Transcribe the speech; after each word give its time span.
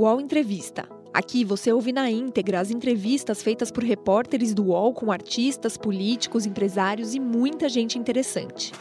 UOL 0.00 0.18
Entrevista. 0.18 0.88
Aqui 1.12 1.44
você 1.44 1.70
ouve 1.70 1.92
na 1.92 2.10
íntegra 2.10 2.58
as 2.58 2.70
entrevistas 2.70 3.42
feitas 3.42 3.70
por 3.70 3.84
repórteres 3.84 4.54
do 4.54 4.68
UOL 4.68 4.94
com 4.94 5.12
artistas, 5.12 5.76
políticos, 5.76 6.46
empresários 6.46 7.14
e 7.14 7.20
muita 7.20 7.68
gente 7.68 7.98
interessante. 7.98 8.72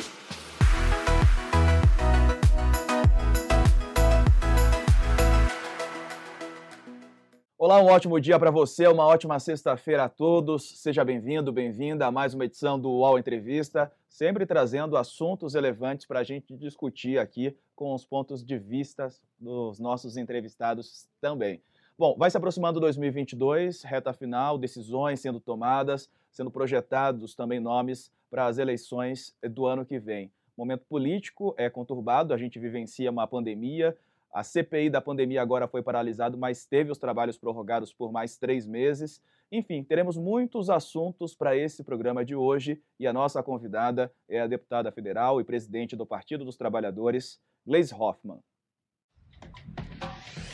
Olá, 7.70 7.84
um 7.84 7.86
ótimo 7.86 8.20
dia 8.20 8.40
para 8.40 8.50
você, 8.50 8.88
uma 8.88 9.06
ótima 9.06 9.40
sexta-feira 9.40 10.06
a 10.06 10.10
todos. 10.10 10.80
Seja 10.80 11.06
bem-vindo, 11.06 11.54
bem-vinda 11.54 12.08
a 12.08 12.12
mais 12.12 12.34
uma 12.34 12.46
edição 12.46 12.80
do 12.80 12.90
UOL 12.90 13.20
Entrevista, 13.20 13.92
sempre 14.10 14.44
trazendo 14.44 14.98
assuntos 14.98 15.54
relevantes 15.54 16.08
para 16.08 16.22
a 16.22 16.24
gente 16.24 16.58
discutir 16.58 17.20
aqui 17.20 17.56
com 17.76 17.94
os 17.94 18.04
pontos 18.04 18.44
de 18.44 18.58
vista 18.58 19.10
dos 19.40 19.80
nossos 19.80 20.18
entrevistados 20.18 21.08
também. 21.22 21.62
Bom, 21.96 22.16
vai 22.18 22.32
se 22.32 22.38
aproximando 22.38 22.80
2022, 22.80 23.84
reta 23.84 24.14
final, 24.14 24.58
decisões 24.58 25.20
sendo 25.20 25.40
tomadas, 25.40 26.10
sendo 26.32 26.50
projetados 26.50 27.36
também 27.36 27.60
nomes 27.60 28.12
para 28.32 28.48
as 28.48 28.58
eleições 28.58 29.36
do 29.44 29.68
ano 29.68 29.86
que 29.86 30.00
vem. 30.00 30.32
O 30.58 30.62
momento 30.62 30.86
político 30.90 31.54
é 31.56 31.70
conturbado, 31.70 32.34
a 32.34 32.38
gente 32.38 32.58
vivencia 32.58 33.12
uma 33.12 33.28
pandemia, 33.28 33.96
a 34.32 34.44
CPI 34.44 34.90
da 34.90 35.02
pandemia 35.02 35.42
agora 35.42 35.68
foi 35.68 35.82
paralisada, 35.82 36.38
mas 36.38 36.66
teve 36.66 36.92
os 36.92 36.98
trabalhos 36.98 37.38
prorrogados 37.38 37.92
por 37.92 38.12
mais 38.12 38.38
três 38.38 38.66
meses. 38.66 39.22
Enfim, 39.52 39.84
teremos 39.84 40.18
muitos 40.18 40.70
assuntos 40.70 41.34
para 41.36 41.58
esse 41.58 41.84
programa 41.84 42.24
de 42.24 42.36
hoje 42.36 42.82
e 43.00 43.08
a 43.08 43.14
nossa 43.14 43.42
convidada 43.42 44.14
é 44.28 44.40
a 44.40 44.48
deputada 44.48 44.92
federal 44.92 45.42
e 45.42 45.44
presidente 45.44 45.96
do 45.96 46.06
Partido 46.06 46.46
dos 46.46 46.56
Trabalhadores, 46.56 47.40
Gleisi 47.66 47.94
Hoffmann. 47.94 48.40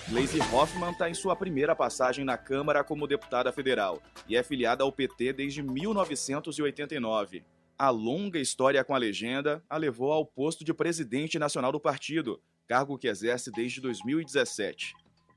Gleisi 0.07 0.39
Hoffmann 0.53 0.91
está 0.91 1.09
em 1.09 1.13
sua 1.13 1.35
primeira 1.35 1.75
passagem 1.75 2.23
na 2.23 2.38
Câmara 2.38 2.83
como 2.83 3.07
deputada 3.07 3.52
federal 3.52 4.02
e 4.30 4.38
é 4.38 4.44
filiada 4.44 4.83
ao 4.83 4.91
PT 4.91 5.33
desde 5.33 5.61
1989. 5.61 7.44
A 7.78 7.89
longa 7.89 8.39
história 8.39 8.83
com 8.85 8.95
a 8.95 8.97
legenda 8.97 9.61
a 9.69 9.75
levou 9.75 10.13
ao 10.13 10.25
posto 10.25 10.63
de 10.63 10.73
presidente 10.73 11.38
nacional 11.38 11.73
do 11.73 11.80
partido, 11.80 12.39
cargo 12.67 12.97
que 12.97 13.08
exerce 13.08 13.52
desde 13.52 13.80
2017. 13.81 14.94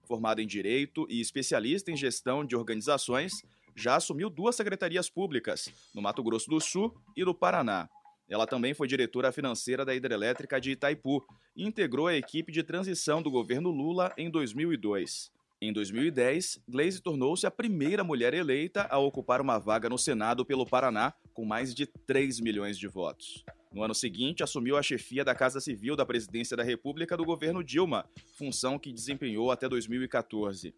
Formada 0.07 0.43
em 0.43 0.47
Direito 0.47 1.07
e 1.11 1.21
especialista 1.21 1.91
em 1.91 1.97
gestão 1.97 2.45
de 2.45 2.57
organizações, 2.57 3.43
já 3.77 3.97
assumiu 3.97 4.29
duas 4.29 4.57
secretarias 4.57 5.09
públicas, 5.09 5.71
no 5.95 6.03
Mato 6.03 6.23
Grosso 6.23 6.49
do 6.49 6.61
Sul 6.61 6.95
e 7.17 7.25
no 7.25 7.35
Paraná. 7.35 7.89
Ela 8.29 8.47
também 8.47 8.75
foi 8.75 8.87
diretora 8.87 9.33
financeira 9.33 9.85
da 9.85 9.95
hidrelétrica 9.95 10.61
de 10.61 10.73
Itaipu 10.73 11.25
e 11.57 11.65
integrou 11.65 12.09
a 12.09 12.15
equipe 12.15 12.53
de 12.53 12.63
transição 12.63 13.23
do 13.23 13.31
governo 13.31 13.71
Lula 13.71 14.13
em 14.19 14.31
2002. 14.31 15.31
Em 15.61 15.73
2010, 15.73 16.61
Gleisi 16.69 17.03
tornou-se 17.03 17.47
a 17.47 17.51
primeira 17.51 18.05
mulher 18.05 18.33
eleita 18.33 18.87
a 18.91 18.99
ocupar 18.99 19.41
uma 19.41 19.59
vaga 19.59 19.89
no 19.89 19.99
Senado 19.99 20.45
pelo 20.45 20.67
Paraná, 20.67 21.13
com 21.33 21.45
mais 21.45 21.75
de 21.75 21.87
3 21.87 22.39
milhões 22.41 22.79
de 22.79 22.87
votos. 22.87 23.45
No 23.71 23.83
ano 23.83 23.95
seguinte, 23.95 24.43
assumiu 24.43 24.77
a 24.79 24.83
chefia 24.83 25.23
da 25.23 25.35
Casa 25.35 25.61
Civil 25.61 25.95
da 25.95 26.07
Presidência 26.07 26.57
da 26.57 26.63
República 26.63 27.17
do 27.17 27.25
governo 27.25 27.63
Dilma, 27.63 28.09
função 28.35 28.79
que 28.79 28.93
desempenhou 28.93 29.51
até 29.51 29.69
2014. 29.69 30.75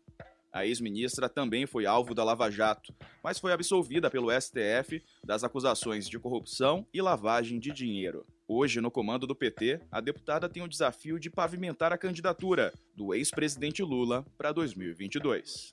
A 0.52 0.66
ex-ministra 0.66 1.28
também 1.28 1.64
foi 1.64 1.86
alvo 1.86 2.12
da 2.12 2.24
Lava 2.24 2.50
Jato, 2.50 2.92
mas 3.22 3.38
foi 3.38 3.52
absolvida 3.52 4.10
pelo 4.10 4.32
STF 4.32 5.00
das 5.24 5.44
acusações 5.44 6.08
de 6.08 6.19
corrupção 6.19 6.84
e 6.92 7.00
lavagem 7.00 7.60
de 7.60 7.70
dinheiro. 7.70 8.27
Hoje, 8.48 8.80
no 8.80 8.91
comando 8.91 9.28
do 9.28 9.36
PT, 9.36 9.80
a 9.92 10.00
deputada 10.00 10.48
tem 10.48 10.60
o 10.60 10.69
desafio 10.69 11.20
de 11.20 11.30
pavimentar 11.30 11.92
a 11.92 11.98
candidatura 11.98 12.75
do 12.97 13.14
ex-presidente 13.14 13.80
Lula 13.84 14.27
para 14.36 14.50
2022. 14.50 15.72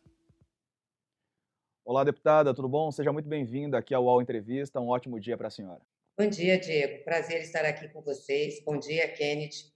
Olá, 1.84 2.04
deputada, 2.04 2.54
tudo 2.54 2.70
bom? 2.70 2.92
Seja 2.92 3.12
muito 3.12 3.28
bem-vinda 3.28 3.80
aqui 3.80 3.96
ao 3.96 4.04
UOL 4.04 4.22
Entrevista. 4.22 4.80
Um 4.80 4.90
ótimo 4.90 5.20
dia 5.20 5.36
para 5.36 5.48
a 5.48 5.52
senhora. 5.52 5.82
Bom 6.20 6.28
dia, 6.28 6.60
Diego. 6.60 7.04
Prazer 7.04 7.42
estar 7.42 7.64
aqui 7.64 7.88
com 7.90 8.02
vocês. 8.02 8.60
Bom 8.66 8.80
dia, 8.80 9.08
Kennedy. 9.08 9.72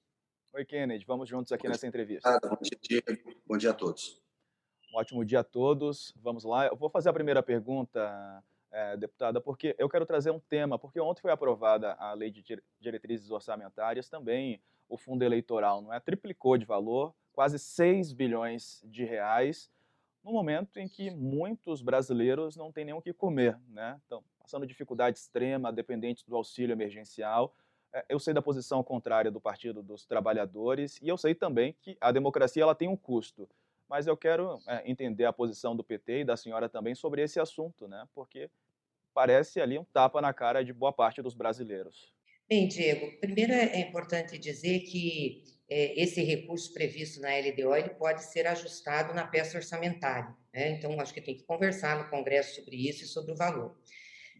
Oi, 0.51 0.65
Kennedy. 0.65 1.05
Vamos 1.05 1.29
juntos 1.29 1.51
aqui 1.51 1.67
nessa 1.67 1.85
entrevista. 1.85 2.39
Bom 2.41 2.57
dia, 2.59 2.79
Diego. 2.81 3.35
Bom 3.45 3.57
dia 3.57 3.69
a 3.69 3.73
todos. 3.75 4.19
Um 4.91 4.97
ótimo 4.97 5.23
dia 5.23 5.41
a 5.41 5.43
todos. 5.43 6.11
Vamos 6.19 6.43
lá. 6.43 6.65
Eu 6.65 6.75
vou 6.75 6.89
fazer 6.89 7.09
a 7.09 7.13
primeira 7.13 7.43
pergunta, 7.43 8.43
é, 8.71 8.97
deputada, 8.97 9.39
porque 9.39 9.75
eu 9.77 9.87
quero 9.87 10.03
trazer 10.03 10.31
um 10.31 10.39
tema, 10.39 10.79
porque 10.79 10.99
ontem 10.99 11.21
foi 11.21 11.31
aprovada 11.31 11.93
a 11.93 12.11
lei 12.13 12.31
de 12.31 12.43
diretrizes 12.79 13.29
orçamentárias, 13.29 14.09
também 14.09 14.59
o 14.89 14.97
fundo 14.97 15.23
eleitoral, 15.23 15.79
não 15.79 15.93
é? 15.93 15.99
Triplicou 15.99 16.57
de 16.57 16.65
valor, 16.65 17.13
quase 17.33 17.59
6 17.59 18.13
bilhões 18.13 18.81
de 18.83 19.05
reais, 19.05 19.69
no 20.23 20.31
momento 20.31 20.77
em 20.77 20.87
que 20.87 21.11
muitos 21.11 21.83
brasileiros 21.83 22.57
não 22.57 22.71
têm 22.71 22.85
nem 22.85 22.95
o 22.95 23.01
que 23.01 23.13
comer, 23.13 23.59
né? 23.69 24.01
Então, 24.07 24.23
passando 24.51 24.67
dificuldade 24.67 25.17
extrema, 25.17 25.71
dependentes 25.71 26.25
do 26.25 26.35
auxílio 26.35 26.73
emergencial. 26.73 27.55
É, 27.93 28.03
eu 28.09 28.19
sei 28.19 28.33
da 28.33 28.41
posição 28.41 28.83
contrária 28.83 29.31
do 29.31 29.39
Partido 29.39 29.81
dos 29.81 30.05
Trabalhadores 30.05 30.99
e 31.01 31.07
eu 31.07 31.17
sei 31.17 31.33
também 31.33 31.73
que 31.81 31.97
a 32.01 32.11
democracia 32.11 32.61
ela 32.61 32.75
tem 32.75 32.89
um 32.89 32.97
custo. 32.97 33.49
Mas 33.87 34.07
eu 34.07 34.17
quero 34.17 34.59
é, 34.67 34.83
entender 34.89 35.23
a 35.23 35.31
posição 35.31 35.73
do 35.73 35.85
PT 35.85 36.19
e 36.19 36.25
da 36.25 36.35
senhora 36.35 36.67
também 36.67 36.93
sobre 36.93 37.21
esse 37.21 37.39
assunto, 37.39 37.87
né? 37.87 38.05
Porque 38.13 38.49
parece 39.13 39.61
ali 39.61 39.79
um 39.79 39.85
tapa 39.85 40.21
na 40.21 40.33
cara 40.33 40.65
de 40.65 40.73
boa 40.73 40.91
parte 40.91 41.21
dos 41.21 41.33
brasileiros. 41.33 42.13
Bem, 42.49 42.67
Diego, 42.67 43.09
primeiro 43.21 43.53
é, 43.53 43.77
é 43.77 43.79
importante 43.79 44.37
dizer 44.37 44.81
que 44.81 45.45
é, 45.69 46.01
esse 46.01 46.21
recurso 46.21 46.73
previsto 46.73 47.21
na 47.21 47.29
LDO 47.29 47.73
ele 47.73 47.91
pode 47.91 48.23
ser 48.25 48.45
ajustado 48.47 49.13
na 49.13 49.25
peça 49.25 49.57
orçamentária. 49.57 50.35
Né? 50.53 50.71
Então, 50.71 50.99
acho 50.99 51.13
que 51.13 51.21
tem 51.21 51.37
que 51.37 51.43
conversar 51.43 51.97
no 51.97 52.09
Congresso 52.09 52.55
sobre 52.55 52.75
isso 52.75 53.05
e 53.05 53.07
sobre 53.07 53.31
o 53.31 53.37
valor. 53.37 53.77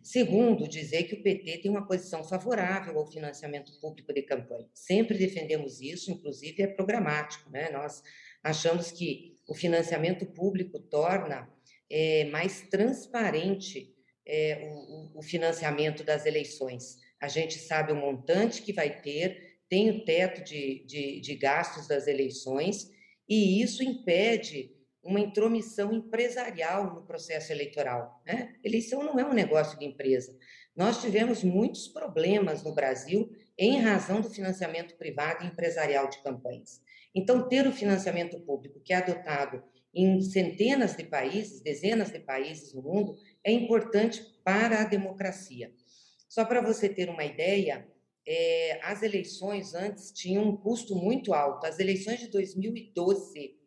Segundo, 0.03 0.67
dizer 0.67 1.03
que 1.03 1.15
o 1.15 1.21
PT 1.21 1.59
tem 1.59 1.71
uma 1.71 1.85
posição 1.85 2.23
favorável 2.23 2.97
ao 2.97 3.05
financiamento 3.05 3.71
público 3.79 4.11
de 4.11 4.23
campanha. 4.23 4.67
Sempre 4.73 5.17
defendemos 5.17 5.79
isso, 5.79 6.11
inclusive 6.11 6.63
é 6.63 6.67
programático. 6.67 7.49
Né? 7.51 7.69
Nós 7.69 8.01
achamos 8.43 8.91
que 8.91 9.37
o 9.47 9.53
financiamento 9.53 10.25
público 10.25 10.79
torna 10.79 11.47
é, 11.89 12.25
mais 12.25 12.61
transparente 12.69 13.93
é, 14.25 14.67
o, 14.71 15.19
o 15.19 15.21
financiamento 15.21 16.03
das 16.03 16.25
eleições. 16.25 16.97
A 17.21 17.27
gente 17.27 17.59
sabe 17.59 17.91
o 17.91 17.95
montante 17.95 18.61
que 18.61 18.73
vai 18.73 19.01
ter, 19.01 19.59
tem 19.69 19.89
o 19.89 20.03
teto 20.03 20.43
de, 20.43 20.83
de, 20.85 21.21
de 21.21 21.35
gastos 21.35 21.87
das 21.87 22.07
eleições, 22.07 22.89
e 23.29 23.61
isso 23.61 23.83
impede 23.83 24.71
uma 25.03 25.19
intromissão 25.19 25.91
empresarial 25.93 26.93
no 26.93 27.01
processo 27.03 27.51
eleitoral. 27.51 28.21
Né? 28.25 28.55
Eleição 28.63 29.03
não 29.03 29.19
é 29.19 29.25
um 29.25 29.33
negócio 29.33 29.77
de 29.77 29.85
empresa. 29.85 30.37
Nós 30.75 31.01
tivemos 31.01 31.43
muitos 31.43 31.87
problemas 31.87 32.63
no 32.63 32.73
Brasil 32.73 33.31
em 33.57 33.79
razão 33.79 34.21
do 34.21 34.29
financiamento 34.29 34.95
privado 34.95 35.43
e 35.43 35.47
empresarial 35.47 36.09
de 36.09 36.21
campanhas. 36.21 36.81
Então, 37.13 37.47
ter 37.47 37.67
o 37.67 37.73
financiamento 37.73 38.39
público, 38.39 38.79
que 38.79 38.93
é 38.93 38.97
adotado 38.97 39.61
em 39.93 40.21
centenas 40.21 40.95
de 40.95 41.03
países, 41.03 41.61
dezenas 41.61 42.11
de 42.11 42.19
países 42.19 42.73
no 42.73 42.81
mundo, 42.81 43.17
é 43.43 43.51
importante 43.51 44.23
para 44.43 44.81
a 44.81 44.85
democracia. 44.85 45.73
Só 46.29 46.45
para 46.45 46.61
você 46.61 46.87
ter 46.87 47.09
uma 47.09 47.25
ideia, 47.25 47.85
é, 48.25 48.79
as 48.83 49.03
eleições 49.03 49.73
antes 49.73 50.11
tinham 50.11 50.47
um 50.47 50.55
custo 50.55 50.95
muito 50.95 51.33
alto. 51.33 51.65
As 51.65 51.79
eleições 51.79 52.19
de 52.19 52.27
2012 52.29 53.59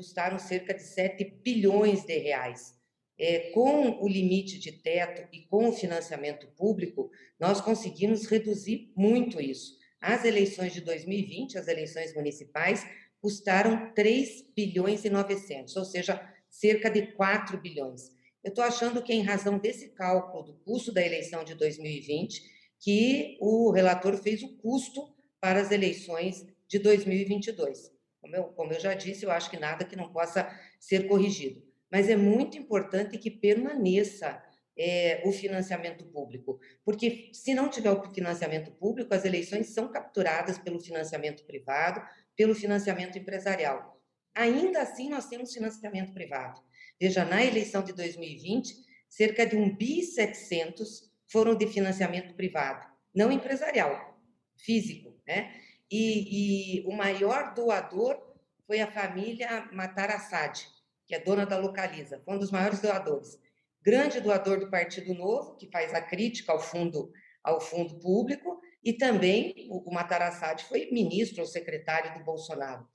custaram 0.00 0.38
cerca 0.38 0.72
de 0.72 0.82
7 0.82 1.24
bilhões 1.44 2.04
de 2.04 2.16
reais. 2.16 2.74
É, 3.18 3.50
com 3.50 4.02
o 4.02 4.08
limite 4.08 4.58
de 4.58 4.72
teto 4.72 5.28
e 5.30 5.42
com 5.42 5.68
o 5.68 5.72
financiamento 5.72 6.46
público, 6.56 7.10
nós 7.38 7.60
conseguimos 7.60 8.24
reduzir 8.24 8.90
muito 8.96 9.38
isso. 9.38 9.76
As 10.00 10.24
eleições 10.24 10.72
de 10.72 10.80
2020, 10.80 11.58
as 11.58 11.68
eleições 11.68 12.14
municipais, 12.14 12.86
custaram 13.20 13.92
3 13.92 14.46
bilhões 14.56 15.04
e 15.04 15.10
900, 15.10 15.76
ou 15.76 15.84
seja, 15.84 16.18
cerca 16.48 16.88
de 16.88 17.08
4 17.08 17.60
bilhões. 17.60 18.08
Eu 18.42 18.48
estou 18.48 18.64
achando 18.64 19.02
que, 19.02 19.12
em 19.12 19.20
razão 19.20 19.58
desse 19.58 19.90
cálculo 19.90 20.44
do 20.44 20.54
custo 20.64 20.90
da 20.90 21.04
eleição 21.04 21.44
de 21.44 21.54
2020, 21.54 22.42
que 22.80 23.36
o 23.38 23.70
relator 23.70 24.16
fez 24.16 24.42
o 24.42 24.56
custo 24.56 25.14
para 25.38 25.60
as 25.60 25.70
eleições 25.70 26.46
de 26.66 26.78
2022. 26.78 27.99
Como 28.20 28.36
eu, 28.36 28.44
como 28.44 28.72
eu 28.72 28.80
já 28.80 28.94
disse, 28.94 29.24
eu 29.24 29.30
acho 29.30 29.50
que 29.50 29.58
nada 29.58 29.84
que 29.84 29.96
não 29.96 30.12
possa 30.12 30.48
ser 30.78 31.08
corrigido. 31.08 31.62
Mas 31.90 32.08
é 32.08 32.16
muito 32.16 32.56
importante 32.56 33.18
que 33.18 33.30
permaneça 33.30 34.42
é, 34.78 35.22
o 35.26 35.32
financiamento 35.32 36.04
público, 36.06 36.58
porque 36.84 37.30
se 37.34 37.52
não 37.52 37.68
tiver 37.68 37.90
o 37.90 38.02
financiamento 38.14 38.70
público, 38.72 39.12
as 39.12 39.24
eleições 39.24 39.68
são 39.68 39.88
capturadas 39.88 40.58
pelo 40.58 40.80
financiamento 40.80 41.44
privado, 41.44 42.00
pelo 42.36 42.54
financiamento 42.54 43.18
empresarial. 43.18 44.00
Ainda 44.34 44.80
assim, 44.80 45.10
nós 45.10 45.26
temos 45.26 45.52
financiamento 45.52 46.14
privado. 46.14 46.60
Veja, 46.98 47.24
na 47.24 47.44
eleição 47.44 47.82
de 47.82 47.92
2020, 47.92 48.74
cerca 49.08 49.44
de 49.44 49.56
1 49.56 49.76
bi 49.76 50.02
700 50.02 51.10
foram 51.26 51.54
de 51.54 51.66
financiamento 51.66 52.34
privado, 52.34 52.86
não 53.14 53.30
empresarial, 53.30 54.18
físico, 54.56 55.20
né? 55.26 55.52
E, 55.90 56.78
e 56.80 56.86
o 56.86 56.92
maior 56.92 57.54
doador 57.54 58.18
foi 58.66 58.80
a 58.80 58.90
família 58.90 59.68
Matarassad, 59.72 60.66
que 61.06 61.14
é 61.14 61.18
dona 61.18 61.44
da 61.44 61.58
Localiza, 61.58 62.20
foi 62.24 62.34
um 62.34 62.38
dos 62.38 62.50
maiores 62.50 62.80
doadores. 62.80 63.38
Grande 63.82 64.20
doador 64.20 64.60
do 64.60 64.70
Partido 64.70 65.12
Novo, 65.14 65.56
que 65.56 65.70
faz 65.70 65.92
a 65.92 66.00
crítica 66.00 66.52
ao 66.52 66.60
fundo, 66.60 67.10
ao 67.42 67.60
fundo 67.60 67.98
público, 67.98 68.60
e 68.84 68.92
também 68.92 69.66
o, 69.70 69.90
o 69.90 69.92
Matarassad 69.92 70.62
foi 70.64 70.90
ministro 70.90 71.40
ou 71.40 71.46
secretário 71.46 72.18
do 72.18 72.24
Bolsonaro. 72.24 72.86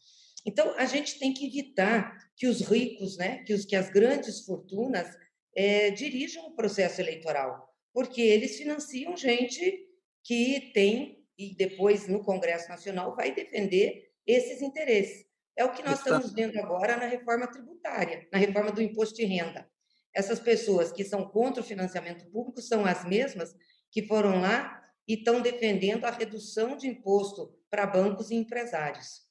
Então, 0.46 0.76
a 0.78 0.86
gente 0.86 1.18
tem 1.18 1.34
que 1.34 1.48
evitar 1.48 2.16
que 2.38 2.48
os 2.48 2.62
ricos, 2.62 3.18
né, 3.18 3.44
que, 3.44 3.54
os, 3.54 3.66
que 3.66 3.76
as 3.76 3.90
grandes 3.90 4.46
fortunas 4.46 5.08
é, 5.56 5.90
dirijam 5.90 6.46
o 6.46 6.56
processo 6.56 7.02
eleitoral, 7.02 7.68
porque 7.92 8.22
eles 8.22 8.58
financiam 8.58 9.18
gente 9.18 9.88
que 10.24 10.72
tem, 10.74 11.25
e 11.38 11.56
depois 11.56 12.08
no 12.08 12.24
Congresso 12.24 12.70
Nacional 12.70 13.16
vai 13.16 13.34
defender 13.34 14.12
esses 14.26 14.62
interesses. 14.62 15.26
É 15.56 15.64
o 15.64 15.72
que 15.72 15.84
nós 15.84 16.00
estamos 16.00 16.34
vendo 16.34 16.58
agora 16.58 16.98
na 16.98 17.06
reforma 17.06 17.48
tributária, 17.48 18.28
na 18.32 18.38
reforma 18.38 18.72
do 18.72 18.82
imposto 18.82 19.16
de 19.16 19.26
renda. 19.26 19.70
Essas 20.14 20.40
pessoas 20.40 20.92
que 20.92 21.04
são 21.04 21.28
contra 21.28 21.62
o 21.62 21.66
financiamento 21.66 22.26
público 22.32 22.62
são 22.62 22.86
as 22.86 23.06
mesmas 23.06 23.56
que 23.92 24.04
foram 24.04 24.42
lá 24.42 24.82
e 25.08 25.16
estão 25.16 25.42
defendendo 25.42 26.06
a 26.06 26.12
redução 26.12 26.76
de 26.76 26.88
imposto 26.88 27.54
para 27.70 27.86
bancos 27.86 28.32
e 28.32 28.36
empresários. 28.36 29.26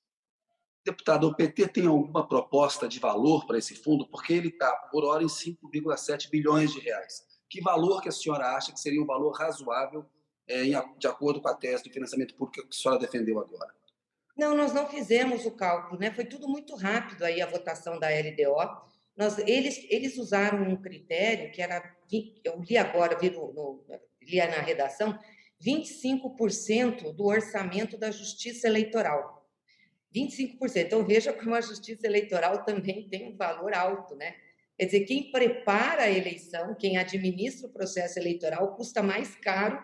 Deputado, 0.84 1.26
o 1.26 1.34
PT 1.34 1.68
tem 1.68 1.86
alguma 1.86 2.28
proposta 2.28 2.86
de 2.86 2.98
valor 2.98 3.46
para 3.46 3.58
esse 3.58 3.74
fundo? 3.74 4.06
Porque 4.06 4.34
ele 4.34 4.48
está, 4.48 4.70
por 4.92 5.04
hora, 5.04 5.22
em 5.22 5.26
5,7 5.26 6.28
bilhões 6.28 6.72
de 6.72 6.80
reais. 6.80 7.22
Que 7.48 7.62
valor 7.62 8.02
que 8.02 8.08
a 8.08 8.12
senhora 8.12 8.54
acha 8.54 8.72
que 8.72 8.80
seria 8.80 9.02
um 9.02 9.06
valor 9.06 9.32
razoável 9.32 10.04
é, 10.46 10.64
de 10.98 11.06
acordo 11.06 11.40
com 11.40 11.48
a 11.48 11.54
tese 11.54 11.84
do 11.84 11.90
financiamento 11.90 12.34
público 12.34 12.62
que 12.62 12.68
a 12.68 12.72
senhora 12.72 13.00
defendeu 13.00 13.38
agora? 13.38 13.72
Não, 14.36 14.54
nós 14.54 14.72
não 14.72 14.88
fizemos 14.88 15.46
o 15.46 15.50
cálculo, 15.52 15.98
né? 15.98 16.10
Foi 16.10 16.24
tudo 16.24 16.48
muito 16.48 16.74
rápido 16.74 17.22
aí 17.24 17.40
a 17.40 17.46
votação 17.46 17.98
da 17.98 18.08
LDO. 18.08 18.84
Nós, 19.16 19.38
eles, 19.38 19.86
eles 19.88 20.18
usaram 20.18 20.62
um 20.68 20.76
critério 20.76 21.52
que 21.52 21.62
era, 21.62 21.82
eu 22.42 22.60
li 22.60 22.76
agora, 22.76 23.16
vi, 23.16 23.30
no, 23.30 23.52
no, 23.52 23.84
li 24.20 24.38
na 24.38 24.60
redação, 24.60 25.16
25% 25.64 27.12
do 27.12 27.26
orçamento 27.26 27.96
da 27.96 28.10
Justiça 28.10 28.66
Eleitoral. 28.66 29.48
25%. 30.14 30.76
Então, 30.76 31.04
veja 31.04 31.32
como 31.32 31.54
a 31.54 31.60
justiça 31.60 32.06
eleitoral 32.06 32.64
também 32.64 33.08
tem 33.08 33.32
um 33.32 33.36
valor 33.36 33.74
alto, 33.74 34.14
né? 34.14 34.34
Quer 34.78 34.86
dizer, 34.86 35.00
quem 35.00 35.30
prepara 35.30 36.02
a 36.02 36.10
eleição, 36.10 36.74
quem 36.74 36.96
administra 36.96 37.66
o 37.66 37.72
processo 37.72 38.18
eleitoral, 38.18 38.76
custa 38.76 39.02
mais 39.02 39.34
caro 39.36 39.82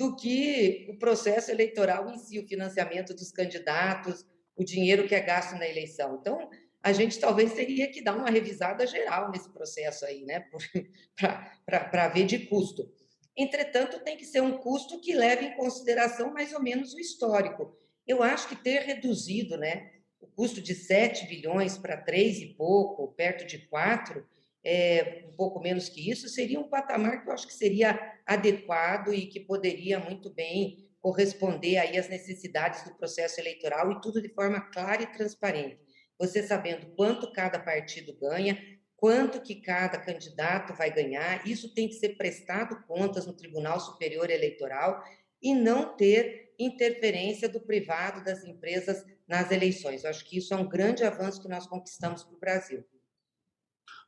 do 0.00 0.16
que 0.16 0.86
o 0.88 0.96
processo 0.96 1.50
eleitoral 1.50 2.08
em 2.08 2.16
si, 2.16 2.38
o 2.38 2.48
financiamento 2.48 3.12
dos 3.12 3.30
candidatos, 3.30 4.24
o 4.56 4.64
dinheiro 4.64 5.06
que 5.06 5.14
é 5.14 5.20
gasto 5.20 5.58
na 5.58 5.68
eleição. 5.68 6.16
Então, 6.18 6.48
a 6.82 6.90
gente 6.90 7.20
talvez 7.20 7.52
teria 7.52 7.86
que 7.86 8.02
dar 8.02 8.16
uma 8.16 8.30
revisada 8.30 8.86
geral 8.86 9.30
nesse 9.30 9.52
processo 9.52 10.06
aí, 10.06 10.24
né? 10.24 10.46
Para 11.66 12.08
ver 12.08 12.24
de 12.24 12.38
custo. 12.46 12.90
Entretanto, 13.36 14.00
tem 14.00 14.16
que 14.16 14.24
ser 14.24 14.40
um 14.40 14.56
custo 14.56 14.98
que 15.02 15.12
leve 15.12 15.44
em 15.44 15.54
consideração 15.54 16.32
mais 16.32 16.54
ou 16.54 16.62
menos 16.62 16.94
o 16.94 16.98
histórico. 16.98 17.76
Eu 18.06 18.22
acho 18.22 18.48
que 18.48 18.56
ter 18.56 18.80
reduzido 18.80 19.58
né, 19.58 19.90
o 20.18 20.26
custo 20.26 20.62
de 20.62 20.74
7 20.74 21.26
bilhões 21.26 21.76
para 21.76 21.98
3 21.98 22.38
e 22.38 22.46
pouco, 22.54 23.12
perto 23.12 23.46
de 23.46 23.58
4, 23.66 24.26
é, 24.64 25.24
um 25.26 25.32
pouco 25.32 25.60
menos 25.60 25.88
que 25.88 26.10
isso, 26.10 26.28
seria 26.28 26.60
um 26.60 26.68
patamar 26.68 27.22
que 27.22 27.28
eu 27.28 27.32
acho 27.32 27.46
que 27.46 27.54
seria 27.54 27.98
adequado 28.26 29.12
e 29.12 29.26
que 29.26 29.40
poderia 29.40 29.98
muito 29.98 30.30
bem 30.30 30.88
corresponder 31.00 31.78
aí 31.78 31.98
às 31.98 32.08
necessidades 32.08 32.84
do 32.84 32.94
processo 32.94 33.40
eleitoral 33.40 33.90
e 33.90 34.00
tudo 34.00 34.20
de 34.20 34.28
forma 34.28 34.60
clara 34.70 35.02
e 35.02 35.06
transparente. 35.06 35.80
Você 36.18 36.42
sabendo 36.42 36.94
quanto 36.94 37.32
cada 37.32 37.58
partido 37.58 38.14
ganha, 38.20 38.58
quanto 38.96 39.40
que 39.40 39.62
cada 39.62 39.98
candidato 39.98 40.74
vai 40.74 40.92
ganhar, 40.92 41.46
isso 41.48 41.72
tem 41.72 41.88
que 41.88 41.94
ser 41.94 42.16
prestado 42.16 42.84
contas 42.86 43.26
no 43.26 43.32
Tribunal 43.32 43.80
Superior 43.80 44.28
Eleitoral 44.28 45.02
e 45.40 45.54
não 45.54 45.96
ter 45.96 46.52
interferência 46.58 47.48
do 47.48 47.60
privado, 47.60 48.22
das 48.22 48.44
empresas 48.44 49.02
nas 49.26 49.50
eleições. 49.50 50.04
Eu 50.04 50.10
acho 50.10 50.24
que 50.26 50.36
isso 50.36 50.52
é 50.52 50.56
um 50.58 50.68
grande 50.68 51.02
avanço 51.02 51.40
que 51.40 51.48
nós 51.48 51.66
conquistamos 51.66 52.22
para 52.22 52.36
o 52.36 52.40
Brasil. 52.40 52.84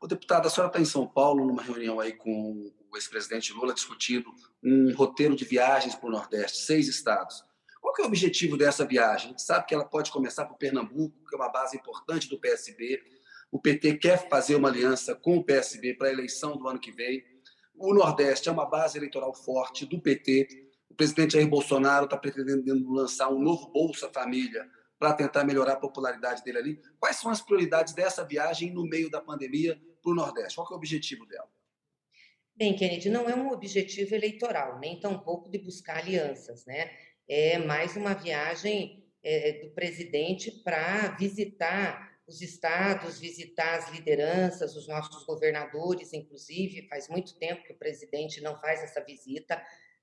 O 0.02 0.06
deputado, 0.08 0.48
a 0.48 0.50
senhora 0.50 0.68
está 0.68 0.80
em 0.80 0.84
São 0.84 1.06
Paulo 1.06 1.46
numa 1.46 1.62
reunião 1.62 2.00
aí 2.00 2.12
com 2.12 2.72
o 2.90 2.96
ex-presidente 2.96 3.52
Lula 3.52 3.72
discutindo 3.72 4.34
um 4.60 4.92
roteiro 4.96 5.36
de 5.36 5.44
viagens 5.44 5.94
para 5.94 6.08
o 6.08 6.10
Nordeste, 6.10 6.58
seis 6.58 6.88
estados. 6.88 7.44
Qual 7.80 7.94
é 8.00 8.02
o 8.02 8.06
objetivo 8.06 8.56
dessa 8.56 8.84
viagem? 8.84 9.26
A 9.26 9.30
gente 9.30 9.42
sabe 9.42 9.64
que 9.64 9.72
ela 9.72 9.84
pode 9.84 10.10
começar 10.10 10.44
por 10.46 10.58
Pernambuco, 10.58 11.16
que 11.28 11.36
é 11.36 11.38
uma 11.38 11.48
base 11.48 11.76
importante 11.76 12.28
do 12.28 12.36
PSB. 12.36 13.00
O 13.48 13.60
PT 13.60 13.98
quer 13.98 14.28
fazer 14.28 14.56
uma 14.56 14.68
aliança 14.68 15.14
com 15.14 15.36
o 15.36 15.44
PSB 15.44 15.94
para 15.94 16.08
a 16.08 16.12
eleição 16.12 16.56
do 16.56 16.66
ano 16.66 16.80
que 16.80 16.90
vem. 16.90 17.22
O 17.76 17.94
Nordeste 17.94 18.48
é 18.48 18.52
uma 18.52 18.68
base 18.68 18.98
eleitoral 18.98 19.32
forte 19.32 19.86
do 19.86 20.00
PT. 20.00 20.48
O 20.90 20.94
presidente 20.94 21.34
Jair 21.34 21.48
Bolsonaro 21.48 22.06
está 22.06 22.16
pretendendo 22.16 22.92
lançar 22.92 23.28
um 23.28 23.38
novo 23.38 23.68
Bolsa 23.68 24.10
Família 24.12 24.68
para 24.98 25.12
tentar 25.12 25.44
melhorar 25.44 25.74
a 25.74 25.80
popularidade 25.80 26.42
dele 26.42 26.58
ali. 26.58 26.80
Quais 26.98 27.16
são 27.16 27.30
as 27.30 27.40
prioridades 27.40 27.94
dessa 27.94 28.24
viagem 28.24 28.72
no 28.72 28.84
meio 28.84 29.08
da 29.08 29.20
pandemia 29.20 29.80
para 30.02 30.12
o 30.12 30.14
Nordeste? 30.14 30.56
Qual 30.56 30.68
é 30.70 30.72
o 30.72 30.76
objetivo 30.76 31.24
dela? 31.26 31.48
Bem, 32.54 32.76
Kennedy, 32.76 33.08
não 33.08 33.28
é 33.28 33.34
um 33.34 33.50
objetivo 33.50 34.14
eleitoral, 34.14 34.78
nem 34.78 35.00
tampouco 35.00 35.48
de 35.48 35.58
buscar 35.58 35.98
alianças, 35.98 36.66
né? 36.66 36.90
É 37.26 37.58
mais 37.58 37.96
uma 37.96 38.12
viagem 38.12 39.02
é, 39.22 39.52
do 39.64 39.70
presidente 39.70 40.50
para 40.62 41.16
visitar 41.16 42.12
os 42.26 42.40
estados, 42.40 43.18
visitar 43.18 43.78
as 43.78 43.90
lideranças, 43.90 44.76
os 44.76 44.86
nossos 44.86 45.24
governadores, 45.24 46.12
inclusive. 46.12 46.88
Faz 46.88 47.08
muito 47.08 47.36
tempo 47.38 47.64
que 47.64 47.72
o 47.72 47.78
presidente 47.78 48.40
não 48.40 48.58
faz 48.60 48.82
essa 48.82 49.02
visita. 49.02 49.62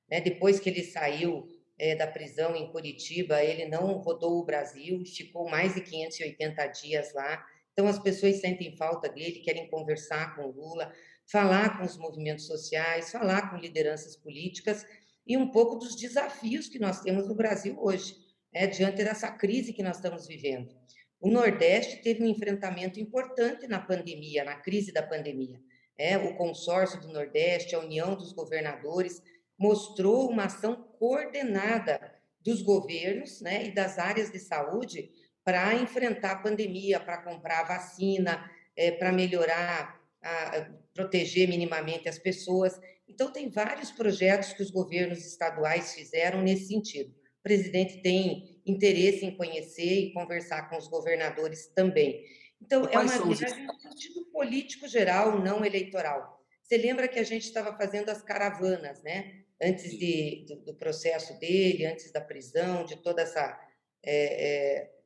Né? 0.10 0.20
Depois 0.22 0.60
que 0.60 0.70
ele 0.70 0.84
saiu 0.84 1.48
é, 1.78 1.96
da 1.96 2.08
prisão 2.08 2.56
em 2.56 2.72
Curitiba, 2.72 3.44
ele 3.44 3.66
não 3.66 3.94
rodou 4.00 4.40
o 4.40 4.46
Brasil, 4.46 5.04
ficou 5.06 5.50
mais 5.50 5.76
de 5.76 5.82
580 5.82 6.68
dias 6.68 7.14
lá. 7.14 7.46
Então, 7.80 7.88
as 7.88 7.98
pessoas 7.98 8.42
sentem 8.42 8.76
falta 8.76 9.08
dele, 9.08 9.40
querem 9.40 9.70
conversar 9.70 10.36
com 10.36 10.48
Lula, 10.48 10.92
falar 11.26 11.78
com 11.78 11.86
os 11.86 11.96
movimentos 11.96 12.46
sociais, 12.46 13.10
falar 13.10 13.50
com 13.50 13.56
lideranças 13.56 14.18
políticas 14.18 14.86
e 15.26 15.38
um 15.38 15.50
pouco 15.50 15.78
dos 15.78 15.96
desafios 15.96 16.68
que 16.68 16.78
nós 16.78 17.00
temos 17.00 17.26
no 17.26 17.34
Brasil 17.34 17.78
hoje, 17.80 18.18
né, 18.54 18.68
diante 18.68 19.02
dessa 19.02 19.32
crise 19.32 19.72
que 19.72 19.82
nós 19.82 19.96
estamos 19.96 20.28
vivendo. 20.28 20.76
O 21.22 21.32
Nordeste 21.32 22.02
teve 22.02 22.22
um 22.22 22.28
enfrentamento 22.28 23.00
importante 23.00 23.66
na 23.66 23.80
pandemia, 23.80 24.44
na 24.44 24.56
crise 24.56 24.92
da 24.92 25.02
pandemia. 25.02 25.58
É, 25.98 26.18
o 26.18 26.36
consórcio 26.36 27.00
do 27.00 27.14
Nordeste, 27.14 27.76
a 27.76 27.80
união 27.80 28.14
dos 28.14 28.34
governadores, 28.34 29.24
mostrou 29.58 30.30
uma 30.30 30.48
ação 30.48 30.76
coordenada 31.00 32.14
dos 32.42 32.62
governos 32.62 33.40
né, 33.40 33.68
e 33.68 33.72
das 33.74 33.98
áreas 33.98 34.30
de 34.30 34.40
saúde 34.40 35.10
para 35.50 35.74
enfrentar 35.74 36.34
a 36.34 36.36
pandemia, 36.36 37.00
para 37.00 37.24
comprar 37.24 37.64
vacina, 37.64 38.48
é, 38.76 38.92
para 38.92 39.12
melhorar, 39.12 40.00
a, 40.22 40.70
proteger 40.94 41.50
minimamente 41.50 42.08
as 42.08 42.20
pessoas. 42.20 42.80
Então, 43.08 43.34
tem 43.34 43.50
vários 43.50 43.90
projetos 43.90 44.54
que 44.54 44.62
os 44.62 44.70
governos 44.70 45.26
estaduais 45.26 45.96
fizeram 45.96 46.44
nesse 46.44 46.68
sentido. 46.68 47.10
O 47.10 47.42
presidente 47.42 48.00
tem 48.04 48.62
interesse 48.64 49.26
em 49.26 49.36
conhecer 49.36 50.02
e 50.02 50.14
conversar 50.14 50.70
com 50.70 50.78
os 50.78 50.88
governadores 50.88 51.66
também. 51.74 52.24
Então, 52.62 52.88
é 52.92 53.00
uma 53.00 53.34
viagem 53.34 53.66
no 53.66 53.80
sentido 53.80 54.26
político 54.32 54.88
geral, 54.88 55.42
não 55.42 55.66
eleitoral. 55.66 56.46
Você 56.62 56.78
lembra 56.78 57.08
que 57.08 57.18
a 57.18 57.24
gente 57.24 57.46
estava 57.46 57.76
fazendo 57.76 58.10
as 58.10 58.22
caravanas, 58.22 59.02
né? 59.02 59.40
antes 59.60 59.98
de, 59.98 60.46
do, 60.48 60.56
do, 60.66 60.76
processo 60.76 61.38
dele, 61.40 61.88
antes 61.88 62.12
da 62.12 62.22
prisão, 62.22 62.86
de 62.86 62.96
toda 62.98 63.24
essa, 63.24 63.60
é, 64.06 64.48
é, 64.48 64.99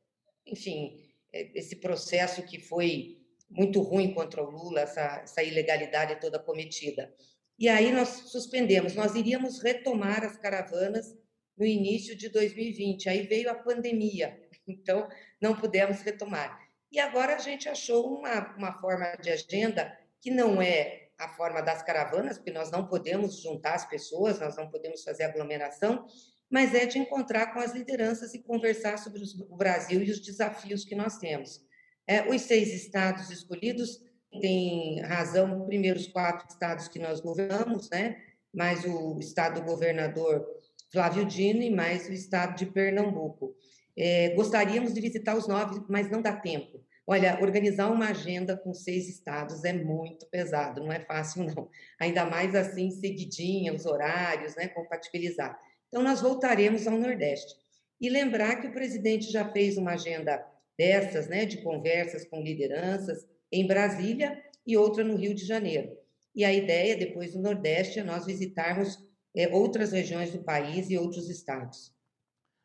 enfim, 0.46 1.00
é, 1.32 1.58
esse 1.58 1.76
processo 1.76 2.42
que 2.42 2.58
foi 2.58 3.18
muito 3.50 3.80
ruim 3.80 4.12
contra 4.12 4.42
o 4.42 4.50
Lula, 4.50 4.80
essa, 4.80 5.20
essa 5.22 5.42
ilegalidade 5.42 6.20
toda 6.20 6.38
cometida. 6.38 7.14
E 7.58 7.68
aí 7.68 7.92
nós 7.92 8.08
suspendemos, 8.08 8.94
nós 8.94 9.14
iríamos 9.14 9.62
retomar 9.62 10.24
as 10.24 10.36
caravanas 10.36 11.16
no 11.56 11.64
início 11.64 12.16
de 12.16 12.28
2020, 12.28 13.08
aí 13.08 13.26
veio 13.26 13.48
a 13.48 13.54
pandemia, 13.54 14.40
então 14.66 15.08
não 15.40 15.54
pudemos 15.54 16.00
retomar. 16.00 16.58
E 16.90 16.98
agora 16.98 17.36
a 17.36 17.38
gente 17.38 17.68
achou 17.68 18.18
uma, 18.18 18.54
uma 18.56 18.72
forma 18.80 19.16
de 19.20 19.30
agenda 19.30 19.96
que 20.20 20.30
não 20.30 20.60
é 20.60 21.08
a 21.18 21.28
forma 21.28 21.60
das 21.60 21.82
caravanas, 21.82 22.38
porque 22.38 22.50
nós 22.50 22.70
não 22.70 22.86
podemos 22.86 23.40
juntar 23.40 23.74
as 23.74 23.84
pessoas, 23.88 24.40
nós 24.40 24.56
não 24.56 24.68
podemos 24.68 25.02
fazer 25.02 25.24
aglomeração, 25.24 26.06
mas 26.54 26.72
é 26.72 26.86
de 26.86 27.00
encontrar 27.00 27.52
com 27.52 27.58
as 27.58 27.74
lideranças 27.74 28.32
e 28.32 28.38
conversar 28.38 28.96
sobre 28.96 29.20
o 29.50 29.56
Brasil 29.56 30.00
e 30.00 30.08
os 30.08 30.20
desafios 30.20 30.84
que 30.84 30.94
nós 30.94 31.18
temos. 31.18 31.60
É, 32.06 32.32
os 32.32 32.42
seis 32.42 32.72
estados 32.72 33.28
escolhidos 33.28 34.00
têm 34.40 35.00
razão, 35.00 35.66
os 35.68 36.06
quatro 36.06 36.46
estados 36.48 36.86
que 36.86 37.00
nós 37.00 37.18
governamos, 37.18 37.90
né? 37.90 38.18
mais 38.54 38.84
o 38.84 39.18
estado 39.18 39.60
do 39.60 39.66
governador 39.66 40.46
Flávio 40.92 41.24
Dino 41.24 41.60
e 41.60 41.74
mais 41.74 42.08
o 42.08 42.12
estado 42.12 42.54
de 42.54 42.66
Pernambuco. 42.66 43.56
É, 43.98 44.32
gostaríamos 44.36 44.94
de 44.94 45.00
visitar 45.00 45.36
os 45.36 45.48
nove, 45.48 45.84
mas 45.88 46.08
não 46.08 46.22
dá 46.22 46.36
tempo. 46.36 46.84
Olha, 47.04 47.36
organizar 47.42 47.90
uma 47.90 48.10
agenda 48.10 48.56
com 48.56 48.72
seis 48.72 49.08
estados 49.08 49.64
é 49.64 49.72
muito 49.72 50.24
pesado, 50.30 50.80
não 50.80 50.92
é 50.92 51.00
fácil, 51.00 51.42
não. 51.44 51.68
Ainda 52.00 52.24
mais 52.24 52.54
assim, 52.54 52.92
seguidinha, 52.92 53.74
os 53.74 53.84
horários, 53.86 54.54
né, 54.54 54.68
compatibilizar. 54.68 55.58
Então, 55.94 56.02
nós 56.02 56.20
voltaremos 56.20 56.88
ao 56.88 56.98
Nordeste. 56.98 57.54
E 58.00 58.08
lembrar 58.08 58.60
que 58.60 58.66
o 58.66 58.72
presidente 58.72 59.30
já 59.30 59.48
fez 59.52 59.78
uma 59.78 59.92
agenda 59.92 60.44
dessas, 60.76 61.28
né, 61.28 61.46
de 61.46 61.58
conversas 61.58 62.24
com 62.24 62.42
lideranças 62.42 63.24
em 63.52 63.64
Brasília 63.64 64.42
e 64.66 64.76
outra 64.76 65.04
no 65.04 65.14
Rio 65.14 65.32
de 65.32 65.44
Janeiro. 65.44 65.96
E 66.34 66.44
a 66.44 66.52
ideia, 66.52 66.96
depois 66.96 67.32
do 67.32 67.40
Nordeste, 67.40 68.00
é 68.00 68.02
nós 68.02 68.26
visitarmos 68.26 69.08
é, 69.36 69.46
outras 69.54 69.92
regiões 69.92 70.32
do 70.32 70.42
país 70.42 70.90
e 70.90 70.98
outros 70.98 71.30
estados. 71.30 71.94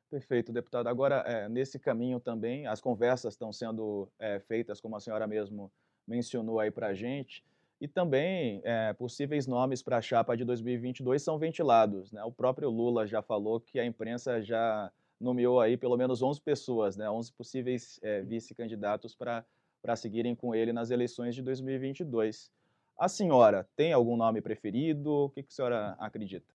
Perfeito, 0.10 0.52
deputado. 0.52 0.88
Agora, 0.88 1.24
é, 1.28 1.48
nesse 1.48 1.78
caminho 1.78 2.20
também, 2.20 2.66
as 2.66 2.82
conversas 2.82 3.36
estão 3.36 3.54
sendo 3.54 4.12
é, 4.18 4.40
feitas, 4.40 4.82
como 4.82 4.96
a 4.96 5.00
senhora 5.00 5.28
mesmo 5.28 5.72
mencionou 6.08 6.60
aí 6.60 6.72
para 6.72 6.88
a 6.88 6.94
gente, 6.96 7.46
e 7.82 7.88
também 7.88 8.62
é, 8.64 8.94
possíveis 8.94 9.48
nomes 9.48 9.82
para 9.82 9.98
a 9.98 10.02
chapa 10.02 10.36
de 10.36 10.44
2022 10.44 11.22
são 11.22 11.38
ventilados. 11.38 12.12
Né? 12.12 12.24
O 12.24 12.32
próprio 12.32 12.70
Lula 12.70 13.08
já 13.08 13.22
falou 13.22 13.60
que 13.60 13.80
a 13.80 13.86
imprensa 13.86 14.42
já 14.42 14.92
nomeou 15.20 15.60
aí 15.60 15.78
pelo 15.78 15.98
menos 15.98 16.22
11 16.22 16.42
pessoas, 16.42 16.96
né? 16.96 17.10
11 17.10 17.34
possíveis 17.34 18.00
é, 18.02 18.22
vice-candidatos 18.22 19.16
para 19.16 19.96
seguirem 19.96 20.34
com 20.34 20.56
ele 20.56 20.72
nas 20.72 20.92
eleições 20.92 21.36
de 21.36 21.42
2022. 21.42 22.52
A 22.98 23.08
senhora 23.08 23.68
tem 23.76 23.92
algum 23.92 24.16
nome 24.16 24.42
preferido? 24.42 25.12
O 25.12 25.30
que, 25.30 25.44
que 25.44 25.50
a 25.52 25.56
senhora 25.56 25.96
acredita? 26.00 26.54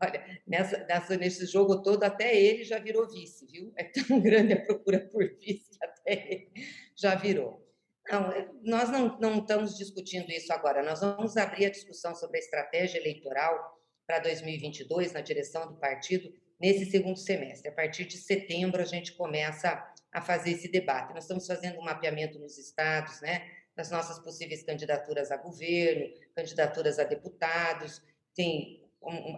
Olha, 0.00 0.24
nessa, 0.46 0.78
nessa, 0.86 1.16
nesse 1.16 1.44
jogo 1.46 1.82
todo, 1.82 2.04
até 2.04 2.34
ele 2.40 2.62
já 2.62 2.78
virou 2.78 3.08
vice, 3.08 3.44
viu? 3.46 3.72
É 3.76 3.84
tão 3.84 4.20
grande 4.22 4.52
a 4.52 4.64
procura 4.64 5.00
por 5.00 5.24
vice 5.38 5.70
que 5.70 5.84
até 5.84 6.32
ele 6.32 6.52
já 6.94 7.14
virou. 7.14 7.67
Não, 8.10 8.32
é, 8.32 8.48
nós 8.62 8.90
não, 8.90 9.18
não 9.18 9.38
estamos 9.38 9.76
discutindo 9.76 10.30
isso 10.30 10.52
agora. 10.52 10.82
Nós 10.82 11.00
vamos 11.00 11.36
abrir 11.36 11.66
a 11.66 11.70
discussão 11.70 12.14
sobre 12.14 12.38
a 12.38 12.40
estratégia 12.40 12.98
eleitoral 12.98 13.78
para 14.06 14.18
2022 14.20 15.12
na 15.12 15.20
direção 15.20 15.68
do 15.68 15.78
partido 15.78 16.32
nesse 16.58 16.86
segundo 16.86 17.18
semestre. 17.18 17.68
A 17.68 17.74
partir 17.74 18.04
de 18.04 18.16
setembro, 18.16 18.80
a 18.80 18.86
gente 18.86 19.12
começa 19.12 19.84
a 20.12 20.20
fazer 20.20 20.52
esse 20.52 20.68
debate. 20.68 21.12
Nós 21.12 21.24
estamos 21.24 21.46
fazendo 21.46 21.78
um 21.78 21.84
mapeamento 21.84 22.38
nos 22.38 22.58
estados, 22.58 23.20
né? 23.20 23.46
Das 23.76 23.90
nossas 23.90 24.18
possíveis 24.18 24.62
candidaturas 24.62 25.30
a 25.30 25.36
governo, 25.36 26.08
candidaturas 26.34 26.98
a 26.98 27.04
deputados, 27.04 28.02
tem 28.34 28.88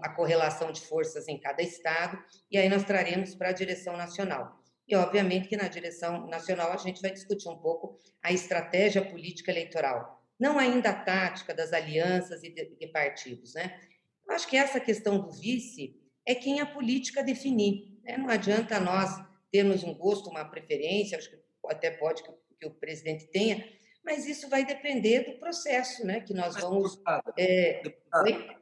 a 0.03 0.09
correlação 0.11 0.73
de 0.73 0.81
forças 0.81 1.29
em 1.29 1.39
cada 1.39 1.63
estado, 1.63 2.19
e 2.51 2.57
aí 2.57 2.69
nós 2.69 2.83
traremos 2.85 3.35
para 3.35 3.51
a 3.51 3.53
direção 3.53 3.97
nacional. 3.97 4.60
E, 4.91 4.97
obviamente, 4.97 5.47
que 5.47 5.57
na 5.57 5.69
direção 5.69 6.27
nacional 6.27 6.73
a 6.73 6.77
gente 6.77 7.01
vai 7.01 7.13
discutir 7.13 7.49
um 7.49 7.57
pouco 7.57 7.97
a 8.21 8.33
estratégia 8.33 9.09
política 9.09 9.53
eleitoral, 9.53 10.21
não 10.37 10.59
ainda 10.59 10.91
a 10.91 10.95
tática 10.95 11.55
das 11.55 11.73
alianças 11.73 12.43
e 12.43 12.51
de, 12.51 12.75
de 12.75 12.89
partidos. 12.89 13.55
Né? 13.55 13.81
Eu 14.27 14.35
acho 14.35 14.49
que 14.49 14.57
essa 14.57 14.81
questão 14.81 15.21
do 15.21 15.31
vice 15.31 15.97
é 16.27 16.35
quem 16.35 16.61
a 16.61 16.67
política 16.67 17.23
definir. 17.23 18.01
Né? 18.03 18.17
Não 18.17 18.29
adianta 18.29 18.81
nós 18.81 19.11
termos 19.53 19.85
um 19.85 19.95
gosto, 19.95 20.29
uma 20.29 20.45
preferência, 20.45 21.17
acho 21.17 21.31
que 21.31 21.39
até 21.69 21.93
pode 21.93 22.25
que, 22.25 22.33
que 22.59 22.67
o 22.67 22.75
presidente 22.75 23.29
tenha, 23.29 23.65
mas 24.05 24.27
isso 24.27 24.49
vai 24.49 24.65
depender 24.65 25.21
do 25.21 25.39
processo 25.39 26.05
né? 26.05 26.21
que 26.21 26.35
nós 26.35 26.57
vamos. 26.57 26.97
Deputada, 26.97 27.33
é... 27.39 27.81
deputada, 27.85 28.61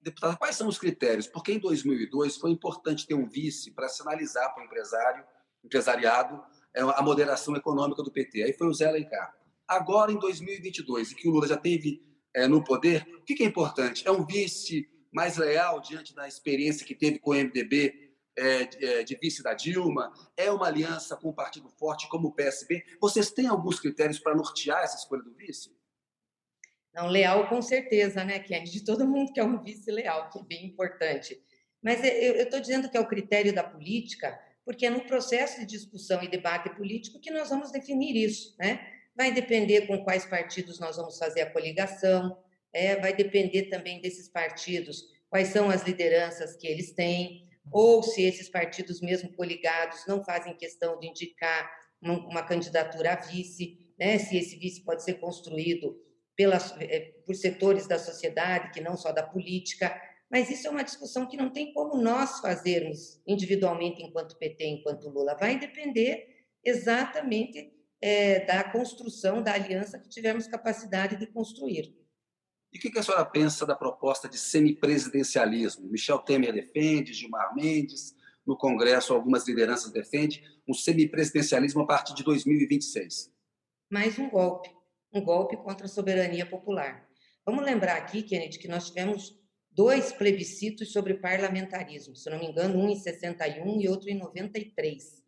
Deputada, 0.00 0.36
quais 0.36 0.54
são 0.54 0.68
os 0.68 0.78
critérios? 0.78 1.26
Porque 1.26 1.50
em 1.50 1.58
2002 1.58 2.36
foi 2.36 2.50
importante 2.50 3.06
ter 3.06 3.14
um 3.14 3.26
vice 3.26 3.70
para 3.70 3.88
sinalizar 3.88 4.52
para 4.52 4.62
o 4.62 4.66
empresário, 4.66 5.24
empresariado 5.64 6.42
é, 6.74 6.80
a 6.80 7.02
moderação 7.02 7.56
econômica 7.56 8.02
do 8.02 8.12
PT. 8.12 8.42
Aí 8.42 8.52
foi 8.52 8.66
o 8.66 8.74
Zé 8.74 8.86
Alencar. 8.86 9.34
Agora, 9.66 10.12
em 10.12 10.18
2022, 10.18 11.12
e 11.12 11.14
que 11.14 11.28
o 11.28 11.30
Lula 11.30 11.46
já 11.46 11.56
teve 11.56 12.02
é, 12.34 12.46
no 12.46 12.62
poder, 12.62 13.06
o 13.20 13.22
que, 13.22 13.42
é 13.42 13.46
importante? 13.46 14.06
É 14.06 14.10
um 14.10 14.26
vice 14.26 14.88
mais 15.12 15.36
leal 15.36 15.80
diante 15.80 16.14
da 16.14 16.26
experiência 16.26 16.84
que 16.84 16.94
teve 16.94 17.18
com 17.18 17.30
o 17.30 17.34
MDB 17.34 18.12
é, 18.36 18.68
é, 18.84 19.04
de 19.04 19.16
vice 19.16 19.42
da 19.42 19.54
Dilma? 19.54 20.12
É 20.36 20.50
uma 20.50 20.66
aliança 20.66 21.16
com 21.16 21.30
um 21.30 21.32
partido 21.32 21.68
forte 21.70 22.08
como 22.08 22.28
o 22.28 22.32
PSB? 22.32 22.82
Vocês 23.00 23.30
têm 23.30 23.46
alguns 23.46 23.80
critérios 23.80 24.18
para 24.18 24.34
nortear 24.34 24.82
essa 24.82 24.98
escolha 24.98 25.22
do 25.22 25.32
vice? 25.34 25.70
Não, 26.92 27.08
leal 27.08 27.48
com 27.48 27.62
certeza, 27.62 28.24
né, 28.24 28.38
Kenny? 28.38 28.68
De 28.68 28.84
todo 28.84 29.06
mundo 29.06 29.32
que 29.32 29.40
é 29.40 29.44
um 29.44 29.62
vice 29.62 29.90
leal, 29.90 30.28
que 30.30 30.38
é 30.38 30.42
bem 30.42 30.66
importante. 30.66 31.40
Mas 31.82 32.02
eu 32.02 32.36
estou 32.36 32.60
dizendo 32.60 32.88
que 32.88 32.96
é 32.96 33.00
o 33.00 33.08
critério 33.08 33.54
da 33.54 33.62
política, 33.62 34.38
porque 34.64 34.86
é 34.86 34.90
no 34.90 35.04
processo 35.04 35.60
de 35.60 35.66
discussão 35.66 36.22
e 36.22 36.28
debate 36.28 36.70
político 36.70 37.20
que 37.20 37.30
nós 37.30 37.50
vamos 37.50 37.70
definir 37.70 38.16
isso, 38.16 38.54
né? 38.58 38.80
Vai 39.16 39.32
depender 39.32 39.86
com 39.86 40.02
quais 40.02 40.24
partidos 40.24 40.80
nós 40.80 40.96
vamos 40.96 41.18
fazer 41.18 41.42
a 41.42 41.50
coligação, 41.50 42.36
é, 42.72 42.96
vai 42.96 43.14
depender 43.14 43.64
também 43.64 44.00
desses 44.00 44.28
partidos, 44.28 45.04
quais 45.28 45.48
são 45.48 45.70
as 45.70 45.84
lideranças 45.84 46.56
que 46.56 46.66
eles 46.66 46.92
têm, 46.92 47.48
ou 47.70 48.02
se 48.02 48.22
esses 48.22 48.48
partidos, 48.48 49.00
mesmo 49.00 49.32
coligados, 49.32 50.04
não 50.06 50.24
fazem 50.24 50.56
questão 50.56 50.98
de 50.98 51.08
indicar 51.08 51.70
uma, 52.00 52.42
candidatura 52.42 53.12
a 53.12 53.16
vice, 53.16 53.78
né? 53.98 54.18
Se 54.18 54.36
esse 54.36 54.56
vice 54.56 54.82
pode 54.82 55.02
ser 55.02 55.14
construído 55.14 55.96
pelas, 56.36 56.74
eh, 56.80 57.14
por 57.24 57.34
setores 57.34 57.86
da 57.86 57.98
sociedade, 57.98 58.72
que 58.72 58.80
não 58.80 58.96
só 58.96 59.12
da 59.12 59.22
política, 59.22 59.98
mas 60.34 60.50
isso 60.50 60.66
é 60.66 60.70
uma 60.70 60.82
discussão 60.82 61.28
que 61.28 61.36
não 61.36 61.48
tem 61.48 61.72
como 61.72 61.96
nós 61.96 62.40
fazermos 62.40 63.22
individualmente 63.24 64.02
enquanto 64.02 64.36
PT, 64.36 64.66
enquanto 64.66 65.08
Lula. 65.08 65.36
Vai 65.38 65.56
depender 65.56 66.26
exatamente 66.64 67.72
é, 68.02 68.44
da 68.44 68.64
construção 68.64 69.40
da 69.40 69.54
aliança 69.54 69.96
que 69.96 70.08
tivermos 70.08 70.48
capacidade 70.48 71.14
de 71.14 71.28
construir. 71.28 71.96
E 72.72 72.78
o 72.78 72.80
que 72.80 72.98
a 72.98 73.02
senhora 73.04 73.24
pensa 73.24 73.64
da 73.64 73.76
proposta 73.76 74.28
de 74.28 74.36
semipresidencialismo? 74.36 75.88
Michel 75.88 76.18
Temer 76.18 76.52
defende, 76.52 77.12
Gilmar 77.12 77.54
Mendes, 77.54 78.12
no 78.44 78.58
Congresso 78.58 79.14
algumas 79.14 79.46
lideranças 79.46 79.92
defendem 79.92 80.42
um 80.66 80.74
semipresidencialismo 80.74 81.82
a 81.82 81.86
partir 81.86 82.12
de 82.12 82.24
2026. 82.24 83.32
Mais 83.88 84.18
um 84.18 84.28
golpe 84.28 84.68
um 85.14 85.20
golpe 85.20 85.56
contra 85.56 85.86
a 85.86 85.88
soberania 85.88 86.44
popular. 86.44 87.08
Vamos 87.46 87.64
lembrar 87.64 87.96
aqui, 87.98 88.20
Kennedy, 88.20 88.58
que 88.58 88.66
nós 88.66 88.88
tivemos 88.88 89.38
dois 89.74 90.12
plebiscitos 90.12 90.92
sobre 90.92 91.14
parlamentarismo, 91.14 92.14
se 92.14 92.30
não 92.30 92.38
me 92.38 92.46
engano, 92.46 92.78
um 92.78 92.88
em 92.88 92.96
61 92.96 93.80
e 93.80 93.88
outro 93.88 94.08
em 94.08 94.14
93. 94.14 95.22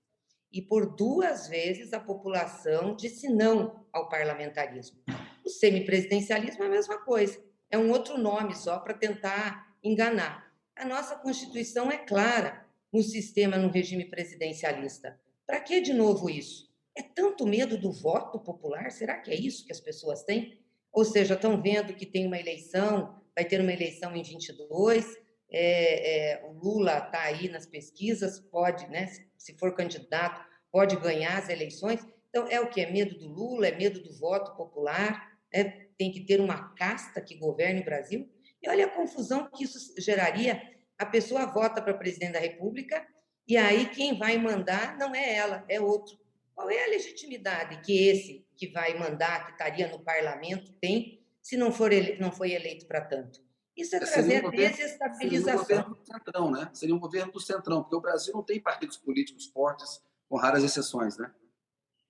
E 0.52 0.62
por 0.62 0.94
duas 0.94 1.48
vezes 1.48 1.92
a 1.92 2.00
população 2.00 2.94
disse 2.94 3.28
não 3.28 3.84
ao 3.92 4.08
parlamentarismo. 4.08 4.98
O 5.44 5.50
semipresidencialismo 5.50 6.62
é 6.62 6.66
a 6.66 6.70
mesma 6.70 6.98
coisa, 6.98 7.42
é 7.70 7.76
um 7.76 7.90
outro 7.90 8.16
nome 8.16 8.54
só 8.54 8.78
para 8.78 8.94
tentar 8.94 9.76
enganar. 9.82 10.52
A 10.74 10.84
nossa 10.84 11.16
Constituição 11.16 11.90
é 11.90 11.98
clara 11.98 12.64
no 12.92 13.02
sistema, 13.02 13.56
no 13.56 13.70
regime 13.70 14.04
presidencialista. 14.04 15.20
Para 15.46 15.60
que 15.60 15.80
de 15.80 15.92
novo 15.92 16.30
isso? 16.30 16.66
É 16.96 17.02
tanto 17.02 17.46
medo 17.46 17.76
do 17.76 17.92
voto 17.92 18.38
popular? 18.38 18.90
Será 18.90 19.18
que 19.18 19.30
é 19.30 19.34
isso 19.34 19.66
que 19.66 19.72
as 19.72 19.80
pessoas 19.80 20.22
têm? 20.22 20.58
Ou 20.92 21.04
seja, 21.04 21.34
estão 21.34 21.60
vendo 21.60 21.94
que 21.94 22.06
tem 22.06 22.26
uma 22.26 22.38
eleição, 22.38 23.20
vai 23.36 23.44
ter 23.44 23.60
uma 23.60 23.72
eleição 23.72 24.16
em 24.16 24.22
22, 24.22 25.04
é, 25.52 26.32
é, 26.32 26.44
o 26.46 26.52
Lula 26.52 26.98
está 26.98 27.20
aí 27.20 27.48
nas 27.48 27.66
pesquisas, 27.66 28.40
pode, 28.40 28.88
né, 28.88 29.06
se 29.36 29.54
for 29.58 29.74
candidato, 29.74 30.42
pode 30.72 30.96
ganhar 30.96 31.38
as 31.38 31.48
eleições. 31.48 32.00
Então, 32.30 32.48
é 32.48 32.60
o 32.60 32.68
que? 32.68 32.80
É 32.80 32.90
medo 32.90 33.18
do 33.18 33.28
Lula, 33.28 33.68
é 33.68 33.76
medo 33.76 34.00
do 34.02 34.12
voto 34.18 34.56
popular, 34.56 35.38
é, 35.52 35.64
tem 35.98 36.10
que 36.10 36.20
ter 36.20 36.40
uma 36.40 36.74
casta 36.74 37.20
que 37.20 37.36
governe 37.36 37.82
o 37.82 37.84
Brasil. 37.84 38.28
E 38.62 38.68
olha 38.68 38.86
a 38.86 38.90
confusão 38.90 39.48
que 39.50 39.64
isso 39.64 39.94
geraria. 40.00 40.60
A 40.98 41.06
pessoa 41.06 41.46
vota 41.46 41.80
para 41.80 41.94
presidente 41.94 42.32
da 42.32 42.38
República 42.38 43.06
e 43.46 43.56
aí 43.56 43.86
quem 43.90 44.18
vai 44.18 44.36
mandar 44.38 44.98
não 44.98 45.14
é 45.14 45.34
ela, 45.34 45.64
é 45.68 45.80
outro. 45.80 46.18
Qual 46.54 46.70
é 46.70 46.84
a 46.84 46.88
legitimidade 46.88 47.80
que 47.82 48.08
esse 48.08 48.46
que 48.56 48.66
vai 48.68 48.98
mandar, 48.98 49.46
que 49.46 49.52
estaria 49.52 49.88
no 49.88 50.00
parlamento, 50.00 50.72
tem, 50.80 51.22
se 51.46 51.56
não, 51.56 51.70
for 51.70 51.92
ele, 51.92 52.18
não 52.18 52.32
foi 52.32 52.54
eleito 52.54 52.86
para 52.86 53.00
tanto? 53.00 53.40
Isso 53.76 53.94
é, 53.94 53.98
é 53.98 54.00
trazer 54.00 54.40
um 54.40 54.50
governo, 54.50 54.76
desestabilização. 54.76 55.64
Seria 55.64 55.80
um 55.80 55.84
governo 55.84 55.94
do 55.94 56.04
centrão, 56.04 56.50
né? 56.50 56.70
Seria 56.72 56.94
um 56.96 56.98
governo 56.98 57.32
do 57.32 57.40
centrão, 57.40 57.82
porque 57.82 57.94
o 57.94 58.00
Brasil 58.00 58.34
não 58.34 58.42
tem 58.42 58.58
partidos 58.58 58.96
políticos 58.96 59.46
fortes, 59.46 60.02
com 60.28 60.36
raras 60.36 60.64
exceções, 60.64 61.16
né? 61.16 61.32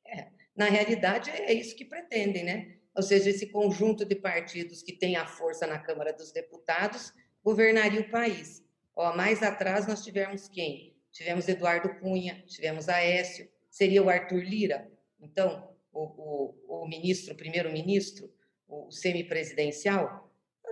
É, 0.06 0.28
na 0.56 0.70
realidade, 0.70 1.28
é 1.28 1.52
isso 1.52 1.76
que 1.76 1.84
pretendem, 1.84 2.44
né? 2.44 2.78
Ou 2.96 3.02
seja, 3.02 3.28
esse 3.28 3.48
conjunto 3.48 4.06
de 4.06 4.14
partidos 4.14 4.82
que 4.82 4.94
tem 4.94 5.16
a 5.16 5.26
força 5.26 5.66
na 5.66 5.78
Câmara 5.78 6.14
dos 6.14 6.32
Deputados 6.32 7.12
governaria 7.44 8.00
o 8.00 8.10
país. 8.10 8.64
Ó, 8.94 9.14
mais 9.14 9.42
atrás 9.42 9.86
nós 9.86 10.02
tivemos 10.02 10.48
quem? 10.48 10.96
Tivemos 11.12 11.46
Eduardo 11.46 11.94
Cunha, 12.00 12.42
tivemos 12.46 12.88
Aécio, 12.88 13.46
seria 13.70 14.02
o 14.02 14.08
Arthur 14.08 14.42
Lira. 14.42 14.90
Então, 15.20 15.76
o, 15.92 16.04
o, 16.04 16.84
o 16.84 16.88
ministro, 16.88 17.34
o 17.34 17.36
primeiro-ministro, 17.36 18.34
o 18.68 18.90
semipresidencial, 18.90 20.26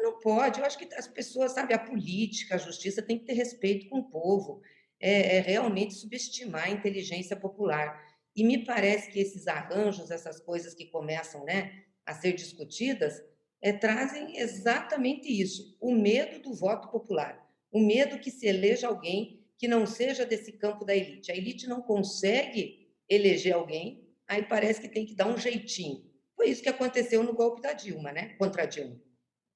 não 0.05 0.19
pode. 0.21 0.61
Eu 0.61 0.67
acho 0.67 0.79
que 0.79 0.93
as 0.95 1.09
pessoas, 1.09 1.53
sabe, 1.53 1.75
a 1.75 1.79
política, 1.79 2.55
a 2.55 2.59
justiça 2.59 3.03
tem 3.03 3.19
que 3.19 3.25
ter 3.25 3.33
respeito 3.33 3.89
com 3.89 3.99
o 3.99 4.11
povo. 4.11 4.61
é, 5.01 5.37
é 5.37 5.41
realmente 5.41 5.95
subestimar 5.95 6.65
a 6.65 6.71
inteligência 6.71 7.37
popular. 7.37 8.01
E 8.35 8.43
me 8.43 8.65
parece 8.65 9.11
que 9.11 9.21
esses 9.21 9.47
arranjos, 9.47 10.11
essas 10.11 10.41
coisas 10.41 10.75
que 10.75 10.87
começam 10.87 11.45
né, 11.45 11.85
a 12.07 12.15
ser 12.15 12.33
discutidas, 12.33 13.23
é, 13.61 13.73
trazem 13.73 14.39
exatamente 14.39 15.29
isso: 15.29 15.77
o 15.81 15.95
medo 15.95 16.41
do 16.41 16.55
voto 16.55 16.89
popular, 16.91 17.45
o 17.71 17.81
medo 17.81 18.19
que 18.19 18.31
se 18.31 18.47
eleja 18.47 18.89
alguém 18.89 19.45
que 19.59 19.69
não 19.69 19.87
seja 19.87 20.27
desse 20.27 20.53
campo 20.53 20.85
da 20.85 20.95
elite. 20.95 21.31
A 21.31 21.37
elite 21.37 21.67
não 21.67 21.81
consegue 21.81 22.89
eleger 23.09 23.55
alguém, 23.55 24.09
aí 24.27 24.43
parece 24.43 24.81
que 24.81 24.89
tem 24.89 25.07
que 25.07 25.15
dar 25.15 25.29
um 25.29 25.39
jeitinho. 25.39 26.05
Foi 26.45 26.51
isso 26.51 26.63
que 26.63 26.69
aconteceu 26.69 27.23
no 27.23 27.33
golpe 27.33 27.63
da 27.63 27.73
Dilma, 27.73 28.13
né? 28.13 28.35
Contra 28.35 28.65
a 28.65 28.67
Dilma. 28.67 29.01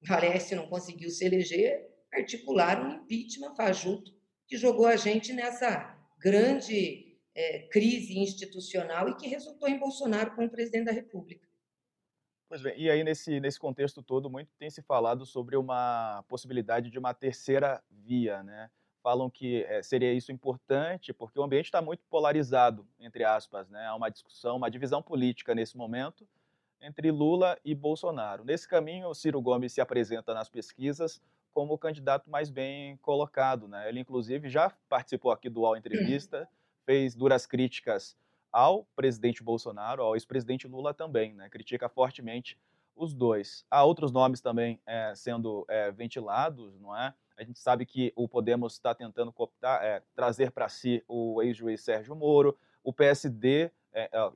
Valeste 0.00 0.54
não 0.54 0.66
conseguiu 0.68 1.10
se 1.10 1.22
eleger, 1.22 1.86
articularam 2.10 2.88
um 2.88 2.94
impeachment 3.02 3.54
fajuto 3.54 4.10
que 4.46 4.56
jogou 4.56 4.86
a 4.86 4.96
gente 4.96 5.34
nessa 5.34 5.94
grande 6.18 7.20
é, 7.34 7.68
crise 7.68 8.18
institucional 8.18 9.06
e 9.06 9.16
que 9.16 9.28
resultou 9.28 9.68
em 9.68 9.78
Bolsonaro 9.78 10.34
como 10.34 10.48
presidente 10.48 10.86
da 10.86 10.92
República. 10.92 11.46
Pois 12.48 12.62
bem, 12.62 12.80
e 12.80 12.90
aí 12.90 13.04
nesse, 13.04 13.38
nesse 13.38 13.60
contexto 13.60 14.02
todo, 14.02 14.30
muito 14.30 14.48
tem 14.58 14.70
se 14.70 14.80
falado 14.80 15.26
sobre 15.26 15.58
uma 15.58 16.24
possibilidade 16.26 16.88
de 16.88 16.98
uma 16.98 17.12
terceira 17.12 17.84
via, 17.90 18.42
né? 18.42 18.70
Falam 19.02 19.28
que 19.28 19.62
é, 19.64 19.82
seria 19.82 20.14
isso 20.14 20.32
importante, 20.32 21.12
porque 21.12 21.38
o 21.38 21.42
ambiente 21.42 21.66
está 21.66 21.82
muito 21.82 22.02
polarizado, 22.08 22.88
entre 22.98 23.24
aspas, 23.24 23.68
né? 23.68 23.84
Há 23.84 23.94
uma 23.94 24.08
discussão, 24.08 24.56
uma 24.56 24.70
divisão 24.70 25.02
política 25.02 25.54
nesse 25.54 25.76
momento 25.76 26.26
entre 26.80 27.10
Lula 27.10 27.58
e 27.64 27.74
Bolsonaro. 27.74 28.44
Nesse 28.44 28.68
caminho, 28.68 29.08
o 29.08 29.14
Ciro 29.14 29.40
Gomes 29.40 29.72
se 29.72 29.80
apresenta 29.80 30.34
nas 30.34 30.48
pesquisas 30.48 31.20
como 31.52 31.74
o 31.74 31.78
candidato 31.78 32.30
mais 32.30 32.50
bem 32.50 32.96
colocado, 32.98 33.66
né? 33.66 33.88
Ele, 33.88 34.00
inclusive, 34.00 34.48
já 34.48 34.70
participou 34.88 35.32
aqui 35.32 35.48
do 35.48 35.60
UOL 35.60 35.76
Entrevista, 35.76 36.48
fez 36.84 37.14
duras 37.14 37.46
críticas 37.46 38.16
ao 38.52 38.84
presidente 38.96 39.42
Bolsonaro, 39.42 40.02
ao 40.02 40.14
ex-presidente 40.14 40.66
Lula 40.66 40.94
também, 40.94 41.34
né? 41.34 41.48
critica 41.48 41.88
fortemente 41.88 42.58
os 42.96 43.14
dois. 43.14 43.64
Há 43.70 43.84
outros 43.84 44.10
nomes 44.10 44.40
também 44.40 44.80
é, 44.86 45.14
sendo 45.14 45.64
é, 45.68 45.90
ventilados, 45.90 46.78
não 46.80 46.96
é? 46.96 47.14
A 47.36 47.44
gente 47.44 47.60
sabe 47.60 47.86
que 47.86 48.12
o 48.16 48.26
Podemos 48.26 48.72
está 48.72 48.94
tentando 48.94 49.32
cooptar, 49.32 49.82
é, 49.84 50.02
trazer 50.14 50.50
para 50.50 50.68
si 50.68 51.04
o 51.06 51.40
ex-juiz 51.40 51.80
Sérgio 51.80 52.16
Moro, 52.16 52.56
o 52.82 52.92
PSD, 52.92 53.70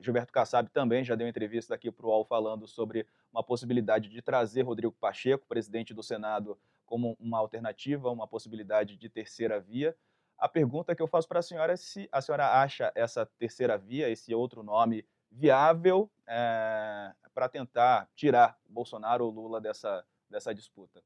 Gilberto 0.01 0.31
Kassab 0.31 0.69
também 0.69 1.03
já 1.03 1.15
deu 1.15 1.27
entrevista 1.27 1.75
aqui 1.75 1.91
para 1.91 2.05
o 2.05 2.09
UOL 2.09 2.25
falando 2.25 2.67
sobre 2.67 3.07
uma 3.31 3.43
possibilidade 3.43 4.09
de 4.09 4.21
trazer 4.21 4.63
Rodrigo 4.63 4.93
Pacheco, 4.99 5.45
presidente 5.47 5.93
do 5.93 6.03
Senado, 6.03 6.57
como 6.85 7.15
uma 7.19 7.39
alternativa, 7.39 8.09
uma 8.11 8.27
possibilidade 8.27 8.97
de 8.97 9.09
terceira 9.09 9.59
via. 9.59 9.95
A 10.37 10.49
pergunta 10.49 10.95
que 10.95 11.01
eu 11.01 11.07
faço 11.07 11.27
para 11.27 11.39
a 11.39 11.43
senhora 11.43 11.73
é 11.73 11.77
se 11.77 12.09
a 12.11 12.21
senhora 12.21 12.61
acha 12.61 12.91
essa 12.95 13.25
terceira 13.25 13.77
via, 13.77 14.09
esse 14.09 14.33
outro 14.33 14.63
nome, 14.63 15.05
viável 15.31 16.11
é, 16.27 17.13
para 17.33 17.49
tentar 17.49 18.09
tirar 18.15 18.57
Bolsonaro 18.65 19.25
ou 19.25 19.31
Lula 19.31 19.61
dessa, 19.61 20.05
dessa 20.29 20.53
disputa. 20.53 21.01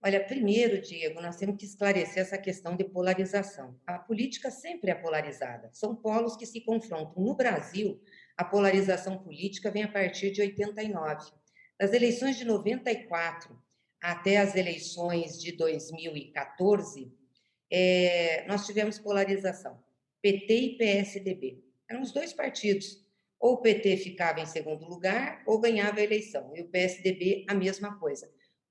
Olha, 0.00 0.24
primeiro, 0.24 0.80
Diego, 0.80 1.20
nós 1.20 1.36
temos 1.36 1.56
que 1.56 1.64
esclarecer 1.64 2.22
essa 2.22 2.38
questão 2.38 2.76
de 2.76 2.84
polarização. 2.84 3.76
A 3.84 3.98
política 3.98 4.48
sempre 4.48 4.92
é 4.92 4.94
polarizada, 4.94 5.70
são 5.72 5.96
polos 5.96 6.36
que 6.36 6.46
se 6.46 6.60
confrontam. 6.60 7.20
No 7.20 7.34
Brasil, 7.34 8.00
a 8.36 8.44
polarização 8.44 9.18
política 9.18 9.72
vem 9.72 9.82
a 9.82 9.90
partir 9.90 10.30
de 10.30 10.40
89. 10.40 11.32
Das 11.76 11.92
eleições 11.92 12.36
de 12.36 12.44
94 12.44 13.60
até 14.00 14.36
as 14.36 14.54
eleições 14.54 15.40
de 15.40 15.50
2014, 15.52 17.12
é, 17.68 18.46
nós 18.46 18.64
tivemos 18.64 19.00
polarização, 19.00 19.82
PT 20.22 20.54
e 20.54 20.78
PSDB. 20.78 21.64
Eram 21.90 22.02
os 22.02 22.12
dois 22.12 22.32
partidos. 22.32 23.04
Ou 23.40 23.54
o 23.54 23.62
PT 23.62 23.96
ficava 23.98 24.40
em 24.40 24.46
segundo 24.46 24.84
lugar 24.84 25.42
ou 25.46 25.60
ganhava 25.60 26.00
a 26.00 26.02
eleição, 26.02 26.52
e 26.56 26.60
o 26.60 26.68
PSDB 26.68 27.46
a 27.48 27.54
mesma 27.54 27.98
coisa. 27.98 28.28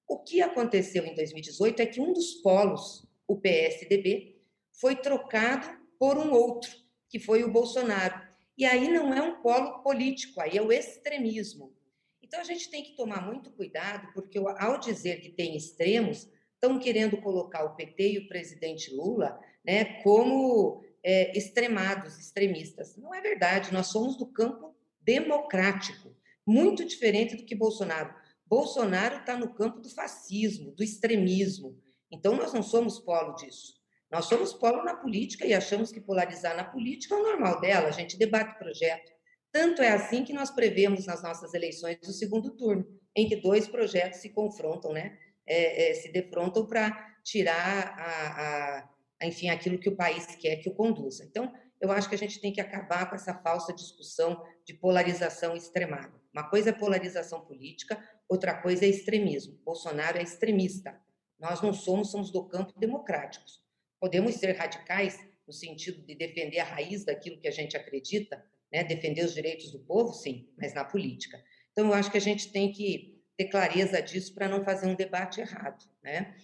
O 0.07 0.19
que 0.19 0.41
aconteceu 0.41 1.05
em 1.05 1.13
2018 1.13 1.81
é 1.81 1.85
que 1.85 1.99
um 1.99 2.13
dos 2.13 2.35
polos, 2.35 3.05
o 3.27 3.35
PSDB, 3.35 4.41
foi 4.71 4.95
trocado 4.95 5.67
por 5.99 6.17
um 6.17 6.31
outro, 6.31 6.71
que 7.09 7.19
foi 7.19 7.43
o 7.43 7.51
Bolsonaro. 7.51 8.21
E 8.57 8.65
aí 8.65 8.89
não 8.89 9.13
é 9.13 9.21
um 9.21 9.41
polo 9.41 9.83
político, 9.83 10.39
aí 10.39 10.57
é 10.57 10.61
o 10.61 10.71
extremismo. 10.71 11.75
Então 12.21 12.39
a 12.39 12.43
gente 12.43 12.69
tem 12.69 12.83
que 12.83 12.95
tomar 12.95 13.25
muito 13.25 13.51
cuidado, 13.51 14.11
porque 14.13 14.37
ao 14.37 14.79
dizer 14.79 15.21
que 15.21 15.29
tem 15.29 15.55
extremos, 15.55 16.29
estão 16.53 16.79
querendo 16.79 17.17
colocar 17.17 17.63
o 17.63 17.75
PT 17.75 18.11
e 18.11 18.17
o 18.19 18.27
presidente 18.27 18.93
Lula 18.93 19.39
né, 19.63 20.01
como 20.01 20.83
é, 21.03 21.37
extremados, 21.37 22.17
extremistas. 22.17 22.97
Não 22.97 23.13
é 23.13 23.21
verdade, 23.21 23.73
nós 23.73 23.87
somos 23.87 24.17
do 24.17 24.25
campo 24.25 24.75
democrático, 25.01 26.15
muito 26.45 26.83
diferente 26.83 27.35
do 27.35 27.45
que 27.45 27.55
Bolsonaro. 27.55 28.13
Bolsonaro 28.47 29.17
está 29.17 29.37
no 29.37 29.53
campo 29.53 29.79
do 29.79 29.89
fascismo, 29.89 30.71
do 30.71 30.83
extremismo. 30.83 31.77
Então, 32.11 32.35
nós 32.35 32.53
não 32.53 32.63
somos 32.63 32.99
polo 32.99 33.35
disso. 33.35 33.75
Nós 34.09 34.25
somos 34.25 34.53
polo 34.53 34.83
na 34.83 34.95
política 34.95 35.45
e 35.45 35.53
achamos 35.53 35.91
que 35.91 35.99
polarizar 35.99 36.55
na 36.55 36.63
política 36.63 37.15
é 37.15 37.17
o 37.17 37.23
normal 37.23 37.59
dela, 37.59 37.89
a 37.89 37.91
gente 37.91 38.17
debate 38.17 38.57
projeto. 38.57 39.11
Tanto 39.51 39.81
é 39.81 39.89
assim 39.89 40.23
que 40.23 40.33
nós 40.33 40.49
prevemos 40.49 41.05
nas 41.05 41.21
nossas 41.21 41.53
eleições 41.53 41.97
o 42.07 42.13
segundo 42.13 42.51
turno, 42.51 42.87
em 43.15 43.27
que 43.27 43.35
dois 43.35 43.67
projetos 43.67 44.19
se 44.19 44.29
confrontam, 44.29 44.93
né? 44.93 45.17
é, 45.47 45.89
é, 45.89 45.93
se 45.93 46.11
defrontam 46.11 46.65
para 46.65 46.91
tirar, 47.23 47.95
a, 47.97 48.03
a, 48.03 48.89
a, 49.21 49.25
enfim, 49.25 49.49
aquilo 49.49 49.79
que 49.79 49.89
o 49.89 49.95
país 49.95 50.25
quer 50.35 50.57
que 50.57 50.69
o 50.69 50.75
conduza. 50.75 51.23
Então, 51.23 51.51
eu 51.79 51.91
acho 51.91 52.09
que 52.09 52.15
a 52.15 52.17
gente 52.17 52.41
tem 52.41 52.51
que 52.51 52.59
acabar 52.59 53.09
com 53.09 53.15
essa 53.15 53.33
falsa 53.33 53.73
discussão 53.73 54.43
de 54.65 54.73
polarização 54.73 55.55
extremada. 55.55 56.13
Uma 56.33 56.49
coisa 56.49 56.71
é 56.71 56.73
polarização 56.73 57.41
política, 57.45 57.97
outra 58.27 58.53
coisa 58.61 58.85
é 58.85 58.89
extremismo. 58.89 59.59
Bolsonaro 59.63 60.17
é 60.17 60.23
extremista. 60.23 60.99
Nós 61.39 61.61
não 61.61 61.73
somos, 61.73 62.11
somos 62.11 62.31
do 62.31 62.47
campo 62.47 62.77
democráticos. 62.79 63.63
Podemos 63.99 64.35
ser 64.35 64.51
radicais 64.53 65.19
no 65.47 65.53
sentido 65.53 66.01
de 66.05 66.13
defender 66.15 66.59
a 66.59 66.65
raiz 66.65 67.05
daquilo 67.05 67.39
que 67.39 67.47
a 67.47 67.51
gente 67.51 67.77
acredita, 67.77 68.43
né? 68.71 68.83
defender 68.83 69.23
os 69.23 69.33
direitos 69.33 69.71
do 69.71 69.79
povo, 69.79 70.13
sim, 70.13 70.49
mas 70.57 70.73
na 70.73 70.83
política. 70.83 71.41
Então, 71.71 71.87
eu 71.87 71.93
acho 71.93 72.11
que 72.11 72.17
a 72.17 72.21
gente 72.21 72.51
tem 72.51 72.71
que 72.71 73.23
ter 73.37 73.45
clareza 73.45 74.01
disso 74.01 74.33
para 74.33 74.49
não 74.49 74.63
fazer 74.63 74.87
um 74.87 74.95
debate 74.95 75.39
errado. 75.39 75.83
Né? 76.03 76.35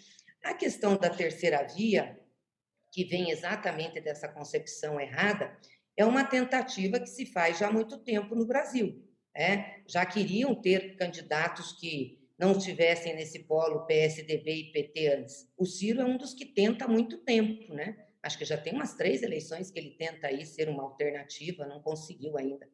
A 0.43 0.53
questão 0.53 0.95
da 0.95 1.09
terceira 1.09 1.63
via, 1.63 2.19
que 2.91 3.03
vem 3.03 3.31
exatamente 3.31 3.99
dessa 3.99 4.27
concepção 4.27 4.99
errada, 4.99 5.57
é 5.97 6.05
uma 6.05 6.23
tentativa 6.23 6.99
que 6.99 7.07
se 7.07 7.25
faz 7.25 7.59
já 7.59 7.67
há 7.67 7.71
muito 7.71 7.97
tempo 7.97 8.35
no 8.35 8.45
Brasil. 8.45 9.03
Né? 9.35 9.81
Já 9.87 10.05
queriam 10.05 10.53
ter 10.53 10.95
candidatos 10.95 11.73
que 11.73 12.19
não 12.37 12.53
estivessem 12.53 13.15
nesse 13.15 13.39
polo 13.39 13.85
PSDB 13.85 14.53
e 14.53 14.71
PT 14.71 15.07
antes. 15.07 15.47
O 15.57 15.65
Ciro 15.65 16.01
é 16.01 16.05
um 16.05 16.17
dos 16.17 16.33
que 16.33 16.45
tenta 16.45 16.85
há 16.85 16.87
muito 16.87 17.17
tempo, 17.17 17.73
né? 17.73 17.97
Acho 18.21 18.37
que 18.37 18.45
já 18.45 18.57
tem 18.57 18.73
umas 18.73 18.95
três 18.95 19.21
eleições 19.21 19.69
que 19.69 19.77
ele 19.77 19.91
tenta 19.91 20.27
aí 20.27 20.45
ser 20.45 20.69
uma 20.69 20.83
alternativa, 20.83 21.67
não 21.67 21.81
conseguiu 21.81 22.37
ainda. 22.37 22.67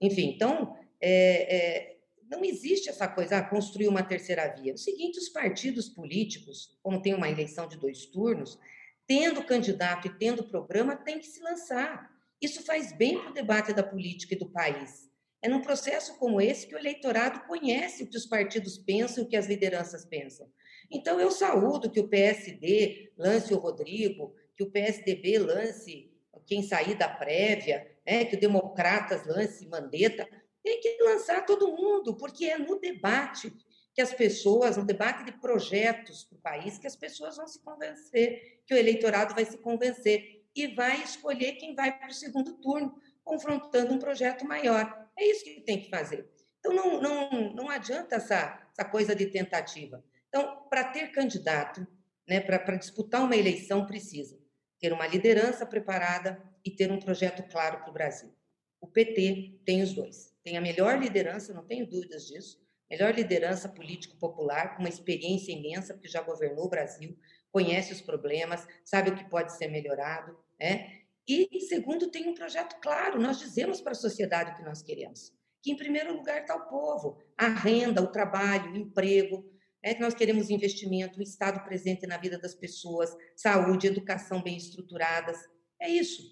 Enfim, 0.00 0.32
então, 0.34 0.76
é, 1.00 1.56
é, 1.56 1.96
não 2.28 2.44
existe 2.44 2.88
essa 2.88 3.06
coisa, 3.06 3.38
ah, 3.38 3.42
construir 3.42 3.86
uma 3.86 4.02
terceira 4.02 4.48
via. 4.48 4.72
É 4.72 4.74
o 4.74 4.78
seguinte, 4.78 5.18
os 5.18 5.28
partidos 5.28 5.88
políticos, 5.88 6.76
como 6.82 7.00
tem 7.00 7.14
uma 7.14 7.30
eleição 7.30 7.68
de 7.68 7.76
dois 7.76 8.06
turnos, 8.06 8.58
tendo 9.06 9.44
candidato 9.44 10.08
e 10.08 10.18
tendo 10.18 10.44
programa, 10.44 10.96
tem 10.96 11.18
que 11.18 11.26
se 11.26 11.40
lançar. 11.40 12.10
Isso 12.40 12.64
faz 12.64 12.92
bem 12.92 13.18
para 13.18 13.30
o 13.30 13.34
debate 13.34 13.72
da 13.72 13.82
política 13.82 14.34
e 14.34 14.38
do 14.38 14.50
país. 14.50 15.11
É 15.42 15.48
num 15.48 15.60
processo 15.60 16.16
como 16.18 16.40
esse 16.40 16.66
que 16.66 16.74
o 16.74 16.78
eleitorado 16.78 17.46
conhece 17.46 18.04
o 18.04 18.06
que 18.06 18.16
os 18.16 18.26
partidos 18.26 18.78
pensam 18.78 19.22
e 19.22 19.26
o 19.26 19.28
que 19.28 19.36
as 19.36 19.46
lideranças 19.46 20.04
pensam. 20.04 20.48
Então, 20.90 21.20
eu 21.20 21.30
saúdo 21.30 21.90
que 21.90 22.00
o 22.00 22.08
PSD 22.08 23.12
lance 23.18 23.52
o 23.52 23.58
Rodrigo, 23.58 24.34
que 24.56 24.62
o 24.62 24.70
PSDB 24.70 25.38
lance 25.38 26.12
quem 26.46 26.62
sair 26.62 26.94
da 26.94 27.08
prévia, 27.08 27.86
né, 28.06 28.24
que 28.24 28.36
o 28.36 28.40
Democratas 28.40 29.26
lance 29.26 29.66
Mandetta, 29.66 30.28
tem 30.62 30.80
que 30.80 30.98
lançar 31.02 31.44
todo 31.44 31.76
mundo, 31.76 32.16
porque 32.16 32.46
é 32.46 32.58
no 32.58 32.78
debate 32.78 33.52
que 33.94 34.00
as 34.00 34.12
pessoas, 34.12 34.76
no 34.76 34.84
debate 34.84 35.24
de 35.24 35.32
projetos 35.32 36.24
para 36.24 36.36
o 36.36 36.40
país, 36.40 36.78
que 36.78 36.86
as 36.86 36.96
pessoas 36.96 37.36
vão 37.36 37.46
se 37.46 37.62
convencer, 37.62 38.62
que 38.66 38.74
o 38.74 38.76
eleitorado 38.76 39.34
vai 39.34 39.44
se 39.44 39.58
convencer 39.58 40.44
e 40.54 40.68
vai 40.68 41.02
escolher 41.02 41.52
quem 41.52 41.74
vai 41.74 41.98
para 41.98 42.08
o 42.08 42.14
segundo 42.14 42.54
turno, 42.54 42.94
confrontando 43.24 43.92
um 43.92 43.98
projeto 43.98 44.46
maior. 44.46 45.01
É 45.18 45.24
isso 45.30 45.44
que 45.44 45.60
tem 45.60 45.80
que 45.80 45.90
fazer. 45.90 46.30
Então, 46.58 46.74
não, 46.74 47.00
não, 47.00 47.54
não 47.54 47.68
adianta 47.68 48.16
essa, 48.16 48.68
essa 48.72 48.88
coisa 48.88 49.14
de 49.14 49.26
tentativa. 49.26 50.04
Então, 50.28 50.68
para 50.68 50.84
ter 50.84 51.08
candidato, 51.12 51.86
né, 52.28 52.40
para 52.40 52.76
disputar 52.76 53.22
uma 53.22 53.36
eleição, 53.36 53.86
precisa 53.86 54.38
ter 54.80 54.92
uma 54.92 55.06
liderança 55.06 55.66
preparada 55.66 56.42
e 56.64 56.70
ter 56.70 56.90
um 56.90 56.98
projeto 56.98 57.42
claro 57.50 57.78
para 57.80 57.90
o 57.90 57.92
Brasil. 57.92 58.34
O 58.80 58.86
PT 58.86 59.60
tem 59.64 59.82
os 59.82 59.92
dois 59.92 60.32
tem 60.42 60.56
a 60.56 60.60
melhor 60.60 60.98
liderança, 60.98 61.54
não 61.54 61.64
tenho 61.64 61.86
dúvidas 61.86 62.26
disso, 62.26 62.60
melhor 62.90 63.14
liderança 63.14 63.68
político-popular, 63.68 64.74
com 64.74 64.80
uma 64.82 64.88
experiência 64.88 65.52
imensa, 65.52 65.94
porque 65.94 66.08
já 66.08 66.20
governou 66.20 66.66
o 66.66 66.70
Brasil, 66.70 67.16
conhece 67.50 67.92
os 67.92 68.00
problemas, 68.00 68.66
sabe 68.84 69.10
o 69.10 69.14
que 69.14 69.28
pode 69.28 69.56
ser 69.56 69.68
melhorado, 69.68 70.36
né? 70.60 71.01
E, 71.26 71.60
segundo, 71.60 72.10
tem 72.10 72.28
um 72.28 72.34
projeto 72.34 72.80
claro. 72.80 73.20
Nós 73.20 73.38
dizemos 73.38 73.80
para 73.80 73.92
a 73.92 73.96
sociedade 73.96 74.52
o 74.52 74.56
que 74.56 74.62
nós 74.62 74.82
queremos. 74.82 75.32
Que, 75.62 75.72
em 75.72 75.76
primeiro 75.76 76.16
lugar, 76.16 76.40
está 76.40 76.56
o 76.56 76.68
povo. 76.68 77.18
A 77.38 77.48
renda, 77.48 78.02
o 78.02 78.10
trabalho, 78.10 78.72
o 78.72 78.76
emprego. 78.76 79.44
É 79.84 79.94
que 79.94 80.00
nós 80.00 80.14
queremos 80.14 80.48
investimento, 80.48 81.18
o 81.18 81.22
Estado 81.22 81.64
presente 81.64 82.06
na 82.06 82.16
vida 82.16 82.38
das 82.38 82.54
pessoas, 82.54 83.10
saúde, 83.34 83.88
educação 83.88 84.40
bem 84.40 84.56
estruturadas. 84.56 85.36
É 85.80 85.88
isso. 85.88 86.22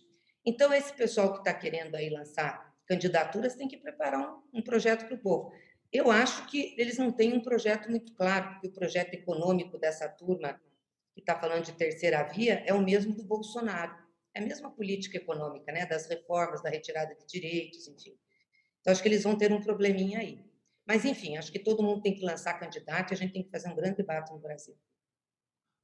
Então, 0.47 0.73
esse 0.73 0.93
pessoal 0.95 1.33
que 1.33 1.41
está 1.41 1.53
querendo 1.53 1.97
aí 1.97 2.09
lançar 2.11 2.71
candidaturas 2.87 3.55
tem 3.55 3.69
que 3.69 3.77
preparar 3.77 4.21
um, 4.21 4.59
um 4.59 4.63
projeto 4.63 5.07
para 5.07 5.17
o 5.17 5.21
povo. 5.21 5.53
Eu 5.93 6.11
acho 6.11 6.47
que 6.47 6.75
eles 6.79 6.99
não 6.99 7.11
têm 7.11 7.33
um 7.33 7.41
projeto 7.41 7.91
muito 7.91 8.15
claro, 8.15 8.51
porque 8.51 8.69
o 8.69 8.73
projeto 8.73 9.15
econômico 9.15 9.79
dessa 9.79 10.09
turma 10.09 10.61
que 11.13 11.21
está 11.21 11.39
falando 11.39 11.65
de 11.65 11.73
terceira 11.73 12.23
via 12.23 12.63
é 12.65 12.73
o 12.73 12.83
mesmo 12.83 13.15
do 13.15 13.25
Bolsonaro. 13.25 13.97
É 14.35 14.41
a 14.41 14.47
mesma 14.47 14.71
política 14.71 15.17
econômica, 15.17 15.73
né? 15.73 15.87
Das 15.87 16.09
reformas, 16.09 16.63
da 16.63 16.71
retirada 16.71 17.15
de 17.15 17.27
direitos, 17.27 17.89
enfim. 17.89 18.17
Então, 18.81 18.93
acho 18.93 19.03
que 19.03 19.09
eles 19.09 19.23
vão 19.23 19.37
ter 19.37 19.53
um 19.53 19.61
probleminha 19.61 20.21
aí. 20.21 20.45
Mas, 20.87 21.05
enfim, 21.05 21.37
acho 21.37 21.53
que 21.53 21.59
todo 21.59 21.83
mundo 21.83 22.01
tem 22.01 22.15
que 22.15 22.25
lançar 22.25 22.59
candidato 22.59 23.13
e 23.13 23.15
a 23.15 23.17
gente 23.17 23.33
tem 23.33 23.43
que 23.43 23.51
fazer 23.51 23.69
um 23.69 23.75
grande 23.75 23.97
debate 23.97 24.33
no 24.33 24.39
Brasil. 24.39 24.77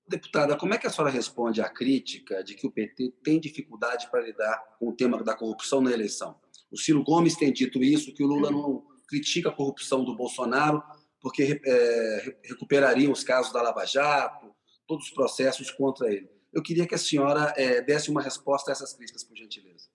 Deputada, 0.09 0.57
como 0.57 0.73
é 0.73 0.79
que 0.79 0.87
a 0.87 0.91
senhora 0.91 1.13
responde 1.13 1.61
à 1.61 1.69
crítica 1.69 2.43
de 2.43 2.55
que 2.55 2.67
o 2.67 2.71
PT 2.71 3.13
tem 3.25 3.41
dificuldade 3.41 4.09
para 4.09 4.23
lidar 4.23 4.77
com 4.79 4.89
o 4.89 4.93
tema 4.93 5.23
da 5.23 5.35
corrupção 5.35 5.81
na 5.81 5.91
eleição? 5.91 6.41
O 6.71 6.79
Ciro 6.79 7.03
Gomes 7.03 7.37
tem 7.37 7.53
dito 7.53 7.83
isso, 7.83 8.15
que 8.15 8.23
o 8.23 8.27
Lula 8.27 8.51
não 8.51 8.87
critica 9.09 9.49
a 9.49 9.53
corrupção 9.53 10.05
do 10.05 10.15
Bolsonaro 10.15 10.83
porque 11.21 11.61
é, 11.65 12.39
recuperaria 12.45 13.11
os 13.11 13.25
casos 13.25 13.53
da 13.53 13.61
Lava 13.61 13.85
Jato, 13.85 14.55
todos 14.87 15.07
os 15.07 15.11
processos 15.11 15.73
contra 15.73 16.13
ele. 16.13 16.31
Eu 16.57 16.62
queria 16.62 16.87
que 16.87 16.95
a 16.95 16.99
senhora 16.99 17.53
é, 17.55 17.83
desse 17.83 18.09
uma 18.09 18.23
resposta 18.23 18.71
a 18.71 18.73
essas 18.73 18.95
críticas, 18.95 19.23
por 19.23 19.37
gentileza. 19.37 19.90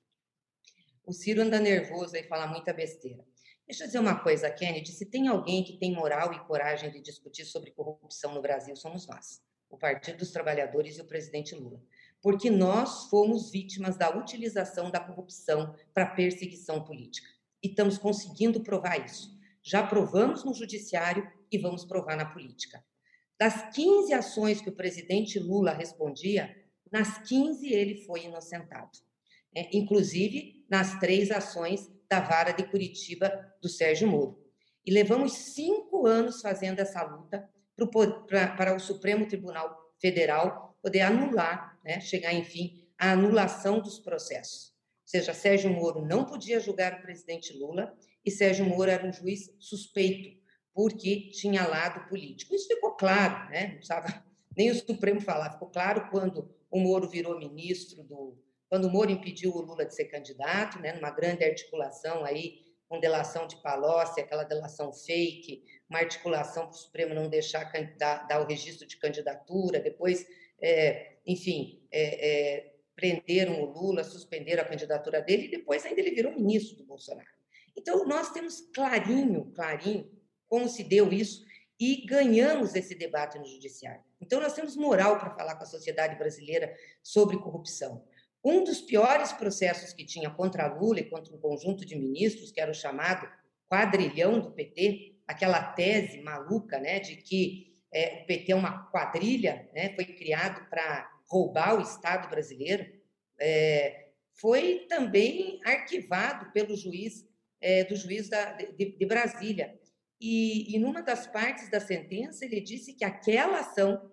O 1.04 1.12
Ciro 1.12 1.42
anda 1.42 1.60
nervoso 1.60 2.16
e 2.16 2.22
fala 2.22 2.46
muita 2.46 2.72
besteira. 2.72 3.26
Deixa 3.66 3.82
eu 3.84 3.88
dizer 3.88 3.98
uma 3.98 4.20
coisa, 4.20 4.48
Kennedy: 4.48 4.92
se 4.92 5.08
tem 5.08 5.28
alguém 5.28 5.64
que 5.64 5.80
tem 5.80 5.92
moral 5.92 6.32
e 6.32 6.40
coragem 6.42 6.92
de 6.92 7.02
discutir 7.02 7.46
sobre 7.46 7.72
corrupção 7.72 8.36
no 8.36 8.44
Brasil, 8.44 8.76
somos 8.76 9.08
nós, 9.08 9.42
o 9.72 9.76
Partido 9.76 10.20
dos 10.20 10.30
Trabalhadores 10.30 11.00
e 11.00 11.02
o 11.02 11.08
presidente 11.08 11.56
Lula. 11.56 11.82
Porque 12.22 12.52
nós 12.52 13.10
fomos 13.10 13.50
vítimas 13.50 13.98
da 13.98 14.16
utilização 14.16 14.92
da 14.92 15.00
corrupção 15.00 15.76
para 15.96 16.06
perseguição 16.06 16.84
política. 16.84 17.28
E 17.64 17.70
estamos 17.70 17.98
conseguindo 17.98 18.62
provar 18.62 19.04
isso. 19.04 19.36
Já 19.64 19.82
provamos 19.82 20.44
no 20.44 20.54
judiciário 20.54 21.28
e 21.52 21.58
vamos 21.58 21.86
provar 21.86 22.16
na 22.16 22.26
política. 22.26 22.86
Das 23.42 23.74
15 23.74 24.14
ações 24.14 24.62
que 24.62 24.70
o 24.70 24.76
presidente 24.76 25.40
Lula 25.40 25.74
respondia, 25.74 26.56
nas 26.92 27.28
15 27.28 27.74
ele 27.74 28.06
foi 28.06 28.26
inocentado. 28.26 28.92
É, 29.56 29.76
inclusive 29.76 30.64
nas 30.70 31.00
três 31.00 31.32
ações 31.32 31.92
da 32.08 32.20
vara 32.20 32.52
de 32.52 32.64
Curitiba 32.70 33.32
do 33.60 33.68
Sérgio 33.68 34.08
Moro. 34.08 34.40
E 34.86 34.94
levamos 34.94 35.34
cinco 35.34 36.06
anos 36.06 36.40
fazendo 36.40 36.82
essa 36.82 37.02
luta 37.02 37.50
para 38.56 38.76
o 38.76 38.80
Supremo 38.80 39.28
Tribunal 39.28 39.76
Federal 40.00 40.78
poder 40.80 41.02
anular, 41.02 41.80
né, 41.84 42.00
chegar, 42.00 42.36
enfim, 42.36 42.88
à 42.96 43.14
anulação 43.14 43.82
dos 43.82 43.98
processos. 43.98 44.68
Ou 44.68 45.08
seja, 45.08 45.34
Sérgio 45.34 45.72
Moro 45.72 46.06
não 46.06 46.26
podia 46.26 46.60
julgar 46.60 46.94
o 46.94 47.02
presidente 47.02 47.58
Lula 47.58 47.92
e 48.24 48.30
Sérgio 48.30 48.66
Moro 48.66 48.92
era 48.92 49.04
um 49.04 49.12
juiz 49.12 49.52
suspeito 49.58 50.40
porque 50.74 51.30
tinha 51.32 51.68
lado 51.68 52.08
político. 52.08 52.56
Isso 52.56 52.68
ficou 52.68 52.92
claro, 52.92 53.50
né? 53.50 53.68
não 53.68 53.76
precisava 53.76 54.24
nem 54.56 54.72
o 54.72 54.76
Supremo 54.76 55.22
falar, 55.22 55.52
ficou 55.52 55.70
claro 55.70 56.10
quando 56.10 56.50
o 56.70 56.80
Moro 56.80 57.08
virou 57.10 57.38
ministro 57.38 58.04
do. 58.04 58.38
Quando 58.70 58.86
o 58.86 58.90
Moro 58.90 59.12
impediu 59.12 59.52
o 59.54 59.62
Lula 59.62 59.86
de 59.86 59.94
ser 59.94 60.06
candidato, 60.06 60.80
né, 60.80 60.94
numa 60.94 61.12
grande 61.12 61.44
articulação 61.44 62.24
aí, 62.24 62.62
com 62.88 63.02
delação 63.02 63.46
de 63.46 63.58
Palocci, 63.62 64.22
aquela 64.22 64.46
delação 64.46 64.94
fake, 64.94 65.64
uma 65.90 66.00
articulação 66.00 66.64
para 66.64 66.72
o 66.72 66.78
Supremo 66.78 67.14
não 67.14 67.30
deixar 67.30 67.70
dar, 67.98 68.26
dar, 68.28 68.42
o 68.42 68.46
registro 68.46 68.88
de 68.88 68.98
candidatura, 68.98 69.82
depois, 69.82 70.26
é, 70.62 71.18
enfim, 71.28 71.86
é, 71.92 72.30
é, 72.30 72.74
prenderam 72.96 73.62
o 73.62 73.66
Lula, 73.66 74.06
suspenderam 74.06 74.64
a 74.64 74.66
candidatura 74.66 75.22
dele, 75.22 75.46
e 75.46 75.52
depois 75.52 75.86
ainda 75.86 76.00
ele 76.00 76.12
virou 76.12 76.34
ministro 76.34 76.78
do 76.78 76.86
Bolsonaro. 76.86 77.28
Então, 77.78 78.06
nós 78.06 78.32
temos 78.32 78.62
clarinho, 78.74 79.52
clarinho, 79.54 80.10
como 80.52 80.68
se 80.68 80.84
deu 80.84 81.14
isso, 81.14 81.46
e 81.80 82.06
ganhamos 82.06 82.76
esse 82.76 82.94
debate 82.94 83.40
no 83.40 83.46
judiciário. 83.46 84.04
Então, 84.20 84.42
nós 84.42 84.52
temos 84.52 84.76
moral 84.76 85.18
para 85.18 85.34
falar 85.34 85.56
com 85.56 85.64
a 85.64 85.66
sociedade 85.66 86.18
brasileira 86.18 86.76
sobre 87.02 87.38
corrupção. 87.38 88.06
Um 88.44 88.62
dos 88.66 88.82
piores 88.82 89.32
processos 89.32 89.94
que 89.94 90.06
tinha 90.06 90.30
contra 90.30 90.68
Lula 90.68 91.00
e 91.00 91.10
contra 91.10 91.34
um 91.34 91.40
conjunto 91.40 91.86
de 91.86 91.96
ministros, 91.96 92.52
que 92.52 92.60
era 92.60 92.70
o 92.70 92.76
chamado 92.76 93.26
quadrilhão 93.70 94.42
do 94.42 94.52
PT, 94.52 95.22
aquela 95.26 95.64
tese 95.72 96.22
maluca 96.22 96.78
né, 96.78 97.00
de 97.00 97.16
que 97.16 97.80
é, 97.94 98.24
o 98.24 98.26
PT 98.26 98.52
é 98.52 98.56
uma 98.56 98.92
quadrilha, 98.92 99.70
né, 99.74 99.96
foi 99.96 100.04
criado 100.04 100.70
para 100.70 101.10
roubar 101.30 101.78
o 101.78 101.82
Estado 101.82 102.30
brasileiro, 102.30 102.86
é, 103.40 104.10
foi 104.34 104.86
também 104.90 105.62
arquivado 105.64 106.52
pelo 106.52 106.76
juiz 106.76 107.26
é, 107.62 107.84
do 107.84 107.96
juiz 107.96 108.28
da, 108.28 108.54
de, 108.54 108.98
de 108.98 109.06
Brasília. 109.06 109.80
E, 110.22 110.76
e 110.76 110.78
numa 110.78 111.02
das 111.02 111.26
partes 111.26 111.68
da 111.72 111.80
sentença, 111.80 112.46
ele 112.46 112.62
disse 112.62 112.94
que 112.94 113.04
aquela 113.04 113.62
ação 113.62 114.12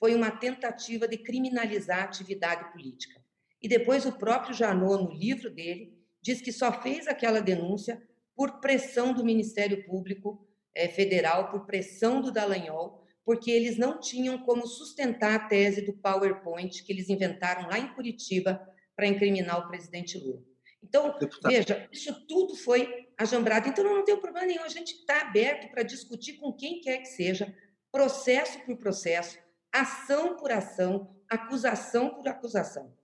foi 0.00 0.14
uma 0.16 0.32
tentativa 0.32 1.06
de 1.06 1.16
criminalizar 1.16 2.00
a 2.00 2.04
atividade 2.04 2.72
política. 2.72 3.22
E 3.62 3.68
depois 3.68 4.04
o 4.04 4.18
próprio 4.18 4.52
Janot, 4.52 5.04
no 5.04 5.12
livro 5.12 5.48
dele, 5.48 5.96
diz 6.20 6.40
que 6.40 6.50
só 6.50 6.82
fez 6.82 7.06
aquela 7.06 7.40
denúncia 7.40 8.02
por 8.34 8.60
pressão 8.60 9.12
do 9.12 9.24
Ministério 9.24 9.84
Público 9.86 10.44
é, 10.74 10.88
Federal, 10.88 11.50
por 11.50 11.66
pressão 11.66 12.20
do 12.20 12.32
Dallagnol, 12.32 13.04
porque 13.24 13.50
eles 13.50 13.76
não 13.76 14.00
tinham 14.00 14.38
como 14.38 14.66
sustentar 14.66 15.34
a 15.34 15.48
tese 15.48 15.82
do 15.82 15.92
PowerPoint 15.92 16.82
que 16.82 16.92
eles 16.92 17.08
inventaram 17.08 17.68
lá 17.68 17.78
em 17.78 17.94
Curitiba 17.94 18.60
para 18.96 19.06
incriminar 19.06 19.58
o 19.58 19.68
presidente 19.68 20.18
Lula. 20.18 20.42
Então, 20.82 21.16
Deputado. 21.18 21.52
veja, 21.52 21.88
isso 21.92 22.26
tudo 22.26 22.56
foi 22.56 23.07
ajambrado. 23.18 23.68
Então, 23.68 23.84
não 23.84 24.04
tem 24.04 24.16
problema 24.16 24.46
nenhum. 24.46 24.62
A 24.62 24.68
gente 24.68 24.92
está 24.92 25.22
aberto 25.22 25.70
para 25.70 25.82
discutir 25.82 26.34
com 26.34 26.52
quem 26.52 26.80
quer 26.80 26.98
que 26.98 27.08
seja, 27.08 27.54
processo 27.90 28.60
por 28.60 28.76
processo, 28.76 29.38
ação 29.72 30.36
por 30.36 30.52
ação, 30.52 31.16
acusação 31.28 32.14
por 32.14 32.28
acusação. 32.28 32.96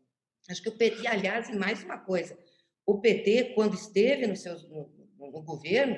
Acho 0.48 0.62
que 0.62 0.68
o 0.68 0.76
PT, 0.76 1.06
aliás, 1.06 1.48
e 1.48 1.56
mais 1.56 1.82
uma 1.82 1.98
coisa, 1.98 2.38
o 2.86 3.00
PT, 3.00 3.54
quando 3.54 3.74
esteve 3.74 4.26
no, 4.26 4.36
seu, 4.36 4.58
no, 4.68 4.90
no 5.18 5.42
governo, 5.42 5.96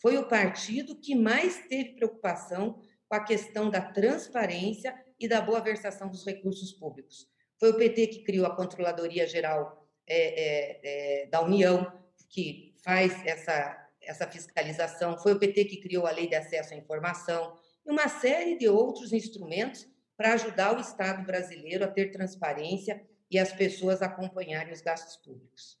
foi 0.00 0.18
o 0.18 0.28
partido 0.28 0.96
que 0.96 1.14
mais 1.14 1.66
teve 1.68 1.94
preocupação 1.94 2.82
com 3.08 3.16
a 3.16 3.24
questão 3.24 3.70
da 3.70 3.80
transparência 3.80 4.94
e 5.18 5.28
da 5.28 5.40
boa 5.40 5.60
versação 5.60 6.10
dos 6.10 6.26
recursos 6.26 6.72
públicos. 6.72 7.28
Foi 7.58 7.70
o 7.70 7.76
PT 7.76 8.08
que 8.08 8.24
criou 8.24 8.46
a 8.46 8.54
Controladoria 8.54 9.26
Geral 9.26 9.88
é, 10.06 10.18
é, 10.18 10.80
é, 11.22 11.26
da 11.26 11.40
União, 11.40 11.90
que 12.28 12.73
faz 12.84 13.24
essa, 13.24 13.88
essa 14.02 14.28
fiscalização, 14.28 15.18
foi 15.18 15.32
o 15.32 15.38
PT 15.38 15.64
que 15.64 15.80
criou 15.80 16.06
a 16.06 16.10
Lei 16.10 16.28
de 16.28 16.34
Acesso 16.34 16.74
à 16.74 16.76
Informação, 16.76 17.56
e 17.84 17.90
uma 17.90 18.08
série 18.08 18.56
de 18.58 18.68
outros 18.68 19.12
instrumentos 19.12 19.86
para 20.16 20.34
ajudar 20.34 20.76
o 20.76 20.80
Estado 20.80 21.24
brasileiro 21.26 21.84
a 21.84 21.88
ter 21.88 22.12
transparência 22.12 23.02
e 23.30 23.38
as 23.38 23.52
pessoas 23.52 24.02
acompanharem 24.02 24.72
os 24.72 24.80
gastos 24.80 25.16
públicos. 25.16 25.78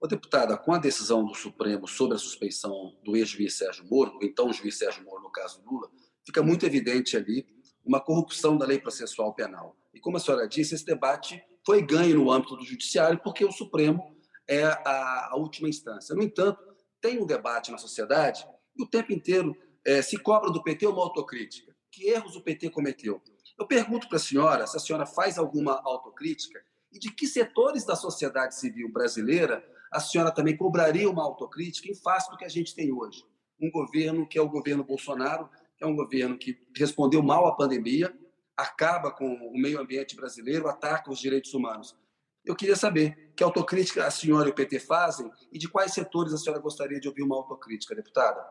Ô, 0.00 0.06
deputada, 0.06 0.56
com 0.56 0.72
a 0.72 0.78
decisão 0.78 1.24
do 1.24 1.34
Supremo 1.34 1.88
sobre 1.88 2.14
a 2.14 2.18
suspeição 2.18 2.94
do 3.02 3.16
ex-juiz 3.16 3.56
Sérgio 3.56 3.86
Moro, 3.86 4.18
então 4.22 4.52
juiz 4.52 4.78
Sérgio 4.78 5.02
Moro, 5.02 5.22
no 5.22 5.32
caso 5.32 5.62
Lula, 5.64 5.90
fica 6.24 6.42
muito 6.42 6.66
evidente 6.66 7.16
ali 7.16 7.46
uma 7.84 8.00
corrupção 8.00 8.56
da 8.56 8.66
lei 8.66 8.78
processual 8.78 9.34
penal. 9.34 9.76
E 9.92 10.00
como 10.00 10.16
a 10.16 10.20
senhora 10.20 10.46
disse, 10.46 10.74
esse 10.74 10.84
debate 10.84 11.42
foi 11.64 11.82
ganho 11.82 12.16
no 12.16 12.30
âmbito 12.30 12.56
do 12.56 12.64
judiciário, 12.64 13.18
porque 13.22 13.44
o 13.44 13.52
Supremo 13.52 14.14
é 14.48 14.64
a, 14.64 15.28
a 15.32 15.36
última 15.36 15.68
instância. 15.68 16.14
No 16.14 16.22
entanto, 16.22 16.62
tem 17.00 17.20
um 17.20 17.26
debate 17.26 17.70
na 17.70 17.78
sociedade 17.78 18.46
e 18.76 18.82
o 18.82 18.86
tempo 18.86 19.12
inteiro 19.12 19.56
é, 19.84 20.02
se 20.02 20.16
cobra 20.16 20.50
do 20.50 20.62
PT 20.62 20.86
uma 20.86 21.02
autocrítica. 21.02 21.74
Que 21.90 22.08
erros 22.08 22.36
o 22.36 22.42
PT 22.42 22.70
cometeu? 22.70 23.22
Eu 23.58 23.66
pergunto 23.66 24.08
para 24.08 24.16
a 24.16 24.20
senhora 24.20 24.66
se 24.66 24.76
a 24.76 24.80
senhora 24.80 25.06
faz 25.06 25.38
alguma 25.38 25.80
autocrítica 25.84 26.60
e 26.92 26.98
de 26.98 27.12
que 27.12 27.26
setores 27.26 27.84
da 27.84 27.94
sociedade 27.94 28.54
civil 28.56 28.90
brasileira 28.92 29.64
a 29.94 30.00
senhora 30.00 30.32
também 30.32 30.56
cobraria 30.56 31.08
uma 31.08 31.22
autocrítica 31.22 31.88
em 31.88 31.94
face 31.94 32.28
do 32.28 32.36
que 32.36 32.44
a 32.44 32.48
gente 32.48 32.74
tem 32.74 32.92
hoje. 32.92 33.24
Um 33.60 33.70
governo 33.70 34.26
que 34.26 34.36
é 34.36 34.42
o 34.42 34.48
governo 34.48 34.82
Bolsonaro, 34.82 35.48
que 35.78 35.84
é 35.84 35.86
um 35.86 35.94
governo 35.94 36.36
que 36.36 36.58
respondeu 36.76 37.22
mal 37.22 37.46
à 37.46 37.54
pandemia, 37.54 38.12
acaba 38.56 39.12
com 39.12 39.26
o 39.26 39.56
meio 39.56 39.80
ambiente 39.80 40.16
brasileiro, 40.16 40.66
ataca 40.66 41.12
os 41.12 41.20
direitos 41.20 41.54
humanos. 41.54 41.96
Eu 42.44 42.54
queria 42.54 42.76
saber 42.76 43.32
que 43.34 43.42
autocrítica 43.42 44.06
a 44.06 44.10
senhora 44.10 44.48
e 44.48 44.52
o 44.52 44.54
PT 44.54 44.78
fazem 44.80 45.30
e 45.50 45.58
de 45.58 45.68
quais 45.68 45.94
setores 45.94 46.32
a 46.32 46.36
senhora 46.36 46.60
gostaria 46.60 47.00
de 47.00 47.08
ouvir 47.08 47.22
uma 47.22 47.36
autocrítica, 47.36 47.94
deputada? 47.94 48.44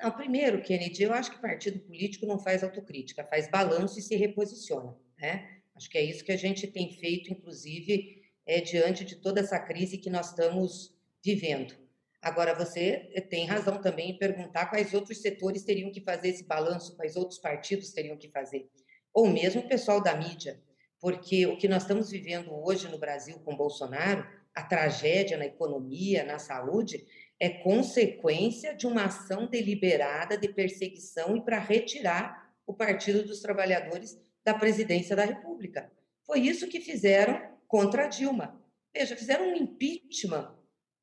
Não, 0.00 0.10
primeiro, 0.12 0.62
Kennedy, 0.62 1.02
eu 1.02 1.12
acho 1.12 1.32
que 1.32 1.40
partido 1.40 1.80
político 1.80 2.26
não 2.26 2.38
faz 2.38 2.62
autocrítica, 2.62 3.24
faz 3.24 3.48
balanço 3.50 3.98
e 3.98 4.02
se 4.02 4.16
reposiciona. 4.16 4.96
Né? 5.18 5.60
Acho 5.74 5.90
que 5.90 5.98
é 5.98 6.02
isso 6.02 6.24
que 6.24 6.32
a 6.32 6.36
gente 6.36 6.66
tem 6.66 6.92
feito, 6.92 7.32
inclusive, 7.32 8.22
é, 8.46 8.60
diante 8.60 9.04
de 9.04 9.16
toda 9.16 9.40
essa 9.40 9.58
crise 9.58 9.98
que 9.98 10.10
nós 10.10 10.30
estamos 10.30 10.96
vivendo. 11.24 11.74
Agora, 12.20 12.54
você 12.54 13.10
tem 13.28 13.46
razão 13.46 13.80
também 13.80 14.10
em 14.10 14.18
perguntar 14.18 14.66
quais 14.66 14.94
outros 14.94 15.20
setores 15.20 15.64
teriam 15.64 15.90
que 15.90 16.00
fazer 16.00 16.28
esse 16.28 16.44
balanço, 16.44 16.94
quais 16.94 17.16
outros 17.16 17.38
partidos 17.40 17.90
teriam 17.92 18.16
que 18.16 18.28
fazer, 18.28 18.70
ou 19.12 19.28
mesmo 19.28 19.62
o 19.62 19.68
pessoal 19.68 20.00
da 20.00 20.14
mídia, 20.14 20.60
porque 21.02 21.44
o 21.48 21.56
que 21.56 21.66
nós 21.66 21.82
estamos 21.82 22.12
vivendo 22.12 22.54
hoje 22.54 22.86
no 22.86 22.96
Brasil 22.96 23.40
com 23.40 23.56
Bolsonaro, 23.56 24.24
a 24.54 24.62
tragédia 24.62 25.36
na 25.36 25.46
economia, 25.46 26.22
na 26.22 26.38
saúde, 26.38 27.04
é 27.40 27.48
consequência 27.48 28.72
de 28.72 28.86
uma 28.86 29.06
ação 29.06 29.48
deliberada 29.48 30.38
de 30.38 30.46
perseguição 30.46 31.36
e 31.36 31.44
para 31.44 31.58
retirar 31.58 32.54
o 32.64 32.72
Partido 32.72 33.24
dos 33.24 33.40
Trabalhadores 33.40 34.16
da 34.44 34.54
presidência 34.54 35.16
da 35.16 35.24
República. 35.24 35.90
Foi 36.24 36.38
isso 36.38 36.68
que 36.68 36.80
fizeram 36.80 37.50
contra 37.66 38.04
a 38.04 38.08
Dilma. 38.08 38.62
Veja, 38.94 39.16
fizeram 39.16 39.48
um 39.48 39.56
impeachment 39.56 40.54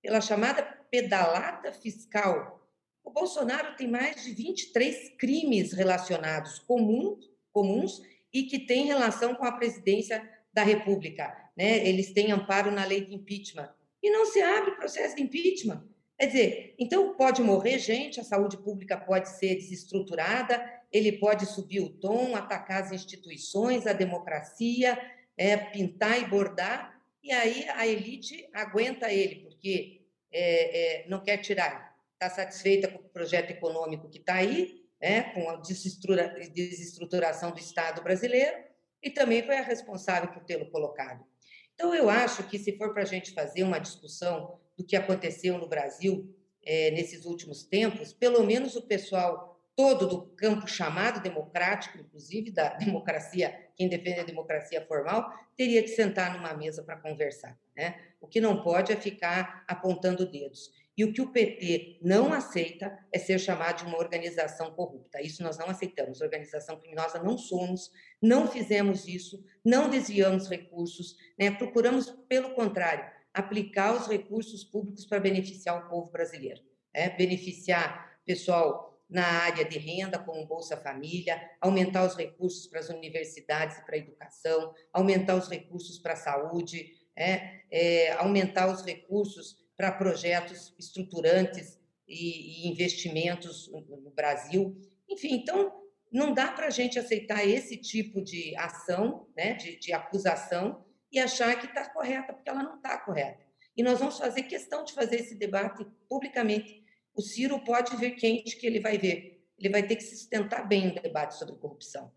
pela 0.02 0.22
chamada 0.22 0.64
pedalada 0.90 1.74
fiscal. 1.74 2.66
O 3.04 3.12
Bolsonaro 3.12 3.76
tem 3.76 3.90
mais 3.90 4.24
de 4.24 4.34
23 4.34 5.18
crimes 5.18 5.74
relacionados 5.74 6.58
comuns, 6.60 7.30
comuns 7.52 8.02
e 8.34 8.44
que 8.44 8.60
têm 8.60 8.86
relação 8.86 9.36
com 9.36 9.46
a 9.46 9.52
presidência 9.52 10.28
da 10.54 10.64
República. 10.64 11.36
Né? 11.56 11.88
Eles 11.88 12.12
têm 12.12 12.32
amparo 12.32 12.72
na 12.72 12.86
lei 12.86 13.06
de 13.06 13.14
impeachment. 13.14 13.70
E 14.02 14.10
não 14.10 14.26
se 14.26 14.42
abre 14.42 14.76
processo 14.76 15.16
de 15.16 15.24
impeachment. 15.24 15.84
Quer 16.18 16.26
dizer, 16.26 16.76
então 16.78 17.16
pode 17.16 17.42
morrer 17.42 17.80
gente, 17.80 18.20
a 18.20 18.24
saúde 18.24 18.58
pública 18.58 18.98
pode 18.98 19.30
ser 19.30 19.56
desestruturada, 19.56 20.62
ele 20.92 21.14
pode 21.14 21.46
subir 21.46 21.80
o 21.80 21.90
tom, 21.90 22.36
atacar 22.36 22.84
as 22.84 22.92
instituições, 22.92 23.88
a 23.88 23.94
democracia, 23.94 25.00
é, 25.38 25.56
pintar 25.56 26.22
e 26.22 26.26
bordar, 26.26 27.00
e 27.24 27.32
aí 27.32 27.66
a 27.70 27.88
elite 27.88 28.50
aguenta 28.54 29.12
ele, 29.12 29.36
porque 29.36 30.02
é, 30.32 31.04
é, 31.04 31.08
não 31.08 31.24
quer 31.24 31.38
tirar, 31.38 31.96
está 32.14 32.30
satisfeita 32.30 32.90
com 32.90 33.00
o 33.00 33.10
projeto 33.10 33.52
econômico 33.52 34.10
que 34.10 34.18
está 34.18 34.36
aí, 34.36 34.84
né, 35.02 35.34
com 35.34 35.50
a 35.50 35.56
desestruturação 35.56 37.52
do 37.52 37.60
Estado 37.60 38.02
brasileiro, 38.02 38.58
e 39.02 39.10
também 39.10 39.44
foi 39.44 39.58
a 39.58 39.62
responsável 39.62 40.30
por 40.32 40.44
tê-lo 40.44 40.70
colocado. 40.70 41.26
Então, 41.74 41.96
eu 41.96 42.10
acho 42.10 42.44
que 42.44 42.60
se 42.60 42.78
for 42.78 42.94
para 42.94 43.04
a 43.04 43.06
gente 43.06 43.34
fazer 43.34 43.64
uma 43.64 43.80
discussão 43.80 44.60
do 44.78 44.84
que 44.84 44.98
aconteceu 44.98 45.58
no 45.58 45.68
Brasil 45.68 46.36
é, 46.66 46.92
nesses 46.92 47.26
últimos 47.26 47.64
tempos, 47.64 48.12
pelo 48.12 48.44
menos 48.44 48.76
o 48.76 48.82
pessoal 48.82 49.50
todo 49.80 50.08
do 50.08 50.22
campo 50.36 50.68
chamado 50.68 51.22
democrático, 51.22 51.98
inclusive 51.98 52.52
da 52.52 52.74
democracia, 52.76 53.70
quem 53.78 53.88
defende 53.88 54.20
a 54.20 54.26
democracia 54.26 54.86
formal, 54.86 55.34
teria 55.56 55.82
que 55.82 55.88
sentar 55.88 56.34
numa 56.34 56.54
mesa 56.54 56.84
para 56.84 56.98
conversar. 56.98 57.58
Né? 57.74 57.98
O 58.20 58.28
que 58.28 58.42
não 58.42 58.62
pode 58.62 58.92
é 58.92 58.98
ficar 58.98 59.64
apontando 59.66 60.30
dedos. 60.30 60.70
E 61.00 61.04
o 61.06 61.14
que 61.14 61.22
o 61.22 61.32
PT 61.32 61.98
não 62.02 62.34
aceita 62.34 63.00
é 63.10 63.18
ser 63.18 63.40
chamado 63.40 63.78
de 63.78 63.86
uma 63.86 63.98
organização 63.98 64.70
corrupta. 64.74 65.22
Isso 65.22 65.42
nós 65.42 65.58
não 65.58 65.70
aceitamos. 65.70 66.20
Organização 66.20 66.78
criminosa 66.78 67.24
não 67.24 67.38
somos, 67.38 67.90
não 68.22 68.46
fizemos 68.46 69.08
isso, 69.08 69.42
não 69.64 69.90
desviamos 69.90 70.50
recursos, 70.50 71.16
né? 71.40 71.52
procuramos, 71.52 72.10
pelo 72.28 72.54
contrário, 72.54 73.10
aplicar 73.34 73.96
os 73.96 74.08
recursos 74.08 74.66
públicos 74.66 75.06
para 75.06 75.22
beneficiar 75.22 75.86
o 75.86 75.90
povo 75.90 76.12
brasileiro. 76.12 76.60
Né? 76.94 77.12
Beneficiar 77.12 78.20
pessoal 78.26 79.02
na 79.10 79.24
área 79.24 79.64
de 79.64 79.80
renda, 79.80 80.20
como 80.20 80.46
Bolsa 80.46 80.76
Família, 80.76 81.42
aumentar 81.62 82.06
os 82.06 82.18
recursos 82.18 82.68
para 82.68 82.82
as 82.82 82.90
universidades 82.90 83.78
e 83.78 83.86
para 83.86 83.96
a 83.96 84.00
educação, 84.00 84.74
aumentar 84.92 85.36
os 85.36 85.48
recursos 85.48 85.98
para 85.98 86.12
a 86.12 86.18
saúde, 86.18 86.92
é, 87.16 87.62
é, 87.72 88.12
aumentar 88.18 88.70
os 88.70 88.84
recursos 88.84 89.69
para 89.80 89.94
projetos 89.94 90.76
estruturantes 90.78 91.80
e, 92.06 92.66
e 92.66 92.68
investimentos 92.68 93.72
no 93.72 94.12
Brasil. 94.12 94.78
Enfim, 95.08 95.36
então, 95.36 95.74
não 96.12 96.34
dá 96.34 96.52
para 96.52 96.68
a 96.68 96.70
gente 96.70 97.00
aceitar 97.00 97.48
esse 97.48 97.78
tipo 97.78 98.22
de 98.22 98.54
ação, 98.58 99.26
né, 99.38 99.54
de, 99.54 99.80
de 99.80 99.94
acusação, 99.94 100.84
e 101.10 101.18
achar 101.18 101.58
que 101.58 101.66
está 101.66 101.90
correta, 101.90 102.34
porque 102.34 102.50
ela 102.50 102.62
não 102.62 102.76
está 102.76 102.98
correta. 102.98 103.42
E 103.78 103.82
nós 103.82 104.00
vamos 104.00 104.18
fazer 104.18 104.44
questão 104.44 104.84
de 104.84 104.92
fazer 104.92 105.22
esse 105.22 105.36
debate 105.36 105.88
publicamente. 106.10 106.84
O 107.16 107.22
Ciro 107.22 107.64
pode 107.64 107.96
ver 107.96 108.12
quente 108.12 108.58
que 108.58 108.68
ele 108.68 108.82
vai 108.82 108.98
ver. 108.98 109.48
Ele 109.58 109.70
vai 109.70 109.88
ter 109.88 109.96
que 109.96 110.04
se 110.04 110.18
sustentar 110.18 110.68
bem 110.68 110.94
no 110.94 111.02
debate 111.02 111.36
sobre 111.36 111.56
corrupção. 111.56 112.12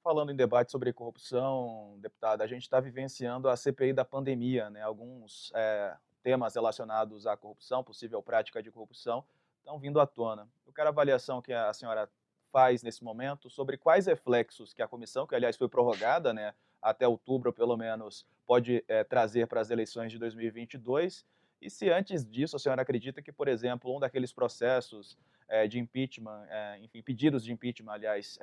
Falando 0.00 0.30
em 0.30 0.36
debate 0.36 0.70
sobre 0.70 0.92
corrupção, 0.92 1.98
deputada, 1.98 2.44
a 2.44 2.46
gente 2.46 2.62
está 2.62 2.78
vivenciando 2.78 3.48
a 3.48 3.56
CPI 3.56 3.92
da 3.92 4.04
pandemia, 4.04 4.70
né? 4.70 4.80
Alguns 4.80 5.50
é, 5.56 5.96
temas 6.22 6.54
relacionados 6.54 7.26
à 7.26 7.36
corrupção, 7.36 7.82
possível 7.82 8.22
prática 8.22 8.62
de 8.62 8.70
corrupção, 8.70 9.24
estão 9.58 9.78
vindo 9.78 10.00
à 10.00 10.06
tona. 10.06 10.48
Eu 10.66 10.72
quero 10.72 10.88
a 10.88 10.92
avaliação 10.92 11.40
que 11.40 11.52
a 11.52 11.72
senhora 11.72 12.10
faz 12.50 12.82
nesse 12.82 13.02
momento 13.04 13.48
sobre 13.48 13.76
quais 13.76 14.06
reflexos 14.06 14.74
que 14.74 14.82
a 14.82 14.88
comissão, 14.88 15.26
que 15.26 15.34
aliás 15.34 15.56
foi 15.56 15.68
prorrogada, 15.68 16.32
né, 16.32 16.54
até 16.82 17.06
outubro 17.06 17.52
pelo 17.52 17.76
menos, 17.76 18.26
pode 18.46 18.84
é, 18.88 19.04
trazer 19.04 19.46
para 19.46 19.60
as 19.60 19.70
eleições 19.70 20.10
de 20.10 20.18
2022. 20.18 21.24
E 21.60 21.70
se 21.70 21.90
antes 21.90 22.24
disso 22.24 22.56
a 22.56 22.58
senhora 22.58 22.82
acredita 22.82 23.22
que, 23.22 23.30
por 23.30 23.46
exemplo, 23.48 23.94
um 23.94 24.00
daqueles 24.00 24.32
processos 24.32 25.16
é, 25.48 25.68
de 25.68 25.78
impeachment, 25.78 26.46
é, 26.48 26.78
enfim, 26.80 27.02
pedidos 27.02 27.44
de 27.44 27.52
impeachment, 27.52 27.92
aliás, 27.92 28.38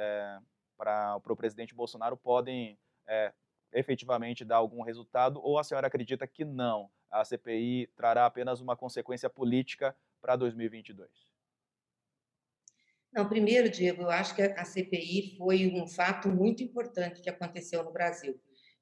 para 0.78 1.20
o 1.28 1.36
presidente 1.36 1.74
Bolsonaro 1.74 2.16
podem 2.16 2.78
efetivamente 3.74 4.46
dar 4.46 4.58
algum 4.58 4.82
resultado, 4.82 5.42
ou 5.44 5.58
a 5.58 5.63
senhora 5.63 5.88
acredita 5.88 6.28
que 6.28 6.46
não? 6.46 6.90
A 7.10 7.24
CPI 7.24 7.88
trará 7.96 8.26
apenas 8.26 8.62
uma 8.62 8.76
consequência 8.76 9.30
política 9.30 9.96
para 10.22 10.36
2022? 10.36 11.10
Não, 13.12 13.28
primeiro, 13.28 13.70
Diego, 13.70 14.04
eu 14.04 14.10
acho 14.10 14.36
que 14.36 14.41
a 14.41 14.65
CPI 14.65 15.36
foi 15.38 15.67
um 15.67 15.88
fato 15.88 16.28
muito 16.28 16.62
importante 16.62 17.22
que 17.22 17.30
aconteceu 17.30 17.84
no 17.84 17.91
Brasil, 17.91 18.39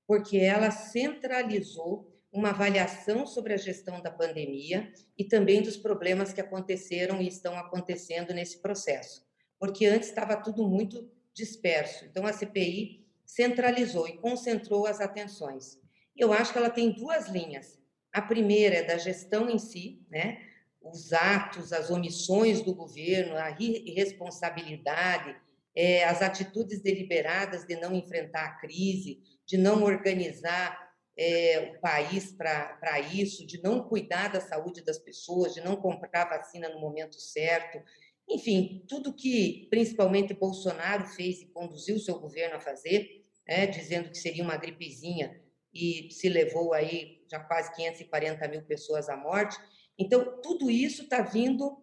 porque 0.07 0.37
ela 0.37 0.71
centralizou 0.71 2.13
uma 2.31 2.49
avaliação 2.49 3.25
sobre 3.25 3.53
a 3.53 3.57
gestão 3.57 4.01
da 4.01 4.11
pandemia 4.11 4.91
e 5.17 5.23
também 5.23 5.61
dos 5.61 5.77
problemas 5.77 6.33
que 6.33 6.41
aconteceram 6.41 7.21
e 7.21 7.27
estão 7.27 7.57
acontecendo 7.57 8.33
nesse 8.33 8.61
processo, 8.61 9.25
porque 9.57 9.85
antes 9.85 10.09
estava 10.09 10.35
tudo 10.35 10.67
muito 10.67 11.09
disperso. 11.33 12.03
Então, 12.05 12.25
a 12.25 12.33
CPI 12.33 13.05
centralizou 13.25 14.07
e 14.07 14.17
concentrou 14.17 14.85
as 14.85 14.99
atenções. 14.99 15.79
Eu 16.15 16.33
acho 16.33 16.51
que 16.51 16.57
ela 16.57 16.69
tem 16.69 16.91
duas 16.91 17.29
linhas. 17.29 17.79
A 18.15 18.21
primeira 18.21 18.77
é 18.77 18.83
da 18.83 18.97
gestão 18.97 19.49
em 19.49 19.59
si, 19.59 20.01
né? 20.09 20.41
os 20.81 21.11
atos, 21.11 21.73
as 21.73 21.89
omissões 21.89 22.61
do 22.61 22.73
governo, 22.73 23.35
a 23.35 23.49
irresponsabilidade, 23.59 25.35
é, 25.75 26.05
as 26.05 26.21
atitudes 26.21 26.79
deliberadas 26.79 27.65
de 27.65 27.75
não 27.75 27.93
enfrentar 27.93 28.45
a 28.45 28.53
crise, 28.53 29.19
de 29.45 29.57
não 29.57 29.83
organizar 29.83 30.79
é, 31.17 31.73
o 31.75 31.81
país 31.81 32.31
para 32.31 33.01
isso, 33.01 33.45
de 33.45 33.61
não 33.61 33.83
cuidar 33.83 34.29
da 34.29 34.39
saúde 34.39 34.81
das 34.81 34.97
pessoas, 34.97 35.53
de 35.53 35.59
não 35.59 35.75
comprar 35.75 36.29
vacina 36.29 36.69
no 36.69 36.79
momento 36.79 37.19
certo. 37.19 37.83
Enfim, 38.29 38.85
tudo 38.87 39.13
que 39.13 39.67
principalmente 39.69 40.33
Bolsonaro 40.33 41.05
fez 41.05 41.41
e 41.41 41.47
conduziu 41.47 41.97
o 41.97 41.99
seu 41.99 42.17
governo 42.17 42.55
a 42.55 42.61
fazer, 42.61 43.25
é, 43.45 43.67
dizendo 43.67 44.09
que 44.09 44.17
seria 44.17 44.41
uma 44.41 44.55
gripezinha 44.55 45.37
e 45.73 46.07
se 46.09 46.29
levou 46.29 46.73
aí 46.73 47.14
já 47.29 47.39
quase 47.39 47.73
540 47.75 48.47
mil 48.47 48.61
pessoas 48.63 49.09
à 49.09 49.17
morte. 49.17 49.57
Então, 49.97 50.41
tudo 50.41 50.69
isso 50.69 51.03
está 51.03 51.21
vindo 51.21 51.81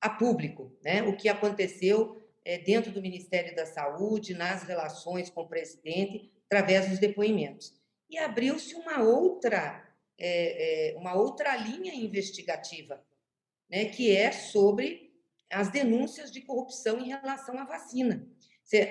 a 0.00 0.10
público, 0.10 0.76
né? 0.82 1.02
O 1.02 1.16
que 1.16 1.28
aconteceu 1.28 2.20
é, 2.44 2.58
dentro 2.58 2.92
do 2.92 3.00
Ministério 3.00 3.54
da 3.56 3.64
Saúde, 3.64 4.34
nas 4.34 4.62
relações 4.64 5.30
com 5.30 5.42
o 5.42 5.48
presidente, 5.48 6.30
através 6.46 6.88
dos 6.88 6.98
depoimentos. 6.98 7.72
E 8.10 8.18
abriu-se 8.18 8.74
uma 8.74 9.02
outra, 9.02 9.82
é, 10.18 10.92
é, 10.92 10.98
uma 10.98 11.14
outra 11.14 11.56
linha 11.56 11.94
investigativa, 11.94 13.02
né? 13.70 13.86
Que 13.86 14.14
é 14.14 14.30
sobre 14.30 15.12
as 15.50 15.68
denúncias 15.70 16.30
de 16.30 16.40
corrupção 16.40 16.98
em 16.98 17.08
relação 17.08 17.58
à 17.58 17.64
vacina. 17.64 18.26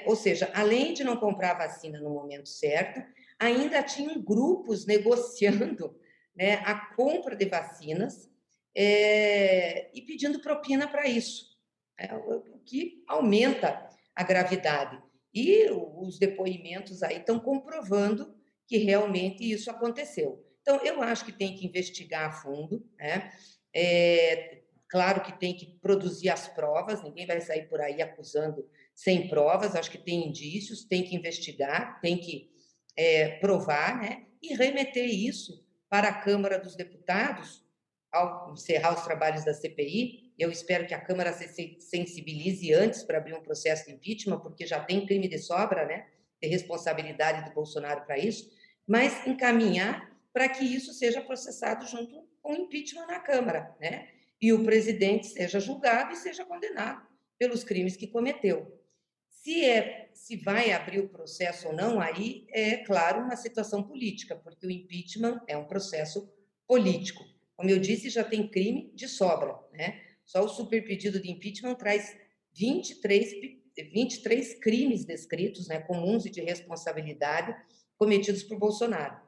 Ou 0.05 0.15
seja, 0.15 0.49
além 0.53 0.93
de 0.93 1.03
não 1.03 1.17
comprar 1.17 1.51
a 1.51 1.67
vacina 1.67 1.99
no 1.99 2.11
momento 2.11 2.47
certo, 2.47 3.03
ainda 3.43 3.83
tinham 3.83 4.21
grupos 4.21 4.85
negociando 4.87 5.95
né, 6.35 6.55
a 6.65 6.75
compra 6.95 7.35
de 7.35 7.45
vacinas 7.45 8.29
é, 8.75 9.89
e 9.93 10.01
pedindo 10.01 10.39
propina 10.39 10.87
para 10.87 11.07
isso, 11.07 11.45
é, 11.97 12.13
o 12.15 12.59
que 12.65 13.03
aumenta 13.07 13.87
a 14.15 14.23
gravidade. 14.23 15.01
E 15.33 15.69
os 15.71 16.19
depoimentos 16.19 17.01
aí 17.01 17.17
estão 17.17 17.39
comprovando 17.39 18.35
que 18.67 18.77
realmente 18.77 19.43
isso 19.43 19.69
aconteceu. 19.69 20.43
Então, 20.61 20.77
eu 20.83 21.01
acho 21.01 21.25
que 21.25 21.31
tem 21.31 21.55
que 21.55 21.65
investigar 21.65 22.29
a 22.29 22.31
fundo, 22.31 22.87
né? 22.97 23.31
É, 23.75 24.63
Claro 24.93 25.23
que 25.23 25.31
tem 25.39 25.55
que 25.55 25.65
produzir 25.81 26.29
as 26.29 26.47
provas, 26.47 27.01
ninguém 27.01 27.25
vai 27.25 27.41
sair 27.41 27.67
por 27.67 27.81
aí 27.81 27.99
acusando 27.99 28.63
sem 28.93 29.27
provas, 29.27 29.75
acho 29.75 29.89
que 29.89 29.97
tem 29.97 30.27
indícios, 30.27 30.85
tem 30.85 31.01
que 31.01 31.15
investigar, 31.15 31.99
tem 31.99 32.15
que 32.15 32.52
é, 32.95 33.37
provar, 33.37 34.01
né? 34.01 34.25
E 34.41 34.53
remeter 34.55 35.05
isso 35.05 35.65
para 35.89 36.09
a 36.09 36.13
Câmara 36.13 36.59
dos 36.59 36.75
Deputados, 36.75 37.63
ao 38.11 38.51
encerrar 38.51 38.93
os 38.93 39.03
trabalhos 39.03 39.43
da 39.43 39.53
CPI. 39.53 40.33
Eu 40.37 40.51
espero 40.51 40.85
que 40.85 40.93
a 40.93 41.01
Câmara 41.01 41.31
se 41.33 41.77
sensibilize 41.79 42.73
antes 42.73 43.03
para 43.03 43.17
abrir 43.17 43.33
um 43.33 43.43
processo 43.43 43.85
de 43.85 43.93
impeachment, 43.93 44.39
porque 44.39 44.65
já 44.65 44.79
tem 44.79 45.05
crime 45.05 45.27
de 45.27 45.37
sobra, 45.37 45.85
né? 45.85 46.07
Ter 46.39 46.47
responsabilidade 46.47 47.49
do 47.49 47.53
Bolsonaro 47.53 48.05
para 48.05 48.17
isso, 48.17 48.51
mas 48.87 49.25
encaminhar 49.25 50.11
para 50.33 50.49
que 50.49 50.65
isso 50.65 50.93
seja 50.93 51.21
processado 51.21 51.85
junto 51.87 52.27
com 52.41 52.53
o 52.53 52.55
impeachment 52.55 53.07
na 53.07 53.19
Câmara, 53.19 53.75
né? 53.79 54.09
e 54.43 54.51
o 54.51 54.61
presidente 54.61 55.27
seja 55.27 55.57
julgado 55.57 56.11
e 56.11 56.17
seja 56.17 56.43
condenado 56.43 57.01
pelos 57.39 57.63
crimes 57.63 57.95
que 57.95 58.07
cometeu. 58.07 58.77
Se 59.43 59.65
é 59.65 60.09
se 60.13 60.37
vai 60.37 60.71
abrir 60.71 60.99
o 61.01 61.09
processo 61.09 61.67
ou 61.67 61.73
não, 61.73 61.99
aí 61.99 62.47
é 62.49 62.77
claro 62.77 63.23
uma 63.23 63.35
situação 63.35 63.83
política, 63.83 64.37
porque 64.37 64.65
o 64.65 64.71
impeachment 64.71 65.41
é 65.47 65.57
um 65.57 65.65
processo 65.65 66.31
político. 66.65 67.25
Como 67.57 67.69
eu 67.69 67.77
disse, 67.77 68.09
já 68.09 68.23
tem 68.23 68.47
crime 68.47 68.89
de 68.95 69.05
sobra, 69.05 69.53
né? 69.73 70.01
Só 70.23 70.45
o 70.45 70.47
superpedido 70.47 71.21
de 71.21 71.29
impeachment 71.29 71.75
traz 71.75 72.15
23 72.53 73.33
23 73.91 74.59
crimes 74.61 75.03
descritos, 75.03 75.67
né, 75.67 75.79
comuns 75.79 76.25
e 76.25 76.29
de 76.29 76.39
responsabilidade 76.39 77.53
cometidos 77.97 78.43
por 78.43 78.57
Bolsonaro. 78.57 79.19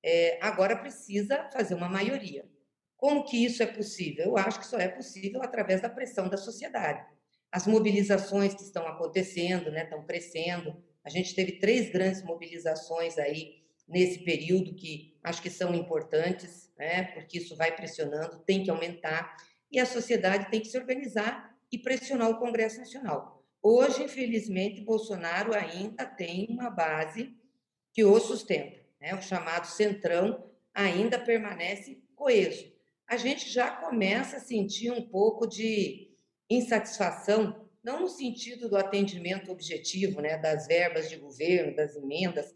É, 0.00 0.38
agora 0.42 0.76
precisa 0.76 1.50
fazer 1.52 1.74
uma 1.74 1.88
maioria. 1.88 2.48
Como 2.96 3.24
que 3.24 3.44
isso 3.44 3.64
é 3.64 3.66
possível? 3.66 4.26
Eu 4.26 4.36
acho 4.36 4.60
que 4.60 4.66
só 4.66 4.78
é 4.78 4.86
possível 4.86 5.42
através 5.42 5.80
da 5.80 5.88
pressão 5.88 6.28
da 6.28 6.36
sociedade. 6.36 7.15
As 7.50 7.66
mobilizações 7.66 8.54
que 8.54 8.62
estão 8.62 8.86
acontecendo, 8.86 9.70
né, 9.70 9.84
estão 9.84 10.04
crescendo. 10.04 10.76
A 11.04 11.08
gente 11.08 11.34
teve 11.34 11.52
três 11.52 11.90
grandes 11.90 12.22
mobilizações 12.22 13.18
aí 13.18 13.62
nesse 13.88 14.24
período 14.24 14.74
que 14.74 15.16
acho 15.22 15.40
que 15.40 15.50
são 15.50 15.74
importantes, 15.74 16.72
né, 16.76 17.04
porque 17.14 17.38
isso 17.38 17.56
vai 17.56 17.74
pressionando, 17.74 18.40
tem 18.40 18.64
que 18.64 18.70
aumentar 18.70 19.36
e 19.70 19.78
a 19.78 19.86
sociedade 19.86 20.50
tem 20.50 20.60
que 20.60 20.68
se 20.68 20.78
organizar 20.78 21.56
e 21.70 21.78
pressionar 21.78 22.30
o 22.30 22.38
Congresso 22.38 22.78
Nacional. 22.78 23.44
Hoje, 23.62 24.04
infelizmente, 24.04 24.80
Bolsonaro 24.80 25.54
ainda 25.54 26.04
tem 26.04 26.46
uma 26.50 26.70
base 26.70 27.36
que 27.92 28.04
o 28.04 28.18
sustenta, 28.20 28.78
né? 29.00 29.14
O 29.14 29.22
chamado 29.22 29.66
centrão 29.66 30.50
ainda 30.74 31.18
permanece 31.18 32.02
coeso 32.14 32.76
a 33.08 33.16
gente 33.16 33.48
já 33.48 33.70
começa 33.70 34.38
a 34.38 34.40
sentir 34.40 34.90
um 34.90 35.02
pouco 35.02 35.46
de 35.46 36.05
insatisfação, 36.48 37.68
não 37.82 38.00
no 38.00 38.08
sentido 38.08 38.68
do 38.68 38.76
atendimento 38.76 39.50
objetivo, 39.50 40.20
né, 40.20 40.36
das 40.36 40.66
verbas 40.66 41.08
de 41.08 41.16
governo, 41.16 41.76
das 41.76 41.96
emendas, 41.96 42.54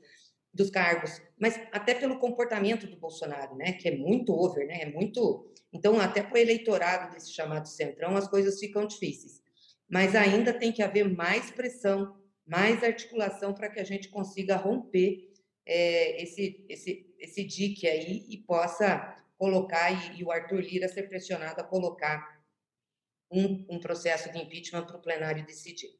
dos 0.52 0.68
cargos, 0.68 1.22
mas 1.38 1.60
até 1.70 1.94
pelo 1.94 2.18
comportamento 2.18 2.86
do 2.86 2.96
Bolsonaro, 2.96 3.54
né, 3.54 3.72
que 3.72 3.88
é 3.88 3.96
muito 3.96 4.32
over, 4.32 4.66
né, 4.66 4.82
é 4.82 4.86
muito. 4.86 5.48
Então, 5.72 6.00
até 6.00 6.22
para 6.22 6.34
o 6.34 6.38
eleitorado 6.38 7.14
desse 7.14 7.32
chamado 7.32 7.68
centrão, 7.68 8.16
as 8.16 8.28
coisas 8.28 8.58
ficam 8.58 8.84
difíceis. 8.84 9.40
Mas 9.88 10.16
ainda 10.16 10.52
tem 10.52 10.72
que 10.72 10.82
haver 10.82 11.08
mais 11.08 11.50
pressão, 11.52 12.16
mais 12.44 12.82
articulação 12.82 13.54
para 13.54 13.68
que 13.68 13.78
a 13.78 13.84
gente 13.84 14.08
consiga 14.08 14.56
romper 14.56 15.30
é, 15.64 16.20
esse, 16.20 16.64
esse, 16.68 17.14
esse 17.18 17.44
dique 17.44 17.86
aí 17.86 18.26
e 18.28 18.38
possa 18.38 19.16
colocar, 19.38 19.90
e, 19.92 20.20
e 20.20 20.24
o 20.24 20.32
Arthur 20.32 20.60
Lira 20.60 20.88
ser 20.88 21.04
pressionado 21.04 21.60
a 21.60 21.64
colocar 21.64 22.39
um, 23.30 23.66
um 23.68 23.80
processo 23.80 24.30
de 24.32 24.38
impeachment 24.38 24.84
para 24.84 24.96
o 24.96 25.00
plenário 25.00 25.44
decidir. 25.44 25.90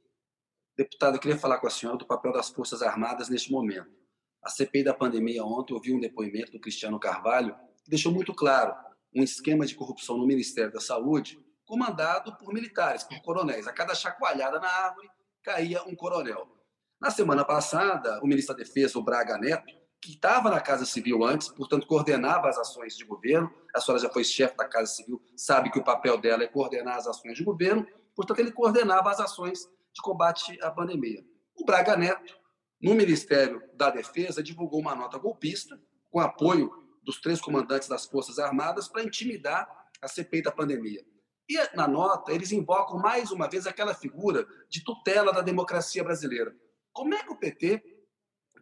Deputado, 0.76 1.16
eu 1.16 1.20
queria 1.20 1.38
falar 1.38 1.58
com 1.58 1.66
a 1.66 1.70
senhora 1.70 1.98
do 1.98 2.06
papel 2.06 2.32
das 2.32 2.48
Forças 2.48 2.82
Armadas 2.82 3.28
neste 3.28 3.52
momento. 3.52 3.90
A 4.42 4.48
CPI 4.48 4.84
da 4.84 4.94
pandemia 4.94 5.44
ontem 5.44 5.74
ouviu 5.74 5.96
um 5.96 6.00
depoimento 6.00 6.52
do 6.52 6.60
Cristiano 6.60 6.98
Carvalho 6.98 7.54
que 7.84 7.90
deixou 7.90 8.10
muito 8.12 8.34
claro 8.34 8.74
um 9.14 9.22
esquema 9.22 9.66
de 9.66 9.74
corrupção 9.74 10.16
no 10.16 10.26
Ministério 10.26 10.72
da 10.72 10.80
Saúde 10.80 11.38
comandado 11.64 12.36
por 12.36 12.52
militares, 12.52 13.04
por 13.04 13.20
coronéis. 13.20 13.66
A 13.68 13.72
cada 13.72 13.94
chacoalhada 13.94 14.58
na 14.58 14.68
árvore 14.68 15.08
caía 15.42 15.82
um 15.84 15.94
coronel. 15.94 16.48
Na 17.00 17.10
semana 17.10 17.44
passada, 17.44 18.20
o 18.22 18.26
ministro 18.26 18.54
da 18.54 18.62
Defesa, 18.62 18.98
o 18.98 19.02
Braga 19.02 19.38
Neto, 19.38 19.79
que 20.00 20.12
estava 20.12 20.50
na 20.50 20.60
Casa 20.60 20.86
Civil 20.86 21.22
antes, 21.24 21.48
portanto, 21.48 21.86
coordenava 21.86 22.48
as 22.48 22.56
ações 22.56 22.96
de 22.96 23.04
governo. 23.04 23.52
A 23.74 23.80
senhora 23.80 24.02
já 24.02 24.08
foi 24.08 24.24
chefe 24.24 24.56
da 24.56 24.66
Casa 24.66 24.86
Civil, 24.86 25.22
sabe 25.36 25.70
que 25.70 25.78
o 25.78 25.84
papel 25.84 26.16
dela 26.18 26.42
é 26.42 26.48
coordenar 26.48 26.96
as 26.96 27.06
ações 27.06 27.36
de 27.36 27.44
governo, 27.44 27.86
portanto, 28.16 28.38
ele 28.38 28.52
coordenava 28.52 29.10
as 29.10 29.20
ações 29.20 29.68
de 29.92 30.00
combate 30.02 30.58
à 30.62 30.70
pandemia. 30.70 31.22
O 31.54 31.64
Braga 31.64 31.96
Neto, 31.96 32.38
no 32.80 32.94
Ministério 32.94 33.62
da 33.74 33.90
Defesa, 33.90 34.42
divulgou 34.42 34.80
uma 34.80 34.94
nota 34.94 35.18
golpista, 35.18 35.78
com 36.10 36.18
apoio 36.18 36.72
dos 37.02 37.20
três 37.20 37.40
comandantes 37.40 37.88
das 37.88 38.06
Forças 38.06 38.38
Armadas, 38.38 38.88
para 38.88 39.02
intimidar 39.02 39.68
a 40.00 40.08
CPI 40.08 40.42
da 40.42 40.52
pandemia. 40.52 41.04
E 41.48 41.76
na 41.76 41.86
nota, 41.86 42.32
eles 42.32 42.52
invocam 42.52 42.98
mais 42.98 43.30
uma 43.30 43.48
vez 43.48 43.66
aquela 43.66 43.92
figura 43.92 44.46
de 44.68 44.82
tutela 44.82 45.32
da 45.32 45.40
democracia 45.40 46.02
brasileira. 46.02 46.54
Como 46.92 47.12
é 47.14 47.22
que 47.22 47.32
o 47.32 47.36
PT 47.36 47.82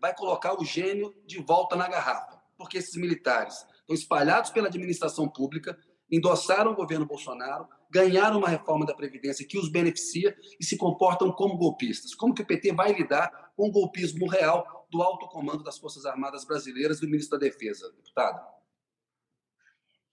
vai 0.00 0.14
colocar 0.14 0.60
o 0.60 0.64
gênio 0.64 1.14
de 1.26 1.38
volta 1.38 1.76
na 1.76 1.88
garrafa, 1.88 2.40
porque 2.56 2.78
esses 2.78 2.96
militares 2.96 3.66
estão 3.80 3.94
espalhados 3.94 4.50
pela 4.50 4.68
administração 4.68 5.28
pública, 5.28 5.78
endossaram 6.10 6.72
o 6.72 6.76
governo 6.76 7.06
Bolsonaro, 7.06 7.68
ganharam 7.90 8.38
uma 8.38 8.48
reforma 8.48 8.84
da 8.84 8.94
Previdência 8.94 9.46
que 9.46 9.58
os 9.58 9.70
beneficia 9.70 10.36
e 10.60 10.64
se 10.64 10.76
comportam 10.76 11.32
como 11.32 11.56
golpistas. 11.56 12.14
Como 12.14 12.34
que 12.34 12.42
o 12.42 12.46
PT 12.46 12.72
vai 12.72 12.92
lidar 12.92 13.52
com 13.56 13.68
o 13.68 13.72
golpismo 13.72 14.26
real 14.26 14.86
do 14.90 15.02
alto 15.02 15.28
comando 15.28 15.62
das 15.62 15.78
Forças 15.78 16.04
Armadas 16.06 16.44
Brasileiras 16.44 16.98
e 16.98 17.00
do 17.02 17.10
ministro 17.10 17.38
da 17.38 17.46
Defesa, 17.46 17.90
deputado? 17.92 18.58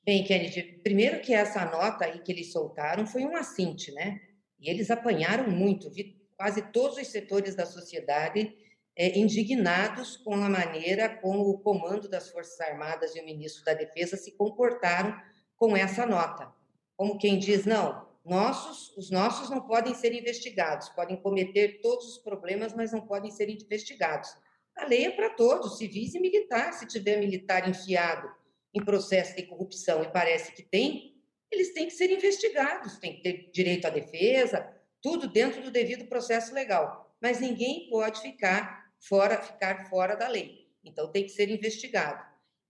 Bem, 0.03 0.23
Kennedy, 0.23 0.81
primeiro 0.83 1.21
que 1.21 1.33
essa 1.33 1.65
nota 1.65 2.05
aí 2.05 2.19
que 2.19 2.31
eles 2.31 2.51
soltaram 2.51 3.07
foi 3.07 3.25
um 3.25 3.35
assinte, 3.35 3.91
né? 3.91 4.21
E 4.59 4.69
eles 4.69 4.91
apanharam 4.91 5.49
muito, 5.49 5.89
vi 5.89 6.23
quase 6.37 6.61
todos 6.71 6.97
os 6.97 7.07
setores 7.07 7.55
da 7.55 7.65
sociedade 7.65 8.55
é, 8.97 9.17
indignados 9.17 10.17
com 10.17 10.33
a 10.33 10.49
maneira 10.49 11.09
como 11.09 11.49
o 11.49 11.59
comando 11.59 12.07
das 12.07 12.29
Forças 12.29 12.59
Armadas 12.61 13.15
e 13.15 13.19
o 13.19 13.25
ministro 13.25 13.63
da 13.65 13.73
Defesa 13.73 14.15
se 14.15 14.31
comportaram 14.31 15.15
com 15.57 15.75
essa 15.75 16.05
nota. 16.05 16.53
Como 16.95 17.17
quem 17.17 17.37
diz, 17.37 17.65
não, 17.65 18.07
nossos, 18.23 18.95
os 18.97 19.11
nossos 19.11 19.49
não 19.49 19.61
podem 19.61 19.93
ser 19.93 20.13
investigados, 20.13 20.89
podem 20.89 21.17
cometer 21.17 21.79
todos 21.81 22.07
os 22.07 22.17
problemas, 22.17 22.73
mas 22.73 22.91
não 22.91 23.01
podem 23.01 23.29
ser 23.31 23.49
investigados. 23.49 24.29
A 24.77 24.85
lei 24.85 25.05
é 25.05 25.11
para 25.11 25.29
todos, 25.29 25.77
civis 25.77 26.15
e 26.15 26.19
militar. 26.19 26.73
Se 26.73 26.87
tiver 26.87 27.17
militar 27.17 27.67
enfiado 27.69 28.29
em 28.73 28.83
processo 28.83 29.35
de 29.35 29.43
corrupção 29.43 30.03
e 30.03 30.11
parece 30.11 30.51
que 30.53 30.63
tem, 30.63 31.15
eles 31.51 31.73
têm 31.73 31.87
que 31.87 31.93
ser 31.93 32.11
investigados, 32.11 32.97
têm 32.97 33.15
que 33.15 33.21
ter 33.21 33.51
direito 33.51 33.85
à 33.85 33.89
defesa, 33.89 34.69
tudo 35.01 35.27
dentro 35.27 35.61
do 35.61 35.71
devido 35.71 36.07
processo 36.07 36.53
legal. 36.53 37.15
Mas 37.21 37.39
ninguém 37.39 37.89
pode 37.89 38.21
ficar 38.21 38.84
fora, 39.07 39.41
ficar 39.41 39.89
fora 39.89 40.15
da 40.15 40.27
lei. 40.27 40.67
Então, 40.83 41.11
tem 41.11 41.23
que 41.23 41.29
ser 41.29 41.49
investigado. 41.49 42.23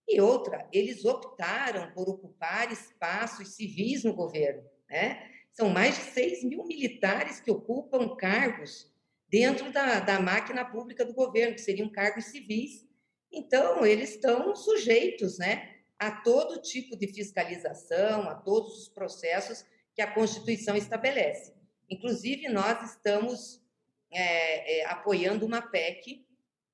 E 0.08 0.20
outra, 0.20 0.68
eles 0.72 1.04
optaram 1.04 1.90
por 1.92 2.08
ocupar 2.08 2.70
espaços 2.72 3.56
civis 3.56 4.04
no 4.04 4.14
governo. 4.14 4.62
Né? 4.88 5.30
São 5.52 5.68
mais 5.68 5.96
de 5.96 6.04
6 6.12 6.44
mil 6.44 6.64
militares 6.64 7.40
que 7.40 7.50
ocupam 7.50 8.14
cargos 8.16 8.94
dentro 9.28 9.72
da, 9.72 10.00
da 10.00 10.20
máquina 10.20 10.64
pública 10.64 11.04
do 11.04 11.12
governo, 11.12 11.54
que 11.54 11.60
seriam 11.60 11.90
cargos 11.90 12.26
civis. 12.26 12.86
Então, 13.32 13.84
eles 13.84 14.10
estão 14.10 14.54
sujeitos 14.54 15.38
né, 15.38 15.76
a 15.98 16.10
todo 16.10 16.62
tipo 16.62 16.96
de 16.96 17.08
fiscalização, 17.08 18.28
a 18.28 18.34
todos 18.34 18.82
os 18.82 18.88
processos 18.88 19.64
que 19.94 20.02
a 20.02 20.12
Constituição 20.12 20.76
estabelece. 20.76 21.52
Inclusive, 21.90 22.48
nós 22.48 22.92
estamos 22.92 23.60
é, 24.12 24.80
é, 24.80 24.86
apoiando 24.86 25.44
uma 25.44 25.62
PEC 25.62 26.25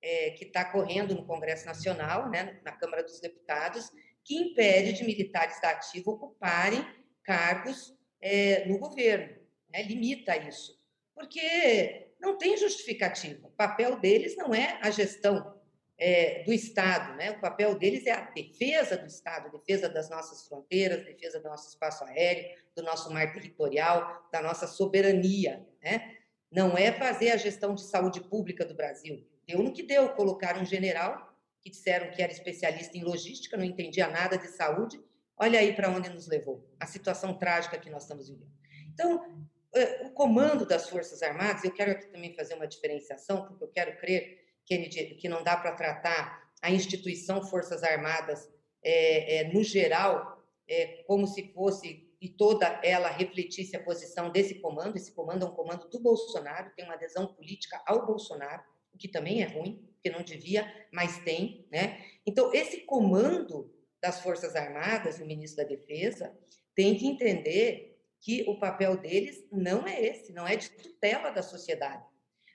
é, 0.02 0.30
que 0.30 0.44
está 0.44 0.64
correndo 0.64 1.14
no 1.14 1.24
Congresso 1.24 1.64
Nacional, 1.64 2.28
né, 2.28 2.60
na 2.64 2.72
Câmara 2.72 3.02
dos 3.02 3.20
Deputados, 3.20 3.90
que 4.24 4.36
impede 4.36 4.92
de 4.92 5.04
militares 5.04 5.60
da 5.60 5.70
ativa 5.70 6.10
ocuparem 6.10 6.84
cargos 7.22 7.96
é, 8.20 8.66
no 8.66 8.78
governo, 8.78 9.36
né, 9.72 9.82
limita 9.82 10.36
isso, 10.36 10.78
porque 11.14 12.10
não 12.20 12.38
tem 12.38 12.56
justificativa. 12.56 13.48
O 13.48 13.52
papel 13.52 13.98
deles 13.98 14.36
não 14.36 14.54
é 14.54 14.78
a 14.80 14.90
gestão 14.90 15.60
é, 15.98 16.42
do 16.44 16.52
Estado, 16.52 17.16
né? 17.16 17.30
o 17.30 17.40
papel 17.40 17.76
deles 17.76 18.06
é 18.06 18.12
a 18.12 18.30
defesa 18.30 18.96
do 18.96 19.06
Estado, 19.06 19.56
defesa 19.56 19.88
das 19.88 20.10
nossas 20.10 20.46
fronteiras, 20.46 21.04
defesa 21.04 21.38
do 21.38 21.48
nosso 21.48 21.68
espaço 21.68 22.04
aéreo, 22.04 22.56
do 22.74 22.82
nosso 22.82 23.12
mar 23.12 23.32
territorial, 23.32 24.28
da 24.32 24.42
nossa 24.42 24.66
soberania. 24.66 25.64
Né? 25.82 26.16
Não 26.50 26.76
é 26.76 26.92
fazer 26.92 27.30
a 27.30 27.36
gestão 27.36 27.74
de 27.74 27.82
saúde 27.82 28.20
pública 28.20 28.64
do 28.64 28.74
Brasil, 28.74 29.24
Deu 29.46 29.62
no 29.62 29.72
que 29.72 29.82
deu, 29.82 30.08
colocaram 30.10 30.62
um 30.62 30.66
general 30.66 31.30
que 31.60 31.70
disseram 31.70 32.10
que 32.10 32.22
era 32.22 32.32
especialista 32.32 32.96
em 32.96 33.04
logística, 33.04 33.56
não 33.56 33.64
entendia 33.64 34.08
nada 34.08 34.36
de 34.36 34.48
saúde. 34.48 35.00
Olha 35.36 35.58
aí 35.58 35.74
para 35.74 35.90
onde 35.90 36.08
nos 36.08 36.26
levou, 36.26 36.68
a 36.78 36.86
situação 36.86 37.34
trágica 37.34 37.78
que 37.78 37.90
nós 37.90 38.02
estamos 38.02 38.28
vivendo. 38.28 38.50
Então, 38.92 39.46
eh, 39.74 40.02
o 40.06 40.10
comando 40.10 40.66
das 40.66 40.88
Forças 40.88 41.22
Armadas, 41.22 41.64
eu 41.64 41.72
quero 41.72 41.92
aqui 41.92 42.06
também 42.06 42.34
fazer 42.34 42.54
uma 42.54 42.66
diferenciação, 42.66 43.46
porque 43.46 43.64
eu 43.64 43.68
quero 43.68 43.96
crer 43.98 44.42
ele, 44.68 44.88
que 45.14 45.28
não 45.28 45.42
dá 45.42 45.56
para 45.56 45.72
tratar 45.72 46.50
a 46.60 46.70
instituição 46.70 47.42
Forças 47.42 47.82
Armadas 47.82 48.48
é, 48.82 49.38
é, 49.38 49.52
no 49.52 49.62
geral 49.62 50.42
é, 50.68 51.02
como 51.06 51.26
se 51.26 51.52
fosse 51.52 52.08
e 52.20 52.28
toda 52.28 52.80
ela 52.84 53.08
refletisse 53.08 53.74
a 53.74 53.82
posição 53.82 54.30
desse 54.30 54.54
comando. 54.60 54.96
Esse 54.96 55.12
comando 55.12 55.44
é 55.44 55.48
um 55.48 55.54
comando 55.54 55.88
do 55.88 56.00
Bolsonaro, 56.00 56.70
tem 56.76 56.84
uma 56.84 56.94
adesão 56.94 57.26
política 57.26 57.82
ao 57.84 58.06
Bolsonaro, 58.06 58.62
o 58.94 58.98
que 58.98 59.08
também 59.08 59.42
é 59.42 59.46
ruim, 59.46 59.88
porque 59.94 60.10
não 60.10 60.22
devia, 60.22 60.70
mas 60.92 61.18
tem, 61.18 61.66
né? 61.70 62.04
Então, 62.26 62.52
esse 62.52 62.78
comando 62.82 63.72
das 64.00 64.20
Forças 64.20 64.56
Armadas, 64.56 65.20
o 65.20 65.26
ministro 65.26 65.62
da 65.62 65.68
Defesa, 65.68 66.36
tem 66.74 66.96
que 66.96 67.06
entender 67.06 68.00
que 68.20 68.44
o 68.48 68.58
papel 68.58 68.96
deles 68.96 69.46
não 69.50 69.86
é 69.86 70.00
esse, 70.00 70.32
não 70.32 70.46
é 70.46 70.56
de 70.56 70.70
tutela 70.70 71.30
da 71.30 71.42
sociedade. 71.42 72.04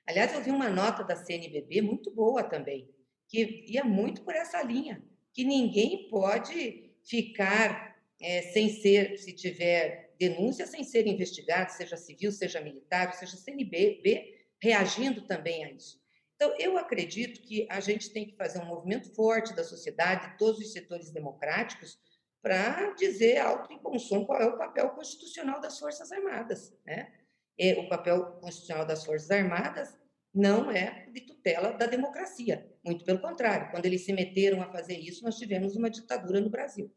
Aliás, 0.05 0.33
eu 0.33 0.41
vi 0.41 0.49
uma 0.49 0.69
nota 0.69 1.03
da 1.03 1.15
CNBB 1.15 1.81
muito 1.81 2.09
boa 2.11 2.43
também, 2.43 2.89
que 3.27 3.65
ia 3.67 3.83
muito 3.83 4.21
por 4.21 4.33
essa 4.33 4.61
linha, 4.63 5.03
que 5.33 5.43
ninguém 5.43 6.07
pode 6.09 6.93
ficar 7.03 7.97
é, 8.21 8.41
sem 8.43 8.69
ser, 8.69 9.17
se 9.17 9.33
tiver 9.33 10.13
denúncia, 10.17 10.65
sem 10.65 10.83
ser 10.83 11.05
investigado, 11.05 11.71
seja 11.71 11.97
civil, 11.97 12.31
seja 12.31 12.61
militar, 12.61 13.13
seja 13.13 13.35
CNBB, 13.35 14.47
reagindo 14.61 15.21
também 15.27 15.65
a 15.65 15.71
isso. 15.71 16.01
Então, 16.37 16.55
eu 16.59 16.77
acredito 16.77 17.41
que 17.41 17.67
a 17.67 17.79
gente 17.79 18.11
tem 18.11 18.27
que 18.27 18.35
fazer 18.35 18.59
um 18.59 18.65
movimento 18.65 19.13
forte 19.15 19.55
da 19.55 19.63
sociedade, 19.63 20.37
todos 20.37 20.59
os 20.61 20.71
setores 20.71 21.09
democráticos, 21.09 21.99
para 22.43 22.93
dizer 22.93 23.39
alto 23.39 23.73
e 23.73 23.79
bom 23.79 23.97
som 23.97 24.23
qual 24.23 24.39
é 24.39 24.45
o 24.45 24.57
papel 24.57 24.91
constitucional 24.91 25.59
das 25.59 25.79
Forças 25.79 26.11
Armadas. 26.11 26.71
Né? 26.85 27.11
E 27.57 27.73
o 27.73 27.89
papel 27.89 28.33
constitucional 28.39 28.85
das 28.85 29.03
Forças 29.03 29.31
Armadas 29.31 29.97
não 30.31 30.69
é 30.69 31.07
de 31.11 31.21
tutela 31.21 31.71
da 31.71 31.87
democracia. 31.87 32.71
Muito 32.85 33.03
pelo 33.03 33.19
contrário, 33.19 33.71
quando 33.71 33.87
eles 33.87 34.05
se 34.05 34.13
meteram 34.13 34.61
a 34.61 34.71
fazer 34.71 34.95
isso, 34.95 35.23
nós 35.23 35.37
tivemos 35.37 35.75
uma 35.75 35.89
ditadura 35.89 36.39
no 36.39 36.51
Brasil. 36.51 36.93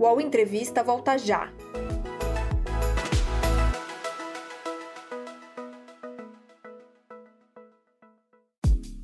O 0.00 0.20
Entrevista 0.20 0.82
volta 0.82 1.18
já. 1.18 1.52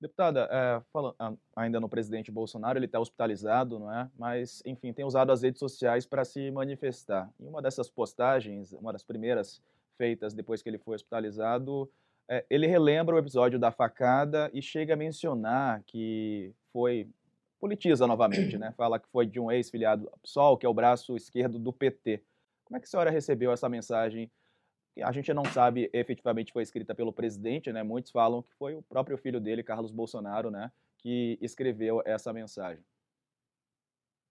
Deputada, 0.00 0.48
é, 0.50 0.80
falando 0.92 1.16
ainda 1.56 1.80
no 1.80 1.88
presidente 1.88 2.30
Bolsonaro, 2.30 2.78
ele 2.78 2.86
está 2.86 3.00
hospitalizado, 3.00 3.80
não 3.80 3.92
é? 3.92 4.08
Mas, 4.16 4.62
enfim, 4.64 4.92
tem 4.92 5.04
usado 5.04 5.32
as 5.32 5.42
redes 5.42 5.58
sociais 5.58 6.06
para 6.06 6.24
se 6.24 6.50
manifestar. 6.52 7.28
Em 7.40 7.48
uma 7.48 7.60
dessas 7.60 7.90
postagens, 7.90 8.72
uma 8.72 8.92
das 8.92 9.02
primeiras 9.02 9.60
feitas 9.96 10.32
depois 10.32 10.62
que 10.62 10.68
ele 10.68 10.78
foi 10.78 10.94
hospitalizado, 10.94 11.90
é, 12.28 12.44
ele 12.48 12.66
relembra 12.68 13.16
o 13.16 13.18
episódio 13.18 13.58
da 13.58 13.72
facada 13.72 14.48
e 14.54 14.62
chega 14.62 14.94
a 14.94 14.96
mencionar 14.96 15.82
que 15.84 16.54
foi 16.72 17.08
politiza 17.58 18.06
novamente, 18.06 18.56
né? 18.56 18.72
Fala 18.76 19.00
que 19.00 19.08
foi 19.08 19.26
de 19.26 19.40
um 19.40 19.50
ex-filiado 19.50 20.08
PSOL, 20.22 20.56
que 20.56 20.64
é 20.64 20.68
o 20.68 20.74
braço 20.74 21.16
esquerdo 21.16 21.58
do 21.58 21.72
PT. 21.72 22.22
Como 22.64 22.76
é 22.76 22.80
que 22.80 22.86
a 22.86 22.88
senhora 22.88 23.10
recebeu 23.10 23.50
essa 23.50 23.68
mensagem? 23.68 24.30
A 25.02 25.12
gente 25.12 25.32
não 25.32 25.44
sabe 25.44 25.90
efetivamente 25.92 26.52
foi 26.52 26.62
escrita 26.62 26.94
pelo 26.94 27.12
presidente, 27.12 27.72
né? 27.72 27.82
Muitos 27.82 28.10
falam 28.10 28.42
que 28.42 28.54
foi 28.54 28.74
o 28.74 28.82
próprio 28.82 29.16
filho 29.18 29.40
dele, 29.40 29.62
Carlos 29.62 29.90
Bolsonaro, 29.90 30.50
né, 30.50 30.70
que 30.98 31.38
escreveu 31.40 32.02
essa 32.04 32.32
mensagem. 32.32 32.82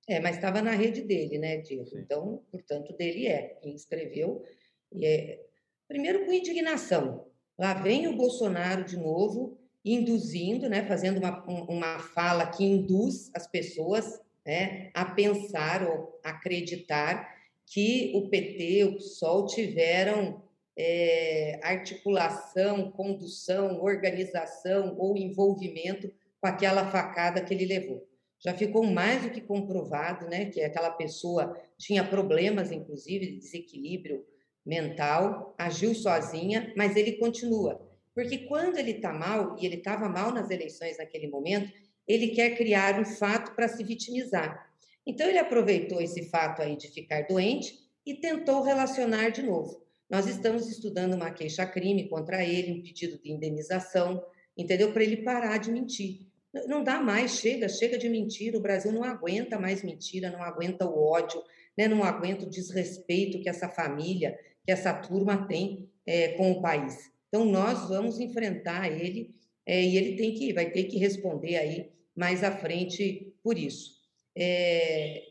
É, 0.08 0.20
mas 0.22 0.38
estava 0.38 0.62
na 0.62 0.72
rede 0.72 1.02
dele, 1.02 1.38
né, 1.38 1.58
Diego? 1.58 1.98
Então, 1.98 2.42
portanto, 2.50 2.96
dele 2.96 3.28
é. 3.28 3.58
Quem 3.62 3.76
escreveu. 3.76 4.44
E 4.92 5.06
é... 5.06 5.46
Primeiro, 5.88 6.26
com 6.26 6.32
indignação. 6.32 7.28
Lá 7.58 7.74
vem 7.74 8.08
o 8.08 8.16
Bolsonaro 8.16 8.86
de 8.86 8.98
novo, 8.98 9.58
induzindo, 9.84 10.70
né, 10.70 10.86
fazendo 10.86 11.18
uma, 11.18 11.44
uma 11.46 12.00
fala 12.00 12.46
que 12.48 12.64
induz 12.64 13.32
as 13.34 13.48
pessoas 13.48 14.22
né, 14.46 14.92
a 14.94 15.04
pensar 15.06 15.84
ou 15.84 16.20
acreditar 16.24 17.36
que 17.66 18.14
o 18.16 18.30
PT, 18.30 18.86
o 18.86 18.96
PSOL 18.96 19.46
tiveram 19.46 20.42
é, 20.78 21.60
articulação, 21.64 22.92
condução, 22.92 23.82
organização 23.82 24.96
ou 24.98 25.18
envolvimento 25.18 26.12
com 26.40 26.48
aquela 26.48 26.90
facada 26.92 27.42
que 27.42 27.54
ele 27.54 27.66
levou. 27.66 28.08
Já 28.40 28.54
ficou 28.54 28.84
mais 28.84 29.24
do 29.24 29.32
que 29.32 29.42
comprovado 29.42 30.28
né, 30.28 30.46
que 30.46 30.62
aquela 30.62 30.92
pessoa 30.92 31.60
tinha 31.78 32.04
problemas, 32.04 32.72
inclusive, 32.72 33.26
de 33.26 33.38
desequilíbrio 33.40 34.24
mental, 34.64 35.56
agiu 35.58 35.96
sozinha, 35.96 36.72
mas 36.78 36.96
ele 36.96 37.14
continua. 37.14 37.82
Porque 38.14 38.40
quando 38.40 38.78
ele 38.78 38.92
está 38.92 39.12
mal, 39.12 39.56
e 39.60 39.66
ele 39.66 39.78
estava 39.78 40.08
mal 40.08 40.32
nas 40.32 40.52
eleições 40.52 40.98
naquele 40.98 41.28
momento, 41.28 41.72
ele 42.08 42.30
quer 42.30 42.56
criar 42.56 43.00
um 43.00 43.06
fato 43.06 43.56
para 43.56 43.68
se 43.68 43.84
vitimizar. 43.84 44.68
Então, 45.06 45.28
ele 45.28 45.40
aproveitou 45.40 46.02
esse 46.02 46.30
fato 46.30 46.62
aí 46.62 46.76
de 46.76 46.90
ficar 46.90 47.28
doente 47.28 47.80
e 48.06 48.16
tentou 48.16 48.62
relacionar 48.62 49.30
de 49.30 49.42
novo. 49.42 49.87
Nós 50.10 50.26
estamos 50.26 50.70
estudando 50.70 51.16
uma 51.16 51.32
queixa-crime 51.32 52.08
contra 52.08 52.44
ele, 52.44 52.72
um 52.72 52.82
pedido 52.82 53.20
de 53.22 53.32
indenização, 53.32 54.24
entendeu? 54.58 54.94
Para 54.94 55.04
ele 55.04 55.18
parar 55.18 55.58
de 55.58 55.72
mentir. 55.72 56.28
Não 56.66 56.84
dá 56.84 57.00
mais, 57.00 57.40
chega, 57.40 57.68
chega 57.68 57.98
de 57.98 58.10
mentira. 58.10 58.58
O 58.58 58.62
Brasil 58.62 58.92
não 58.92 59.04
aguenta 59.04 59.60
mais 59.60 59.84
mentira, 59.84 60.32
não 60.32 60.42
aguenta 60.42 60.86
o 60.86 60.98
ódio, 60.98 61.42
né? 61.78 61.88
não 61.88 62.04
aguenta 62.04 62.46
o 62.46 62.50
desrespeito 62.50 63.40
que 63.42 63.50
essa 63.50 63.68
família, 63.68 64.40
que 64.66 64.72
essa 64.72 64.94
turma 64.94 65.46
tem 65.48 65.90
é, 66.06 66.30
com 66.30 66.52
o 66.52 66.62
país. 66.62 67.12
Então, 67.28 67.46
nós 67.46 67.90
vamos 67.90 68.20
enfrentar 68.20 68.90
ele 68.90 69.36
é, 69.66 69.84
e 69.84 69.98
ele 69.98 70.16
tem 70.16 70.34
que, 70.34 70.54
vai 70.54 70.72
ter 70.72 70.86
que 70.86 70.98
responder 70.98 71.58
aí 71.58 71.92
mais 72.16 72.44
à 72.44 72.52
frente 72.52 73.34
por 73.44 73.58
isso. 73.58 73.98
É, 74.36 75.24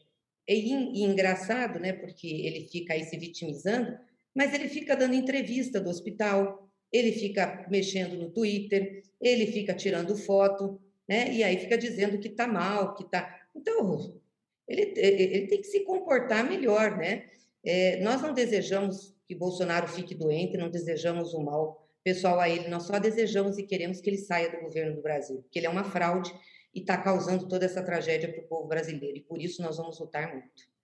e, 0.47 1.03
engraçado, 1.03 1.81
né, 1.81 1.93
porque 1.95 2.29
ele 2.29 2.69
fica 2.69 2.93
aí 2.93 3.03
se 3.05 3.17
vitimizando, 3.17 3.99
mas 4.37 4.53
ele 4.53 4.69
fica 4.69 4.95
dando 4.95 5.15
entrevista 5.15 5.81
do 5.81 5.89
hospital, 5.89 6.69
ele 6.93 7.11
fica 7.13 7.67
mexendo 7.71 8.17
no 8.17 8.31
Twitter, 8.31 9.03
ele 9.21 9.47
fica 9.47 9.73
tirando 9.73 10.15
foto, 10.17 10.79
né, 11.09 11.33
e 11.33 11.43
aí 11.43 11.57
fica 11.59 11.79
dizendo 11.79 12.19
que 12.19 12.29
está 12.29 12.47
mal, 12.47 12.95
que 12.95 13.05
está... 13.05 13.35
Então, 13.55 14.21
ele, 14.69 14.93
ele 14.97 15.47
tem 15.47 15.61
que 15.61 15.67
se 15.67 15.81
comportar 15.81 16.49
melhor, 16.49 16.99
né? 16.99 17.25
É, 17.65 18.01
nós 18.03 18.21
não 18.21 18.35
desejamos 18.35 19.15
que 19.27 19.35
Bolsonaro 19.35 19.89
fique 19.89 20.15
doente, 20.15 20.57
não 20.57 20.69
desejamos 20.69 21.33
o 21.33 21.41
mal 21.41 21.89
pessoal 22.05 22.39
a 22.39 22.49
ele, 22.49 22.69
nós 22.69 22.85
só 22.85 22.99
desejamos 22.99 23.59
e 23.59 23.63
queremos 23.63 24.01
que 24.01 24.11
ele 24.11 24.19
saia 24.19 24.51
do 24.51 24.61
governo 24.61 24.95
do 24.97 25.03
Brasil, 25.03 25.39
porque 25.39 25.59
ele 25.59 25.67
é 25.67 25.71
uma 25.71 25.83
fraude 25.83 26.33
e 26.75 26.81
está 26.81 26.97
causando 26.97 27.49
toda 27.49 27.65
essa 27.65 27.83
tragédia 27.83 28.33
para 28.33 28.45
o 28.45 28.47
povo 28.47 28.69
brasileiro, 28.69 29.17
e 29.17 29.23
por 29.23 29.41
isso 29.41 29.63
nós 29.63 29.79
vamos 29.79 29.99
lutar 29.99 30.33
muito. 30.33 30.76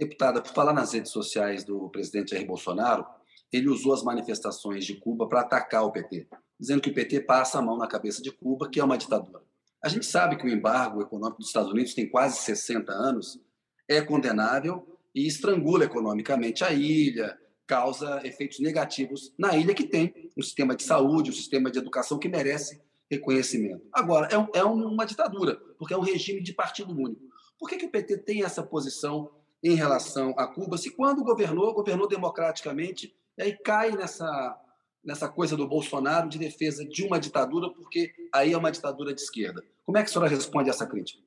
Deputada, 0.00 0.40
por 0.40 0.54
falar 0.54 0.72
nas 0.72 0.94
redes 0.94 1.12
sociais 1.12 1.62
do 1.62 1.90
presidente 1.90 2.30
Jair 2.30 2.46
Bolsonaro, 2.46 3.04
ele 3.52 3.68
usou 3.68 3.92
as 3.92 4.02
manifestações 4.02 4.86
de 4.86 4.94
Cuba 4.94 5.28
para 5.28 5.42
atacar 5.42 5.84
o 5.84 5.92
PT, 5.92 6.26
dizendo 6.58 6.80
que 6.80 6.88
o 6.88 6.94
PT 6.94 7.20
passa 7.20 7.58
a 7.58 7.62
mão 7.62 7.76
na 7.76 7.86
cabeça 7.86 8.22
de 8.22 8.32
Cuba, 8.32 8.70
que 8.70 8.80
é 8.80 8.84
uma 8.84 8.96
ditadura. 8.96 9.42
A 9.84 9.90
gente 9.90 10.06
sabe 10.06 10.38
que 10.38 10.46
o 10.46 10.48
embargo 10.48 11.02
econômico 11.02 11.40
dos 11.40 11.48
Estados 11.48 11.70
Unidos 11.70 11.92
tem 11.92 12.08
quase 12.08 12.38
60 12.38 12.90
anos, 12.90 13.38
é 13.86 14.00
condenável 14.00 14.98
e 15.14 15.26
estrangula 15.26 15.84
economicamente 15.84 16.64
a 16.64 16.72
ilha, 16.72 17.38
causa 17.66 18.26
efeitos 18.26 18.58
negativos 18.58 19.34
na 19.38 19.54
ilha 19.54 19.74
que 19.74 19.84
tem 19.84 20.30
um 20.34 20.42
sistema 20.42 20.74
de 20.74 20.82
saúde, 20.82 21.28
um 21.28 21.34
sistema 21.34 21.70
de 21.70 21.78
educação 21.78 22.18
que 22.18 22.26
merece 22.26 22.80
reconhecimento. 23.10 23.86
Agora, 23.92 24.30
é, 24.34 24.58
é 24.60 24.64
uma 24.64 25.04
ditadura, 25.04 25.56
porque 25.78 25.92
é 25.92 25.96
um 25.98 26.00
regime 26.00 26.42
de 26.42 26.54
partido 26.54 26.90
único. 26.90 27.20
Por 27.58 27.68
que, 27.68 27.76
que 27.76 27.84
o 27.84 27.90
PT 27.90 28.16
tem 28.16 28.42
essa 28.42 28.62
posição 28.62 29.30
em 29.62 29.74
relação 29.74 30.34
a 30.36 30.46
Cuba, 30.46 30.78
se 30.78 30.90
quando 30.90 31.24
governou, 31.24 31.74
governou 31.74 32.08
democraticamente, 32.08 33.14
e 33.36 33.42
aí 33.42 33.56
cai 33.56 33.92
nessa, 33.92 34.58
nessa 35.04 35.28
coisa 35.28 35.56
do 35.56 35.68
Bolsonaro 35.68 36.28
de 36.28 36.38
defesa 36.38 36.84
de 36.84 37.04
uma 37.04 37.18
ditadura, 37.18 37.70
porque 37.70 38.12
aí 38.32 38.52
é 38.52 38.56
uma 38.56 38.70
ditadura 38.70 39.14
de 39.14 39.20
esquerda. 39.20 39.62
Como 39.84 39.98
é 39.98 40.02
que 40.02 40.08
a 40.08 40.12
senhora 40.12 40.30
responde 40.30 40.70
a 40.70 40.72
essa 40.72 40.86
crítica? 40.86 41.22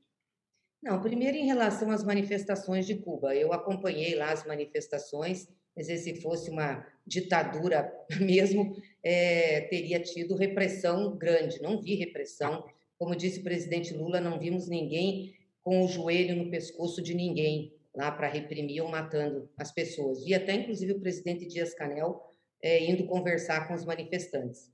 Não, 0.82 1.02
primeiro 1.02 1.38
em 1.38 1.46
relação 1.46 1.92
às 1.92 2.04
manifestações 2.04 2.86
de 2.86 2.96
Cuba. 2.96 3.34
Eu 3.34 3.54
acompanhei 3.54 4.16
lá 4.16 4.32
as 4.32 4.46
manifestações, 4.46 5.48
mas 5.76 5.88
se 5.88 6.22
fosse 6.22 6.50
uma 6.50 6.86
ditadura 7.06 7.90
mesmo, 8.20 8.76
é, 9.02 9.62
teria 9.62 10.02
tido 10.02 10.36
repressão 10.36 11.16
grande. 11.16 11.62
Não 11.62 11.82
vi 11.82 11.96
repressão. 11.96 12.66
Como 12.98 13.16
disse 13.16 13.40
o 13.40 13.44
presidente 13.44 13.94
Lula, 13.94 14.20
não 14.20 14.38
vimos 14.38 14.68
ninguém 14.68 15.36
com 15.62 15.86
o 15.86 15.88
joelho 15.88 16.36
no 16.36 16.52
pescoço 16.52 17.02
de 17.02 17.14
ninguém 17.14 17.74
lá 17.96 18.12
para 18.12 18.28
reprimir 18.28 18.82
ou 18.82 18.90
matando 18.90 19.50
as 19.58 19.72
pessoas. 19.72 20.24
Vi 20.24 20.34
até, 20.34 20.54
inclusive, 20.54 20.94
o 20.94 21.00
presidente 21.00 21.46
Dias 21.46 21.74
Canel 21.74 22.22
é, 22.62 22.84
indo 22.90 23.06
conversar 23.06 23.68
com 23.68 23.74
os 23.74 23.86
manifestantes. 23.86 24.72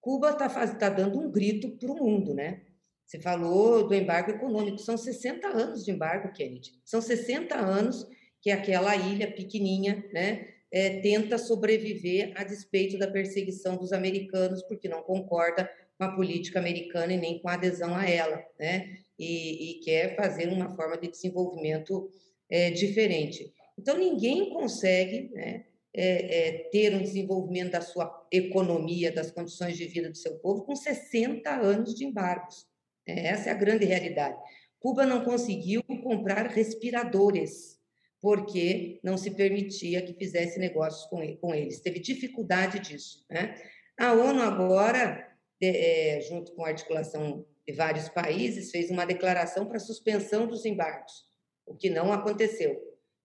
Cuba 0.00 0.30
está 0.30 0.48
tá 0.74 0.88
dando 0.88 1.20
um 1.20 1.30
grito 1.30 1.70
para 1.76 1.90
o 1.90 1.96
mundo, 1.96 2.34
né? 2.34 2.62
Você 3.06 3.20
falou 3.20 3.86
do 3.86 3.94
embargo 3.94 4.32
econômico, 4.32 4.78
são 4.78 4.96
60 4.96 5.46
anos 5.46 5.84
de 5.84 5.92
embargo, 5.92 6.32
Kennedy. 6.32 6.80
São 6.84 7.00
60 7.00 7.54
anos 7.54 8.06
que 8.40 8.50
aquela 8.50 8.96
ilha 8.96 9.30
pequenininha, 9.30 10.04
né, 10.12 10.48
é, 10.72 11.00
tenta 11.00 11.38
sobreviver 11.38 12.32
a 12.34 12.42
despeito 12.42 12.98
da 12.98 13.08
perseguição 13.08 13.76
dos 13.76 13.92
americanos, 13.92 14.62
porque 14.62 14.88
não 14.88 15.02
concorda 15.02 15.70
com 15.96 16.04
a 16.04 16.14
política 16.14 16.58
americana 16.58 17.12
e 17.12 17.16
nem 17.16 17.38
com 17.40 17.48
a 17.48 17.54
adesão 17.54 17.96
a 17.96 18.08
ela, 18.08 18.44
né? 18.58 18.98
E, 19.18 19.70
e 19.70 19.80
quer 19.80 20.14
fazer 20.14 20.48
uma 20.48 20.68
forma 20.76 20.98
de 20.98 21.08
desenvolvimento 21.08 22.10
é, 22.50 22.70
diferente. 22.70 23.52
Então, 23.78 23.96
ninguém 23.96 24.50
consegue 24.50 25.30
né, 25.32 25.64
é, 25.94 26.48
é, 26.48 26.52
ter 26.70 26.94
um 26.94 27.02
desenvolvimento 27.02 27.72
da 27.72 27.80
sua 27.80 28.26
economia, 28.30 29.12
das 29.12 29.30
condições 29.30 29.76
de 29.76 29.86
vida 29.86 30.10
do 30.10 30.16
seu 30.16 30.38
povo, 30.38 30.64
com 30.64 30.76
60 30.76 31.50
anos 31.50 31.94
de 31.94 32.04
embargos. 32.04 32.66
É, 33.06 33.28
essa 33.28 33.48
é 33.48 33.52
a 33.52 33.56
grande 33.56 33.84
realidade. 33.84 34.36
Cuba 34.78 35.06
não 35.06 35.24
conseguiu 35.24 35.82
comprar 36.02 36.46
respiradores, 36.48 37.78
porque 38.20 39.00
não 39.02 39.16
se 39.16 39.30
permitia 39.30 40.02
que 40.02 40.12
fizesse 40.12 40.58
negócios 40.58 41.06
com, 41.06 41.54
eles. 41.54 41.80
Teve 41.80 41.98
dificuldade 41.98 42.78
disso. 42.80 43.24
Né? 43.30 43.54
A 43.98 44.12
ONU 44.12 44.42
agora, 44.42 45.26
é, 45.62 46.20
junto 46.28 46.52
com 46.52 46.64
a 46.64 46.68
articulação 46.68 47.46
de 47.66 47.72
vários 47.72 48.08
países, 48.08 48.70
fez 48.70 48.90
uma 48.90 49.06
declaração 49.06 49.66
para 49.66 49.78
suspensão 49.78 50.46
dos 50.46 50.64
embargos, 50.64 51.24
o 51.66 51.74
que 51.74 51.90
não 51.90 52.12
aconteceu. 52.12 52.80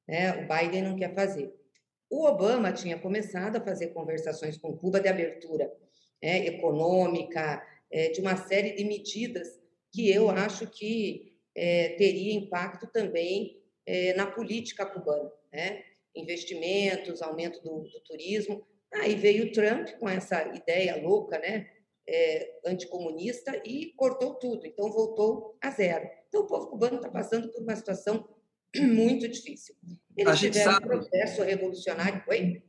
Né? 0.08 0.32
O 0.44 0.48
Biden 0.48 0.84
não 0.84 0.96
quer 0.98 1.14
fazer. 1.14 1.54
O 2.10 2.26
Obama 2.26 2.74
tinha 2.74 3.00
começado 3.00 3.56
a 3.56 3.62
fazer 3.62 3.88
conversações 3.88 4.58
com 4.58 4.76
Cuba 4.76 5.00
de 5.00 5.08
abertura 5.08 5.72
né, 6.22 6.46
econômica, 6.46 7.66
é, 7.90 8.10
de 8.10 8.20
uma 8.20 8.36
série 8.36 8.74
de 8.74 8.84
medidas 8.84 9.60
que 9.92 10.10
eu 10.10 10.30
acho 10.30 10.68
que 10.68 11.34
é, 11.56 11.90
teria 11.90 12.34
impacto 12.34 12.88
também 12.88 13.62
é, 13.86 14.14
na 14.14 14.26
política 14.26 14.86
cubana, 14.86 15.32
né? 15.52 15.84
investimentos, 16.16 17.22
aumento 17.22 17.62
do, 17.62 17.84
do, 17.84 18.00
turismo. 18.02 18.66
Aí 18.94 19.16
veio 19.16 19.46
o 19.46 19.52
Trump 19.52 19.90
com 20.00 20.10
essa 20.10 20.44
ideia 20.54 21.02
louca, 21.02 21.40
né? 21.40 21.70
É, 22.08 22.60
anticomunista 22.66 23.62
e 23.64 23.94
cortou 23.96 24.34
tudo, 24.36 24.66
então 24.66 24.92
voltou 24.92 25.56
a 25.62 25.70
zero. 25.70 26.10
Então 26.28 26.42
o 26.42 26.48
povo 26.48 26.68
cubano 26.68 26.96
está 26.96 27.10
passando 27.10 27.50
por 27.52 27.62
uma 27.62 27.76
situação 27.76 28.28
muito 28.76 29.28
difícil. 29.28 29.76
Eles 30.18 30.40
tiveram 30.40 30.72
sabe... 30.74 30.86
um 30.86 30.90
processo 30.90 31.44
revolucionário. 31.44 32.24
Oi? 32.28 32.64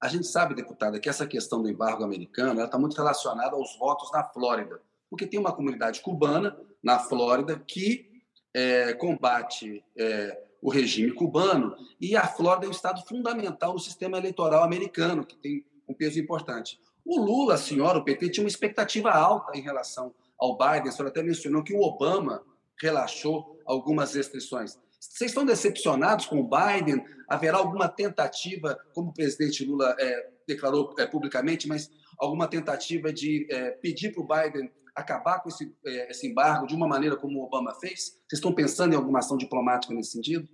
A 0.00 0.08
gente 0.08 0.26
sabe, 0.26 0.54
deputada, 0.54 1.00
que 1.00 1.08
essa 1.08 1.26
questão 1.26 1.60
do 1.62 1.68
embargo 1.68 2.04
americano 2.04 2.62
está 2.62 2.78
muito 2.78 2.96
relacionada 2.96 3.56
aos 3.56 3.76
votos 3.78 4.12
na 4.12 4.22
Flórida 4.22 4.80
porque 5.10 5.26
tem 5.26 5.40
uma 5.40 5.54
comunidade 5.54 6.00
cubana 6.00 6.56
na 6.82 6.98
Flórida 6.98 7.58
que 7.58 8.08
é, 8.54 8.92
combate 8.94 9.84
é, 9.96 10.46
o 10.60 10.70
regime 10.70 11.12
cubano 11.12 11.76
e 12.00 12.16
a 12.16 12.26
Flórida 12.26 12.66
é 12.66 12.68
um 12.68 12.72
estado 12.72 13.02
fundamental 13.06 13.72
no 13.72 13.78
sistema 13.78 14.18
eleitoral 14.18 14.62
americano, 14.62 15.24
que 15.24 15.36
tem 15.36 15.64
um 15.88 15.94
peso 15.94 16.18
importante. 16.18 16.80
O 17.08 17.18
Lula, 17.18 17.54
a 17.54 17.56
senhora, 17.56 17.96
o 17.96 18.04
PT, 18.04 18.28
tinha 18.28 18.44
uma 18.44 18.50
expectativa 18.50 19.10
alta 19.10 19.56
em 19.56 19.62
relação 19.62 20.14
ao 20.38 20.58
Biden. 20.58 20.90
A 20.90 20.92
senhora 20.92 21.08
até 21.08 21.22
mencionou 21.22 21.64
que 21.64 21.72
o 21.72 21.80
Obama 21.80 22.44
relaxou 22.78 23.58
algumas 23.64 24.12
restrições. 24.12 24.78
Vocês 25.00 25.30
estão 25.30 25.46
decepcionados 25.46 26.26
com 26.26 26.38
o 26.38 26.46
Biden? 26.46 27.02
Haverá 27.26 27.56
alguma 27.56 27.88
tentativa, 27.88 28.78
como 28.92 29.08
o 29.08 29.14
presidente 29.14 29.64
Lula 29.64 29.96
é, 29.98 30.28
declarou 30.46 30.94
é, 30.98 31.06
publicamente, 31.06 31.66
mas 31.66 31.90
alguma 32.18 32.46
tentativa 32.46 33.10
de 33.10 33.46
é, 33.50 33.70
pedir 33.70 34.12
para 34.12 34.22
o 34.22 34.26
Biden 34.26 34.70
acabar 34.94 35.40
com 35.40 35.48
esse, 35.48 35.74
é, 35.86 36.10
esse 36.10 36.26
embargo 36.26 36.66
de 36.66 36.74
uma 36.74 36.86
maneira 36.86 37.16
como 37.16 37.40
o 37.40 37.42
Obama 37.42 37.74
fez? 37.80 38.20
Vocês 38.28 38.34
estão 38.34 38.54
pensando 38.54 38.92
em 38.92 38.96
alguma 38.96 39.20
ação 39.20 39.38
diplomática 39.38 39.94
nesse 39.94 40.10
sentido? 40.10 40.46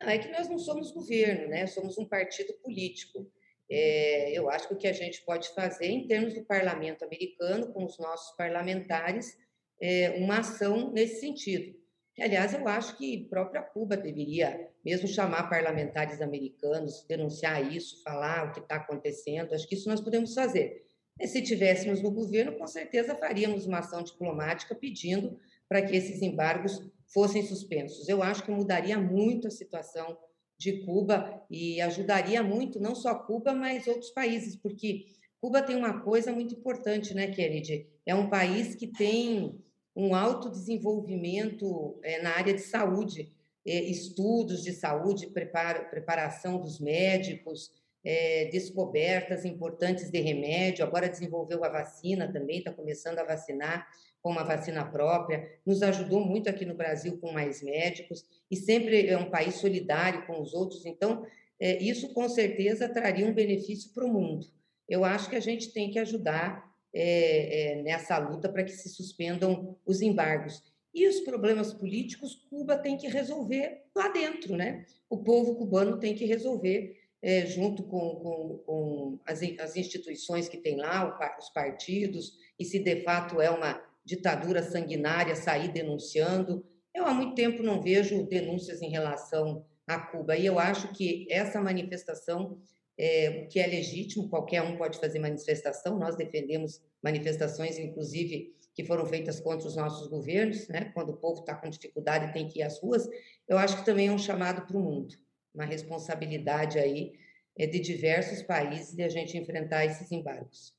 Não, 0.00 0.08
é 0.08 0.16
que 0.16 0.30
nós 0.30 0.48
não 0.48 0.58
somos 0.58 0.90
governo, 0.90 1.48
né? 1.48 1.66
somos 1.66 1.98
um 1.98 2.06
partido 2.06 2.54
político. 2.62 3.30
É, 3.68 4.30
eu 4.32 4.48
acho 4.48 4.68
que 4.68 4.74
o 4.74 4.76
que 4.76 4.86
a 4.86 4.92
gente 4.92 5.22
pode 5.22 5.48
fazer, 5.54 5.86
em 5.86 6.06
termos 6.06 6.34
do 6.34 6.44
parlamento 6.44 7.04
americano, 7.04 7.72
com 7.72 7.84
os 7.84 7.98
nossos 7.98 8.36
parlamentares, 8.36 9.36
é 9.80 10.16
uma 10.18 10.38
ação 10.38 10.92
nesse 10.92 11.20
sentido. 11.20 11.76
Aliás, 12.18 12.54
eu 12.54 12.66
acho 12.66 12.96
que 12.96 13.28
própria 13.28 13.60
Cuba 13.60 13.96
deveria 13.96 14.70
mesmo 14.82 15.06
chamar 15.06 15.50
parlamentares 15.50 16.22
americanos, 16.22 17.04
denunciar 17.06 17.70
isso, 17.70 18.02
falar 18.02 18.46
o 18.46 18.52
que 18.52 18.60
está 18.60 18.76
acontecendo. 18.76 19.52
Acho 19.52 19.68
que 19.68 19.74
isso 19.74 19.88
nós 19.88 20.00
podemos 20.00 20.32
fazer. 20.32 20.86
E 21.20 21.26
se 21.26 21.42
tivéssemos 21.42 22.00
no 22.02 22.10
governo, 22.10 22.56
com 22.56 22.66
certeza 22.66 23.14
faríamos 23.14 23.66
uma 23.66 23.80
ação 23.80 24.02
diplomática 24.02 24.74
pedindo 24.74 25.38
para 25.68 25.82
que 25.82 25.94
esses 25.94 26.22
embargos 26.22 26.80
fossem 27.12 27.42
suspensos. 27.42 28.08
Eu 28.08 28.22
acho 28.22 28.42
que 28.42 28.50
mudaria 28.50 28.98
muito 28.98 29.48
a 29.48 29.50
situação 29.50 30.16
de 30.58 30.84
Cuba 30.84 31.42
e 31.50 31.80
ajudaria 31.80 32.42
muito 32.42 32.80
não 32.80 32.94
só 32.94 33.14
Cuba, 33.14 33.52
mas 33.52 33.86
outros 33.86 34.10
países, 34.10 34.56
porque 34.56 35.06
Cuba 35.40 35.62
tem 35.62 35.76
uma 35.76 36.00
coisa 36.00 36.32
muito 36.32 36.54
importante, 36.54 37.14
né, 37.14 37.28
Kennedy? 37.28 37.86
É 38.04 38.14
um 38.14 38.28
país 38.28 38.74
que 38.74 38.86
tem 38.86 39.60
um 39.94 40.14
alto 40.14 40.50
desenvolvimento 40.50 41.98
é, 42.02 42.20
na 42.22 42.30
área 42.30 42.54
de 42.54 42.60
saúde, 42.60 43.32
é, 43.66 43.82
estudos 43.84 44.62
de 44.62 44.72
saúde, 44.72 45.26
preparo, 45.28 45.88
preparação 45.90 46.60
dos 46.60 46.78
médicos, 46.78 47.72
é, 48.06 48.44
descobertas 48.52 49.44
importantes 49.44 50.12
de 50.12 50.20
remédio, 50.20 50.84
agora 50.84 51.08
desenvolveu 51.08 51.64
a 51.64 51.68
vacina 51.68 52.32
também, 52.32 52.58
está 52.58 52.72
começando 52.72 53.18
a 53.18 53.24
vacinar 53.24 53.88
com 54.22 54.30
uma 54.30 54.44
vacina 54.44 54.84
própria, 54.84 55.44
nos 55.66 55.82
ajudou 55.82 56.24
muito 56.24 56.48
aqui 56.48 56.64
no 56.64 56.76
Brasil 56.76 57.18
com 57.18 57.32
mais 57.32 57.60
médicos, 57.60 58.24
e 58.48 58.54
sempre 58.54 59.08
é 59.08 59.18
um 59.18 59.28
país 59.28 59.56
solidário 59.56 60.24
com 60.24 60.40
os 60.40 60.54
outros, 60.54 60.86
então 60.86 61.26
é, 61.58 61.82
isso 61.82 62.14
com 62.14 62.28
certeza 62.28 62.88
traria 62.88 63.26
um 63.26 63.34
benefício 63.34 63.92
para 63.92 64.04
o 64.04 64.12
mundo. 64.12 64.46
Eu 64.88 65.04
acho 65.04 65.28
que 65.28 65.34
a 65.34 65.40
gente 65.40 65.72
tem 65.72 65.90
que 65.90 65.98
ajudar 65.98 66.64
é, 66.94 67.72
é, 67.72 67.82
nessa 67.82 68.18
luta 68.18 68.48
para 68.48 68.62
que 68.62 68.70
se 68.70 68.88
suspendam 68.88 69.76
os 69.84 70.00
embargos. 70.00 70.62
E 70.94 71.08
os 71.08 71.20
problemas 71.20 71.74
políticos, 71.74 72.46
Cuba 72.48 72.76
tem 72.76 72.96
que 72.96 73.08
resolver 73.08 73.82
lá 73.94 74.08
dentro, 74.08 74.56
né? 74.56 74.86
O 75.10 75.18
povo 75.18 75.56
cubano 75.56 75.98
tem 75.98 76.14
que 76.14 76.24
resolver 76.24 77.05
é, 77.26 77.44
junto 77.44 77.82
com, 77.82 78.14
com, 78.20 78.58
com 78.64 79.18
as, 79.26 79.42
as, 79.58 79.74
instituições 79.74 80.48
que 80.48 80.56
tem 80.56 80.76
lá, 80.76 81.36
os 81.40 81.48
partidos, 81.48 82.38
e 82.56 82.64
se 82.64 82.78
de 82.78 83.02
fato 83.02 83.40
é 83.40 83.50
uma 83.50 83.82
ditadura 84.04 84.62
sanguinária, 84.62 85.34
sair 85.34 85.72
denunciando. 85.72 86.64
Eu 86.94 87.04
há 87.04 87.12
muito 87.12 87.34
tempo 87.34 87.64
não 87.64 87.82
vejo 87.82 88.24
denúncias 88.28 88.80
em 88.80 88.90
relação 88.90 89.66
a 89.88 89.98
Cuba, 89.98 90.36
e 90.36 90.46
eu 90.46 90.56
acho 90.56 90.92
que 90.92 91.26
essa 91.28 91.60
manifestação, 91.60 92.60
é, 92.96 93.46
que 93.50 93.58
é 93.58 93.66
legítimo, 93.66 94.28
qualquer 94.28 94.62
um 94.62 94.76
pode 94.76 94.96
fazer 95.00 95.18
manifestação, 95.18 95.98
nós 95.98 96.14
defendemos 96.14 96.80
manifestações, 97.02 97.76
inclusive, 97.76 98.54
que 98.72 98.84
foram 98.84 99.04
feitas 99.04 99.40
contra 99.40 99.66
os 99.66 99.74
nossos 99.74 100.06
governos, 100.06 100.68
né? 100.68 100.92
quando 100.94 101.10
o 101.10 101.16
povo 101.16 101.40
está 101.40 101.56
com 101.56 101.68
dificuldade 101.68 102.32
tem 102.32 102.46
que 102.46 102.60
ir 102.60 102.62
às 102.62 102.78
ruas, 102.78 103.08
eu 103.48 103.58
acho 103.58 103.78
que 103.78 103.84
também 103.84 104.06
é 104.06 104.12
um 104.12 104.18
chamado 104.18 104.64
para 104.64 104.76
o 104.76 104.80
mundo 104.80 105.25
uma 105.56 105.64
responsabilidade 105.64 106.78
aí 106.78 107.18
é, 107.58 107.66
de 107.66 107.80
diversos 107.80 108.42
países 108.42 108.94
de 108.94 109.02
a 109.02 109.08
gente 109.08 109.36
enfrentar 109.36 109.84
esses 109.86 110.12
embargos. 110.12 110.76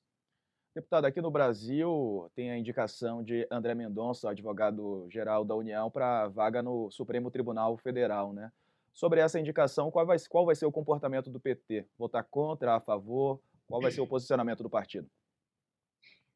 Deputado, 0.73 1.05
aqui 1.05 1.19
no 1.19 1.31
Brasil 1.31 2.29
tem 2.35 2.51
a 2.51 2.57
indicação 2.57 3.23
de 3.23 3.47
André 3.49 3.73
Mendonça, 3.73 4.29
advogado-geral 4.29 5.43
da 5.43 5.55
União, 5.55 5.89
para 5.89 6.27
vaga 6.27 6.61
no 6.61 6.91
Supremo 6.91 7.31
Tribunal 7.31 7.75
Federal, 7.77 8.31
né? 8.31 8.51
Sobre 8.93 9.19
essa 9.19 9.39
indicação, 9.39 9.89
qual 9.89 10.05
vai, 10.05 10.17
qual 10.29 10.45
vai 10.45 10.55
ser 10.55 10.67
o 10.67 10.71
comportamento 10.71 11.31
do 11.31 11.39
PT? 11.39 11.85
Votar 11.97 12.23
contra, 12.23 12.75
a 12.75 12.79
favor? 12.79 13.39
Qual 13.67 13.81
vai 13.81 13.91
ser 13.91 14.01
o 14.01 14.07
posicionamento 14.07 14.61
do 14.61 14.69
partido? 14.69 15.09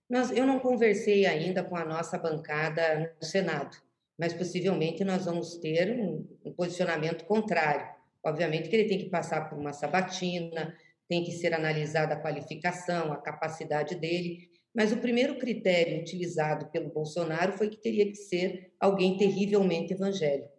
Nós, 0.09 0.31
eu 0.31 0.45
não 0.45 0.59
conversei 0.59 1.25
ainda 1.25 1.63
com 1.63 1.75
a 1.75 1.85
nossa 1.85 2.17
bancada 2.17 3.15
no 3.19 3.25
Senado, 3.25 3.77
mas 4.17 4.33
possivelmente 4.33 5.03
nós 5.03 5.25
vamos 5.25 5.55
ter 5.57 5.99
um, 5.99 6.27
um 6.43 6.51
posicionamento 6.51 7.25
contrário. 7.25 8.00
Obviamente 8.23 8.69
que 8.69 8.75
ele 8.75 8.87
tem 8.87 8.99
que 8.99 9.09
passar 9.09 9.49
por 9.49 9.57
uma 9.57 9.73
sabatina, 9.73 10.75
tem 11.07 11.23
que 11.23 11.31
ser 11.31 11.53
analisada 11.53 12.13
a 12.13 12.21
qualificação, 12.21 13.11
a 13.11 13.17
capacidade 13.17 13.95
dele, 13.95 14.49
Mas 14.73 14.93
o 14.93 14.97
primeiro 14.97 15.37
critério 15.37 15.99
utilizado 15.99 16.71
pelo 16.71 16.93
Bolsonaro 16.93 17.51
foi 17.51 17.69
que 17.69 17.81
teria 17.81 18.05
que 18.05 18.15
ser 18.15 18.71
alguém 18.79 19.17
terrivelmente 19.17 19.91
evangélico. 19.91 20.49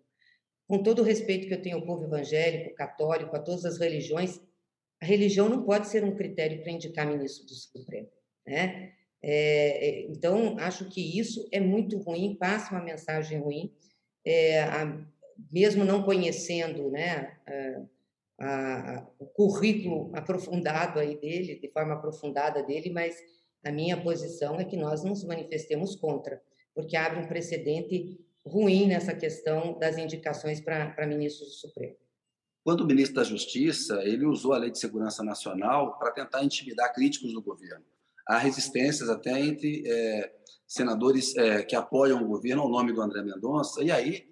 Com 0.69 0.83
todo 0.83 1.01
o 1.01 1.05
respeito 1.05 1.49
que 1.49 1.55
eu 1.55 1.63
tenho 1.63 1.77
ao 1.77 1.87
povo 1.87 2.05
evangélico, 2.05 2.75
católico, 2.75 3.35
a 3.35 3.39
todas 3.39 3.65
as 3.65 3.79
religiões, 3.79 4.39
a 5.01 5.07
religião 5.07 5.49
não 5.49 5.65
pode 5.65 5.89
ser 5.89 6.05
um 6.05 6.15
critério 6.15 6.63
para 6.63 6.73
indicar 6.73 7.07
ministro 7.07 7.47
do 7.47 7.55
Supremo. 7.55 8.09
Né? 8.47 8.93
É, 9.23 9.89
é, 9.89 10.03
então, 10.11 10.59
acho 10.59 10.89
que 10.91 11.19
isso 11.19 11.49
é 11.51 11.61
muito 11.61 11.97
ruim, 11.99 12.37
passa 12.37 12.75
uma 12.75 12.85
mensagem 12.85 13.39
ruim, 13.39 13.73
é, 14.25 14.63
a, 14.63 15.07
mesmo 15.51 15.85
não 15.85 16.03
conhecendo 16.03 16.91
né, 16.91 17.37
a, 18.39 18.97
a, 18.97 19.07
o 19.19 19.27
currículo 19.27 20.11
aprofundado 20.15 20.99
aí 20.99 21.19
dele, 21.21 21.59
de 21.61 21.69
forma 21.69 21.95
aprofundada 21.95 22.63
dele, 22.63 22.91
mas 22.91 23.17
a 23.65 23.71
minha 23.71 24.01
posição 24.01 24.59
é 24.59 24.65
que 24.65 24.77
nós 24.77 25.05
nos 25.05 25.25
manifestemos 25.25 25.97
contra, 25.97 26.43
porque 26.75 26.97
abre 26.97 27.21
um 27.21 27.29
precedente 27.29 28.19
ruim 28.45 28.87
nessa 28.87 29.15
questão 29.15 29.79
das 29.79 29.99
indicações 29.99 30.61
para 30.61 31.07
ministros 31.07 31.49
do 31.49 31.55
Supremo. 31.55 31.97
Quando 32.65 32.83
o 32.83 32.87
ministro 32.87 33.17
da 33.17 33.25
Justiça, 33.25 34.03
ele 34.05 34.25
usou 34.25 34.53
a 34.53 34.59
Lei 34.59 34.71
de 34.71 34.79
Segurança 34.79 35.23
Nacional 35.23 35.99
para 35.99 36.13
tentar 36.13 36.45
intimidar 36.45 36.93
críticos 36.93 37.33
do 37.33 37.43
governo 37.43 37.85
há 38.27 38.39
resistências 38.39 39.09
até 39.09 39.39
entre 39.41 39.83
é, 39.87 40.33
senadores 40.67 41.37
é, 41.37 41.63
que 41.63 41.77
apoiam 41.77 42.23
o 42.23 42.27
governo 42.27 42.63
ao 42.63 42.69
nome 42.69 42.93
do 42.93 43.01
André 43.01 43.23
Mendonça. 43.23 43.83
E 43.83 43.91
aí, 43.91 44.32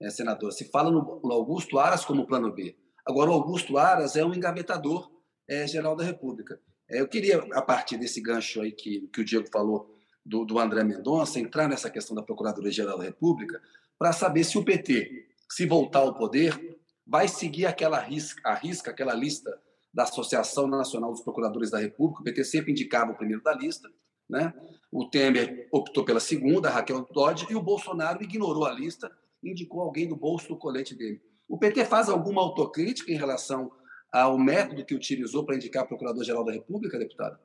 é, 0.00 0.10
senador, 0.10 0.52
se 0.52 0.64
fala 0.64 0.90
no, 0.90 1.20
no, 1.22 1.32
Augusto 1.32 1.78
Aras 1.78 2.04
como 2.04 2.26
plano 2.26 2.52
B. 2.52 2.76
Agora, 3.06 3.30
o 3.30 3.34
Augusto 3.34 3.78
Aras 3.78 4.16
é 4.16 4.24
um 4.24 4.34
engavetador 4.34 5.10
é, 5.48 5.66
geral 5.66 5.96
da 5.96 6.04
República. 6.04 6.60
É, 6.88 7.00
eu 7.00 7.08
queria, 7.08 7.38
a 7.52 7.62
partir 7.62 7.96
desse 7.96 8.20
gancho 8.20 8.60
aí 8.60 8.72
que, 8.72 9.08
que 9.12 9.20
o 9.20 9.24
Diego 9.24 9.48
falou 9.50 9.94
do, 10.24 10.44
do 10.44 10.58
André 10.58 10.84
Mendonça, 10.84 11.40
entrar 11.40 11.68
nessa 11.68 11.90
questão 11.90 12.14
da 12.14 12.22
Procuradoria-Geral 12.22 12.98
da 12.98 13.04
República 13.04 13.60
para 13.98 14.12
saber 14.12 14.44
se 14.44 14.56
o 14.58 14.64
PT, 14.64 15.26
se 15.50 15.66
voltar 15.66 16.00
ao 16.00 16.14
poder, 16.14 16.78
vai 17.06 17.26
seguir 17.26 17.66
aquela 17.66 17.98
risca, 17.98 18.40
a 18.44 18.54
risca, 18.54 18.90
aquela 18.90 19.14
lista 19.14 19.50
da 19.92 20.02
Associação 20.02 20.66
Nacional 20.66 21.10
dos 21.10 21.22
Procuradores 21.22 21.70
da 21.70 21.78
República, 21.78 22.20
o 22.20 22.24
PT 22.24 22.44
sempre 22.44 22.70
indicava 22.72 23.12
o 23.12 23.16
primeiro 23.16 23.42
da 23.42 23.54
lista, 23.54 23.88
né? 24.28 24.52
O 24.92 25.08
Temer 25.08 25.66
optou 25.72 26.04
pela 26.04 26.20
segunda, 26.20 26.68
Raquel 26.68 27.06
Dodge, 27.12 27.46
e 27.50 27.56
o 27.56 27.62
Bolsonaro 27.62 28.22
ignorou 28.22 28.66
a 28.66 28.72
lista, 28.72 29.10
indicou 29.42 29.80
alguém 29.80 30.08
do 30.08 30.16
bolso 30.16 30.48
do 30.48 30.56
colete 30.56 30.94
dele. 30.94 31.20
O 31.48 31.58
PT 31.58 31.84
faz 31.84 32.08
alguma 32.08 32.42
autocrítica 32.42 33.12
em 33.12 33.16
relação 33.16 33.70
ao 34.12 34.38
método 34.38 34.84
que 34.84 34.94
utilizou 34.94 35.44
para 35.44 35.56
indicar 35.56 35.86
Procurador-Geral 35.86 36.44
da 36.44 36.52
República, 36.52 36.98
deputado? 36.98 37.38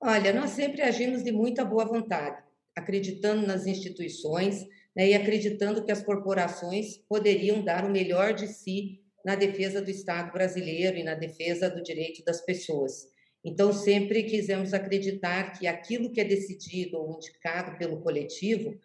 Olha, 0.00 0.32
nós 0.32 0.50
sempre 0.50 0.82
agimos 0.82 1.22
de 1.22 1.32
muita 1.32 1.64
boa 1.64 1.84
vontade, 1.84 2.42
acreditando 2.76 3.46
nas 3.46 3.66
instituições 3.66 4.66
né, 4.94 5.08
e 5.08 5.14
acreditando 5.14 5.84
que 5.84 5.92
as 5.92 6.02
corporações 6.02 6.98
poderiam 7.08 7.62
dar 7.62 7.84
o 7.84 7.90
melhor 7.90 8.34
de 8.34 8.46
si 8.46 9.00
na 9.24 9.34
defesa 9.34 9.82
do 9.82 9.90
Estado 9.90 10.32
brasileiro 10.32 10.96
e 10.96 11.02
na 11.02 11.14
defesa 11.14 11.68
do 11.68 11.82
direito 11.82 12.24
das 12.24 12.40
pessoas. 12.42 13.08
Então, 13.44 13.72
sempre 13.72 14.24
quisemos 14.24 14.74
acreditar 14.74 15.52
que 15.52 15.66
aquilo 15.66 16.10
que 16.12 16.20
é 16.20 16.24
decidido 16.24 16.98
ou 16.98 17.14
indicado 17.14 17.76
pelo 17.78 18.00
coletivo 18.00 18.78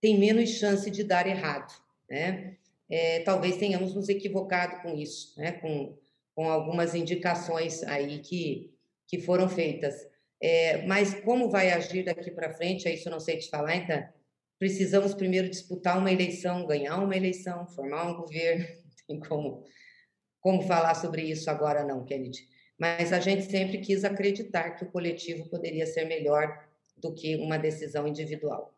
tem 0.00 0.18
menos 0.18 0.50
chance 0.50 0.90
de 0.90 1.04
dar 1.04 1.26
errado. 1.26 1.72
Né? 2.08 2.56
É, 2.88 3.20
talvez 3.20 3.56
tenhamos 3.56 3.94
nos 3.94 4.08
equivocado 4.08 4.82
com 4.82 4.94
isso, 4.94 5.38
né? 5.38 5.52
com, 5.52 5.96
com 6.34 6.50
algumas 6.50 6.94
indicações 6.94 7.82
aí 7.84 8.18
que, 8.18 8.72
que 9.06 9.18
foram 9.18 9.48
feitas. 9.48 9.94
É, 10.42 10.86
mas 10.86 11.14
como 11.20 11.50
vai 11.50 11.70
agir 11.70 12.04
daqui 12.04 12.30
para 12.30 12.54
frente, 12.54 12.88
é 12.88 12.94
isso 12.94 13.08
eu 13.08 13.12
não 13.12 13.20
sei 13.20 13.36
te 13.36 13.50
falar, 13.50 13.76
então, 13.76 14.02
precisamos 14.58 15.14
primeiro 15.14 15.50
disputar 15.50 15.98
uma 15.98 16.10
eleição, 16.10 16.66
ganhar 16.66 16.96
uma 16.96 17.16
eleição, 17.16 17.66
formar 17.66 18.08
um 18.08 18.16
governo, 18.16 18.66
tem 19.06 19.20
como 19.20 19.64
como 20.40 20.62
falar 20.62 20.94
sobre 20.94 21.22
isso 21.22 21.50
agora, 21.50 21.84
não, 21.84 22.04
Kennedy. 22.04 22.48
Mas 22.78 23.12
a 23.12 23.20
gente 23.20 23.42
sempre 23.42 23.78
quis 23.78 24.04
acreditar 24.04 24.70
que 24.70 24.84
o 24.84 24.90
coletivo 24.90 25.48
poderia 25.50 25.86
ser 25.86 26.06
melhor 26.06 26.66
do 26.96 27.14
que 27.14 27.36
uma 27.36 27.58
decisão 27.58 28.08
individual. 28.08 28.74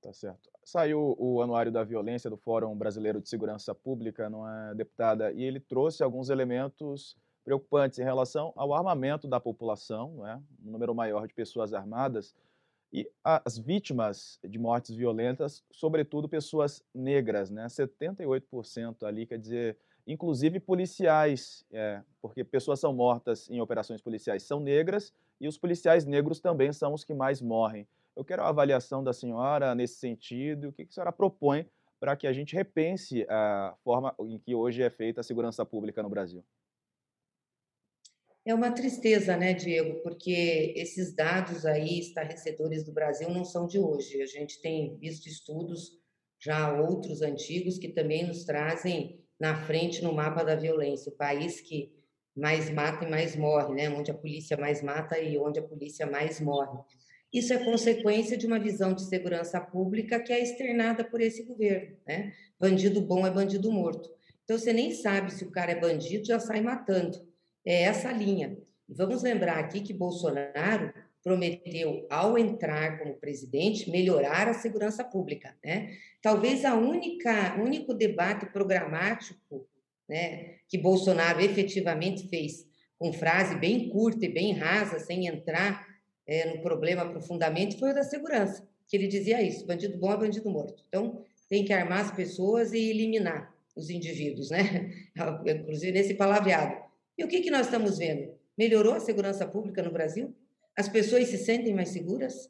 Tá 0.00 0.12
certo. 0.12 0.50
Saiu 0.64 1.14
o 1.18 1.42
Anuário 1.42 1.70
da 1.70 1.84
Violência 1.84 2.30
do 2.30 2.36
Fórum 2.36 2.74
Brasileiro 2.76 3.20
de 3.20 3.28
Segurança 3.28 3.74
Pública, 3.74 4.30
não 4.30 4.48
é, 4.48 4.74
deputada? 4.74 5.30
E 5.32 5.42
ele 5.42 5.60
trouxe 5.60 6.02
alguns 6.02 6.30
elementos 6.30 7.16
preocupantes 7.44 7.98
em 7.98 8.04
relação 8.04 8.52
ao 8.56 8.72
armamento 8.72 9.28
da 9.28 9.38
população, 9.38 10.12
não 10.16 10.26
é? 10.26 10.36
um 10.64 10.70
número 10.70 10.94
maior 10.94 11.26
de 11.26 11.34
pessoas 11.34 11.74
armadas, 11.74 12.34
e 12.92 13.08
as 13.22 13.56
vítimas 13.56 14.40
de 14.42 14.58
mortes 14.58 14.96
violentas, 14.96 15.62
sobretudo 15.70 16.28
pessoas 16.28 16.82
negras, 16.94 17.50
né? 17.50 17.66
78% 17.66 19.04
ali, 19.04 19.26
quer 19.26 19.38
dizer, 19.38 19.78
inclusive 20.06 20.58
policiais, 20.58 21.64
é, 21.70 22.02
porque 22.20 22.42
pessoas 22.42 22.80
são 22.80 22.92
mortas 22.92 23.48
em 23.48 23.60
operações 23.60 24.00
policiais 24.00 24.42
são 24.42 24.58
negras 24.58 25.12
e 25.40 25.46
os 25.46 25.56
policiais 25.56 26.04
negros 26.04 26.40
também 26.40 26.72
são 26.72 26.92
os 26.92 27.04
que 27.04 27.14
mais 27.14 27.40
morrem. 27.40 27.86
Eu 28.16 28.24
quero 28.24 28.42
a 28.42 28.48
avaliação 28.48 29.02
da 29.02 29.12
senhora 29.12 29.74
nesse 29.74 29.96
sentido, 29.96 30.68
o 30.68 30.72
que 30.72 30.82
a 30.82 30.90
senhora 30.90 31.12
propõe 31.12 31.66
para 31.98 32.16
que 32.16 32.26
a 32.26 32.32
gente 32.32 32.54
repense 32.54 33.26
a 33.28 33.76
forma 33.84 34.14
em 34.20 34.38
que 34.38 34.54
hoje 34.54 34.82
é 34.82 34.90
feita 34.90 35.20
a 35.20 35.24
segurança 35.24 35.64
pública 35.64 36.02
no 36.02 36.08
Brasil. 36.08 36.44
É 38.44 38.54
uma 38.54 38.72
tristeza, 38.72 39.36
né, 39.36 39.52
Diego, 39.52 40.02
porque 40.02 40.72
esses 40.74 41.14
dados 41.14 41.66
aí 41.66 42.00
estarrecedores 42.00 42.82
do 42.82 42.92
Brasil 42.92 43.28
não 43.28 43.44
são 43.44 43.66
de 43.66 43.78
hoje. 43.78 44.22
A 44.22 44.26
gente 44.26 44.60
tem 44.62 44.96
visto 44.96 45.26
estudos 45.26 46.00
já 46.40 46.72
outros 46.80 47.20
antigos 47.20 47.78
que 47.78 47.88
também 47.88 48.26
nos 48.26 48.44
trazem 48.44 49.22
na 49.38 49.54
frente 49.66 50.02
no 50.02 50.14
mapa 50.14 50.42
da 50.42 50.56
violência, 50.56 51.12
o 51.12 51.16
país 51.16 51.60
que 51.60 51.94
mais 52.34 52.70
mata 52.70 53.04
e 53.04 53.10
mais 53.10 53.36
morre, 53.36 53.74
né? 53.74 53.90
onde 53.90 54.10
a 54.10 54.14
polícia 54.14 54.56
mais 54.56 54.82
mata 54.82 55.18
e 55.18 55.36
onde 55.38 55.58
a 55.58 55.62
polícia 55.62 56.06
mais 56.06 56.40
morre. 56.40 56.78
Isso 57.32 57.52
é 57.52 57.58
consequência 57.58 58.36
de 58.36 58.46
uma 58.46 58.58
visão 58.58 58.92
de 58.92 59.02
segurança 59.02 59.60
pública 59.60 60.18
que 60.20 60.32
é 60.32 60.42
externada 60.42 61.04
por 61.04 61.20
esse 61.20 61.44
governo. 61.44 61.96
Né? 62.06 62.32
Bandido 62.58 63.00
bom 63.00 63.26
é 63.26 63.30
bandido 63.30 63.70
morto. 63.70 64.10
Então, 64.44 64.58
você 64.58 64.72
nem 64.72 64.92
sabe 64.92 65.32
se 65.32 65.44
o 65.44 65.50
cara 65.50 65.72
é 65.72 65.80
bandido, 65.80 66.26
já 66.26 66.40
sai 66.40 66.60
matando. 66.60 67.24
É 67.64 67.82
essa 67.82 68.10
linha. 68.10 68.58
Vamos 68.88 69.22
lembrar 69.22 69.58
aqui 69.58 69.80
que 69.80 69.92
Bolsonaro 69.92 70.92
prometeu, 71.22 72.06
ao 72.10 72.36
entrar 72.36 72.98
como 72.98 73.14
presidente, 73.14 73.90
melhorar 73.90 74.48
a 74.48 74.54
segurança 74.54 75.04
pública. 75.04 75.54
Né? 75.64 75.90
Talvez 76.20 76.64
a 76.64 76.74
única 76.74 77.60
único 77.60 77.94
debate 77.94 78.46
programático 78.46 79.68
né, 80.08 80.56
que 80.68 80.76
Bolsonaro 80.76 81.40
efetivamente 81.40 82.28
fez, 82.28 82.66
com 82.98 83.12
frase 83.12 83.54
bem 83.54 83.88
curta 83.88 84.26
e 84.26 84.32
bem 84.32 84.52
rasa, 84.52 84.98
sem 84.98 85.26
entrar 85.26 85.86
é, 86.30 86.54
no 86.54 86.62
problema 86.62 87.04
profundamente, 87.10 87.76
foi 87.76 87.90
o 87.90 87.94
da 87.94 88.04
segurança, 88.04 88.64
que 88.86 88.96
ele 88.96 89.08
dizia 89.08 89.42
isso: 89.42 89.66
bandido 89.66 89.98
bom 89.98 90.12
é 90.12 90.16
bandido 90.16 90.48
morto. 90.48 90.84
Então, 90.88 91.24
tem 91.48 91.64
que 91.64 91.72
armar 91.72 92.00
as 92.02 92.12
pessoas 92.12 92.72
e 92.72 92.78
eliminar 92.78 93.52
os 93.74 93.90
indivíduos, 93.90 94.50
né? 94.50 94.92
Inclusive 95.44 95.90
nesse 95.90 96.14
palavreado. 96.14 96.80
E 97.18 97.24
o 97.24 97.28
que, 97.28 97.40
que 97.40 97.50
nós 97.50 97.66
estamos 97.66 97.98
vendo? 97.98 98.32
Melhorou 98.56 98.94
a 98.94 99.00
segurança 99.00 99.44
pública 99.44 99.82
no 99.82 99.90
Brasil? 99.90 100.32
As 100.76 100.88
pessoas 100.88 101.26
se 101.26 101.36
sentem 101.36 101.74
mais 101.74 101.88
seguras? 101.88 102.48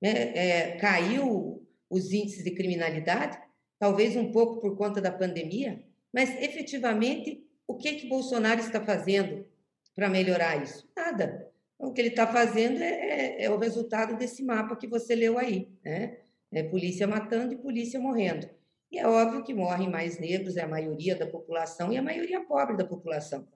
Né? 0.00 0.32
É, 0.34 0.76
caiu 0.78 1.64
os 1.88 2.12
índices 2.12 2.42
de 2.42 2.50
criminalidade, 2.50 3.38
talvez 3.78 4.16
um 4.16 4.32
pouco 4.32 4.60
por 4.60 4.76
conta 4.76 5.00
da 5.00 5.12
pandemia, 5.12 5.80
mas 6.12 6.30
efetivamente 6.42 7.46
o 7.68 7.76
que 7.76 7.94
que 7.94 8.08
Bolsonaro 8.08 8.60
está 8.60 8.84
fazendo 8.84 9.46
para 9.94 10.08
melhorar 10.08 10.60
isso? 10.60 10.90
Nada. 10.96 11.51
O 11.82 11.92
que 11.92 12.00
ele 12.00 12.10
está 12.10 12.28
fazendo 12.28 12.80
é, 12.80 12.86
é, 12.86 13.44
é, 13.44 13.50
o 13.50 13.58
resultado 13.58 14.16
desse 14.16 14.44
mapa 14.44 14.76
que 14.76 14.86
você 14.86 15.16
leu 15.16 15.36
aí, 15.36 15.68
né? 15.84 16.18
É 16.52 16.62
polícia 16.62 17.08
matando 17.08 17.54
e 17.54 17.56
polícia 17.56 17.98
morrendo. 17.98 18.48
E 18.88 19.00
é 19.00 19.08
óbvio 19.08 19.42
que 19.42 19.52
morrem 19.52 19.90
mais 19.90 20.16
negros, 20.16 20.56
é 20.56 20.62
a 20.62 20.68
maioria 20.68 21.16
da 21.16 21.26
população 21.26 21.92
e 21.92 21.96
a 21.96 22.02
maioria 22.02 22.40
pobre 22.40 22.76
da 22.76 22.84
população. 22.84 23.48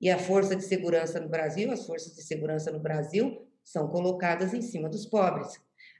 E 0.00 0.10
a 0.10 0.18
força 0.18 0.56
de 0.56 0.64
segurança 0.64 1.20
no 1.20 1.28
Brasil, 1.28 1.70
as 1.70 1.86
forças 1.86 2.16
de 2.16 2.22
segurança 2.22 2.72
no 2.72 2.80
Brasil 2.80 3.46
são 3.62 3.86
colocadas 3.86 4.52
em 4.52 4.62
cima 4.62 4.88
dos 4.88 5.06
pobres. 5.06 5.48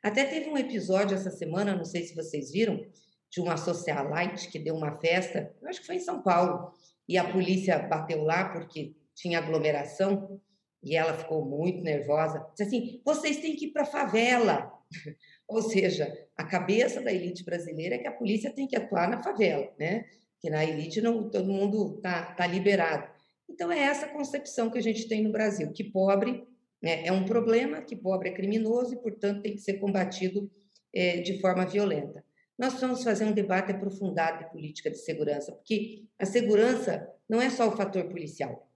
Até 0.03 0.25
teve 0.25 0.51
um 0.51 0.59
episódio 0.59 1.15
essa 1.15 1.31
semana, 1.31 1.77
não 1.77 1.85
sei 1.85 2.03
se 2.03 2.15
vocês 2.15 2.51
viram, 2.51 2.85
de 3.31 3.41
uma 3.41 3.57
socialite 3.57 4.49
que 4.49 4.59
deu 4.59 4.75
uma 4.75 4.99
festa, 4.99 5.55
acho 5.65 5.81
que 5.81 5.87
foi 5.87 5.97
em 5.97 6.01
São 6.01 6.23
Paulo, 6.23 6.73
e 7.07 7.17
a 7.17 7.31
polícia 7.31 7.79
bateu 7.79 8.25
lá 8.25 8.49
porque 8.49 8.97
tinha 9.15 9.39
aglomeração, 9.39 10.41
e 10.83 10.97
ela 10.97 11.15
ficou 11.15 11.45
muito 11.45 11.83
nervosa. 11.83 12.47
Disse 12.51 12.63
assim: 12.63 13.01
vocês 13.05 13.39
têm 13.39 13.57
que 13.57 13.67
ir 13.67 13.73
para 13.73 13.83
a 13.83 13.87
favela. 13.87 14.73
Ou 15.49 15.63
seja, 15.63 16.13
a 16.37 16.45
cabeça 16.45 17.01
da 17.01 17.13
elite 17.13 17.45
brasileira 17.45 17.95
é 17.95 17.99
que 17.99 18.07
a 18.07 18.13
polícia 18.13 18.51
tem 18.51 18.67
que 18.67 18.77
atuar 18.77 19.09
na 19.09 19.23
favela, 19.23 19.73
né? 19.79 20.05
Que 20.41 20.51
na 20.51 20.65
elite 20.65 21.01
não 21.01 21.29
todo 21.31 21.53
mundo 21.53 21.99
tá, 22.03 22.35
tá 22.35 22.47
liberado. 22.47 23.09
Então 23.49 23.73
é 23.73 23.79
essa 23.79 24.07
concepção 24.09 24.71
que 24.71 24.79
a 24.79 24.83
gente 24.83 25.09
tem 25.09 25.23
no 25.23 25.33
Brasil, 25.33 25.73
que 25.73 25.85
pobre 25.85 26.47
É, 26.83 27.09
é 27.09 27.13
um 27.13 27.25
problema 27.25 27.83
que 27.83 27.97
pobre 27.97 28.29
é 28.29 28.33
criminoso 28.33 28.95
e, 28.95 29.03
portanto, 29.03 29.43
tem 29.43 29.55
que 29.55 29.61
ser 29.61 29.81
combatido 29.81 30.49
é, 30.95 31.21
de 31.21 31.41
forma 31.41 31.67
violenta. 31.67 32.25
Nós 32.57 32.71
precisamos 32.71 33.03
fazer 33.03 33.25
um 33.25 33.33
debate 33.33 33.73
aprofundado 33.73 34.39
de 34.39 34.51
política 34.51 34.91
de 34.91 34.99
segurança, 34.99 35.51
porque 35.53 36.05
a 36.19 36.25
segurança 36.25 37.09
não 37.29 37.41
é 37.41 37.51
só 37.51 37.69
o 37.69 37.77
fator 37.77 38.05
policial. 38.05 38.68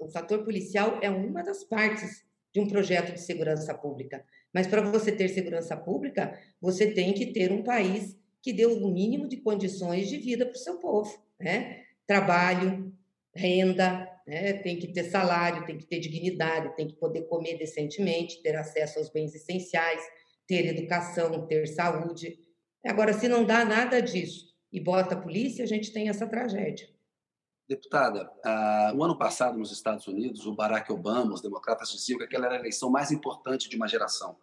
O 0.00 0.08
fator 0.08 0.44
policial 0.44 0.98
é 1.02 1.10
uma 1.10 1.42
das 1.42 1.64
partes 1.64 2.24
de 2.52 2.60
um 2.60 2.68
projeto 2.68 3.12
de 3.14 3.20
segurança 3.20 3.74
pública. 3.74 4.24
Mas 4.52 4.66
para 4.66 4.82
você 4.82 5.10
ter 5.10 5.28
segurança 5.28 5.76
pública, 5.76 6.38
você 6.60 6.92
tem 6.92 7.12
que 7.14 7.32
ter 7.32 7.50
um 7.50 7.62
país 7.62 8.16
que 8.42 8.52
dê 8.52 8.66
o 8.66 8.88
mínimo 8.88 9.26
de 9.26 9.38
condições 9.38 10.08
de 10.08 10.18
vida 10.18 10.44
para 10.44 10.54
o 10.54 10.58
seu 10.58 10.78
povo. 10.78 11.16
Né? 11.40 11.84
Trabalho, 12.06 12.92
renda, 13.34 14.08
né? 14.26 14.52
tem 14.54 14.78
que 14.78 14.88
ter 14.88 15.04
salário, 15.04 15.64
tem 15.64 15.78
que 15.78 15.86
ter 15.86 15.98
dignidade, 16.00 16.76
tem 16.76 16.86
que 16.86 16.96
poder 16.96 17.22
comer 17.22 17.56
decentemente, 17.56 18.42
ter 18.42 18.56
acesso 18.56 18.98
aos 18.98 19.08
bens 19.08 19.34
essenciais, 19.34 20.02
ter 20.46 20.66
educação, 20.66 21.46
ter 21.46 21.66
saúde. 21.66 22.38
Agora, 22.84 23.12
se 23.12 23.28
não 23.28 23.44
dá 23.44 23.64
nada 23.64 24.02
disso 24.02 24.52
e 24.70 24.80
bota 24.80 25.14
a 25.14 25.20
polícia, 25.20 25.64
a 25.64 25.68
gente 25.68 25.92
tem 25.92 26.08
essa 26.08 26.26
tragédia. 26.26 26.88
Deputada, 27.72 28.30
uh, 28.44 28.94
o 28.94 29.02
ano 29.02 29.16
passado 29.16 29.56
nos 29.56 29.72
Estados 29.72 30.06
Unidos, 30.06 30.44
o 30.44 30.54
Barack 30.54 30.92
Obama, 30.92 31.32
os 31.32 31.40
democratas 31.40 31.90
diziam 31.90 32.18
que 32.18 32.24
aquela 32.24 32.44
era 32.44 32.56
a 32.56 32.58
eleição 32.58 32.90
mais 32.90 33.10
importante 33.10 33.66
de 33.66 33.76
uma 33.76 33.88
geração, 33.88 34.36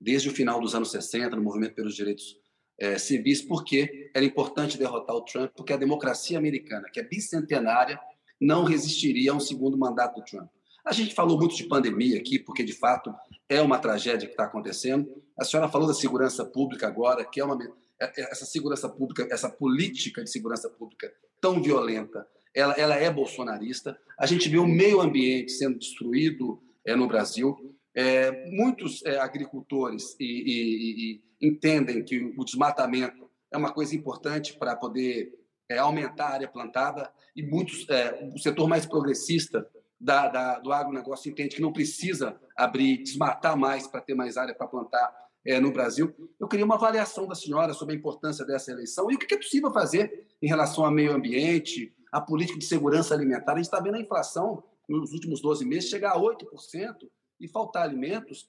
desde 0.00 0.28
o 0.28 0.32
final 0.32 0.60
dos 0.60 0.72
anos 0.72 0.92
60, 0.92 1.34
no 1.34 1.42
movimento 1.42 1.74
pelos 1.74 1.96
direitos 1.96 2.38
eh, 2.78 2.96
civis, 2.96 3.42
porque 3.42 4.08
era 4.14 4.24
importante 4.24 4.78
derrotar 4.78 5.16
o 5.16 5.22
Trump, 5.22 5.50
porque 5.56 5.72
a 5.72 5.76
democracia 5.76 6.38
americana, 6.38 6.88
que 6.92 7.00
é 7.00 7.02
bicentenária, 7.02 7.98
não 8.40 8.62
resistiria 8.62 9.32
a 9.32 9.34
um 9.34 9.40
segundo 9.40 9.76
mandato 9.76 10.20
do 10.20 10.24
Trump. 10.24 10.48
A 10.84 10.92
gente 10.92 11.12
falou 11.12 11.36
muito 11.36 11.56
de 11.56 11.64
pandemia 11.64 12.20
aqui, 12.20 12.38
porque 12.38 12.62
de 12.62 12.72
fato 12.72 13.12
é 13.48 13.60
uma 13.60 13.80
tragédia 13.80 14.28
que 14.28 14.34
está 14.34 14.44
acontecendo. 14.44 15.10
A 15.36 15.44
senhora 15.44 15.68
falou 15.68 15.88
da 15.88 15.94
segurança 15.94 16.44
pública 16.44 16.86
agora, 16.86 17.24
que 17.24 17.40
é 17.40 17.44
uma 17.44 17.58
é, 18.00 18.04
é, 18.04 18.30
essa 18.30 18.44
segurança 18.44 18.88
pública, 18.88 19.26
essa 19.28 19.50
política 19.50 20.22
de 20.22 20.30
segurança 20.30 20.70
pública 20.70 21.12
tão 21.40 21.60
violenta, 21.60 22.24
ela, 22.56 22.72
ela 22.74 22.94
é 22.96 23.10
bolsonarista. 23.10 23.98
A 24.18 24.24
gente 24.24 24.48
vê 24.48 24.56
o 24.56 24.66
meio 24.66 25.00
ambiente 25.02 25.52
sendo 25.52 25.78
destruído 25.78 26.60
é, 26.84 26.96
no 26.96 27.06
Brasil. 27.06 27.76
É, 27.94 28.50
muitos 28.50 29.04
é, 29.04 29.18
agricultores 29.18 30.16
e, 30.18 30.24
e, 30.24 31.20
e 31.40 31.48
entendem 31.48 32.02
que 32.02 32.34
o 32.36 32.44
desmatamento 32.44 33.30
é 33.52 33.58
uma 33.58 33.72
coisa 33.72 33.94
importante 33.94 34.56
para 34.58 34.74
poder 34.74 35.32
é, 35.68 35.78
aumentar 35.78 36.28
a 36.28 36.32
área 36.32 36.48
plantada 36.48 37.10
e 37.34 37.42
muitos 37.42 37.86
é, 37.90 38.30
o 38.34 38.38
setor 38.38 38.68
mais 38.68 38.86
progressista 38.86 39.68
da, 40.00 40.28
da, 40.28 40.58
do 40.58 40.72
agronegócio 40.72 41.30
entende 41.30 41.56
que 41.56 41.62
não 41.62 41.72
precisa 41.72 42.40
abrir, 42.56 43.02
desmatar 43.02 43.56
mais 43.56 43.86
para 43.86 44.00
ter 44.00 44.14
mais 44.14 44.36
área 44.36 44.54
para 44.54 44.66
plantar 44.66 45.14
é, 45.44 45.60
no 45.60 45.72
Brasil. 45.72 46.14
Eu 46.38 46.48
queria 46.48 46.64
uma 46.64 46.74
avaliação 46.74 47.26
da 47.26 47.34
senhora 47.34 47.72
sobre 47.72 47.94
a 47.94 47.98
importância 47.98 48.44
dessa 48.44 48.72
eleição 48.72 49.10
e 49.10 49.14
o 49.14 49.18
que 49.18 49.34
é 49.34 49.38
possível 49.38 49.72
fazer 49.72 50.26
em 50.42 50.48
relação 50.48 50.84
ao 50.84 50.90
meio 50.90 51.12
ambiente, 51.12 51.94
à 52.16 52.20
política 52.20 52.58
de 52.58 52.64
segurança 52.64 53.14
alimentar. 53.14 53.52
A 53.52 53.56
gente 53.56 53.66
está 53.66 53.78
vendo 53.78 53.96
a 53.96 54.00
inflação 54.00 54.62
nos 54.88 55.12
últimos 55.12 55.40
12 55.40 55.66
meses 55.66 55.90
chegar 55.90 56.12
a 56.12 56.18
8% 56.18 57.08
e 57.38 57.46
faltar 57.46 57.82
alimentos 57.82 58.48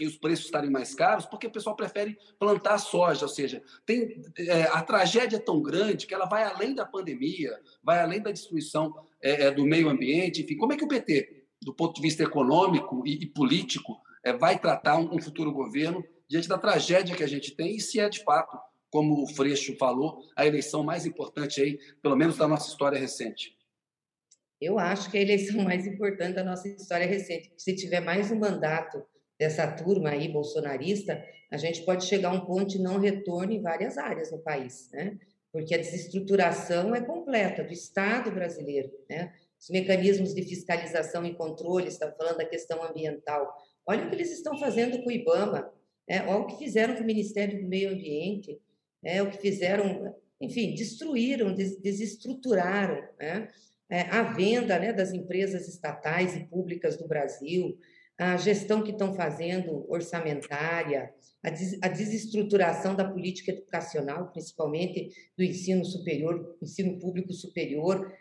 e 0.00 0.06
os 0.06 0.16
preços 0.16 0.46
estarem 0.46 0.68
mais 0.68 0.94
caros, 0.94 1.24
porque 1.24 1.46
o 1.46 1.50
pessoal 1.50 1.74
prefere 1.74 2.18
plantar 2.38 2.78
soja, 2.78 3.24
ou 3.24 3.28
seja, 3.30 3.62
tem, 3.86 4.20
é, 4.36 4.64
a 4.64 4.82
tragédia 4.82 5.36
é 5.36 5.40
tão 5.40 5.62
grande 5.62 6.06
que 6.06 6.12
ela 6.12 6.26
vai 6.26 6.44
além 6.44 6.74
da 6.74 6.84
pandemia, 6.84 7.58
vai 7.82 8.00
além 8.00 8.20
da 8.20 8.30
destruição 8.30 8.94
é, 9.22 9.46
é 9.46 9.50
do 9.50 9.64
meio 9.64 9.88
ambiente, 9.88 10.42
enfim, 10.42 10.56
como 10.56 10.72
é 10.72 10.76
que 10.76 10.84
o 10.84 10.88
PT, 10.88 11.44
do 11.62 11.72
ponto 11.72 11.94
de 11.94 12.02
vista 12.02 12.22
econômico 12.22 13.02
e, 13.06 13.22
e 13.22 13.26
político, 13.26 13.98
é, 14.22 14.32
vai 14.32 14.58
tratar 14.58 14.98
um, 14.98 15.14
um, 15.14 15.22
futuro 15.22 15.50
governo 15.50 16.04
diante 16.28 16.48
da 16.48 16.58
tragédia 16.58 17.16
que 17.16 17.24
a 17.24 17.28
gente 17.28 17.52
tem 17.52 17.76
e 17.76 17.80
se 17.80 17.98
é 17.98 18.08
de 18.08 18.22
fato, 18.22 18.58
como 18.90 19.22
o 19.22 19.26
Freixo 19.26 19.76
falou, 19.76 20.22
a 20.36 20.46
eleição 20.46 20.82
mais 20.82 21.06
importante 21.06 21.60
aí, 21.60 21.78
pelo 22.02 22.16
menos 22.16 22.36
da 22.36 22.46
nossa 22.46 22.68
história 22.68 22.98
recente? 22.98 23.56
Eu 24.60 24.78
acho 24.78 25.10
que 25.10 25.18
é 25.18 25.20
a 25.20 25.24
eleição 25.24 25.62
mais 25.62 25.86
importante 25.86 26.34
da 26.34 26.44
nossa 26.44 26.66
história 26.68 27.06
recente. 27.06 27.52
Se 27.58 27.74
tiver 27.74 28.00
mais 28.00 28.30
um 28.30 28.38
mandato 28.38 29.04
dessa 29.38 29.70
turma 29.70 30.10
aí 30.10 30.28
bolsonarista, 30.28 31.22
a 31.50 31.56
gente 31.56 31.84
pode 31.84 32.06
chegar 32.06 32.30
a 32.30 32.32
um 32.32 32.44
ponto 32.44 32.66
de 32.66 32.78
não 32.78 32.98
retorno 32.98 33.52
em 33.52 33.60
várias 33.60 33.98
áreas 33.98 34.32
no 34.32 34.38
país, 34.38 34.88
né? 34.92 35.18
Porque 35.52 35.74
a 35.74 35.78
desestruturação 35.78 36.94
é 36.94 37.00
completa 37.00 37.62
do 37.62 37.72
Estado 37.72 38.30
brasileiro, 38.30 38.90
né? 39.08 39.32
Os 39.60 39.70
mecanismos 39.70 40.34
de 40.34 40.42
fiscalização 40.42 41.24
e 41.24 41.34
controle, 41.34 41.88
está 41.88 42.10
falando 42.12 42.38
da 42.38 42.44
questão 42.44 42.82
ambiental. 42.82 43.54
Olha 43.86 44.06
o 44.06 44.08
que 44.08 44.16
eles 44.16 44.30
estão 44.30 44.58
fazendo 44.58 45.02
com 45.02 45.08
o 45.08 45.12
IBAMA, 45.12 45.72
né? 46.08 46.24
olha 46.26 46.40
o 46.40 46.46
que 46.46 46.58
fizeram 46.58 46.94
com 46.94 47.02
o 47.02 47.06
Ministério 47.06 47.60
do 47.60 47.68
Meio 47.68 47.90
Ambiente, 47.90 48.60
né? 49.06 49.22
o 49.22 49.30
que 49.30 49.38
fizeram, 49.38 50.14
enfim, 50.40 50.74
destruíram, 50.74 51.54
des 51.54 51.80
desestruturaram 51.80 53.02
né? 53.18 53.48
É, 53.88 54.00
a 54.00 54.22
venda 54.24 54.78
né, 54.80 54.92
das 54.92 55.12
empresas 55.12 55.68
estatais 55.68 56.34
e 56.34 56.44
públicas 56.44 56.96
do 56.96 57.06
Brasil, 57.06 57.78
a 58.18 58.36
gestão 58.36 58.82
que 58.82 58.90
estão 58.90 59.14
fazendo 59.14 59.86
orçamentária, 59.88 61.14
a, 61.40 61.50
des, 61.50 61.78
a 61.80 61.86
desestruturação 61.86 62.96
da 62.96 63.04
política 63.08 63.52
educacional, 63.52 64.32
principalmente 64.32 65.10
do 65.38 65.44
ensino 65.44 65.84
superior, 65.84 66.56
ensino 66.60 66.98
público 66.98 67.32
superior, 67.32 68.12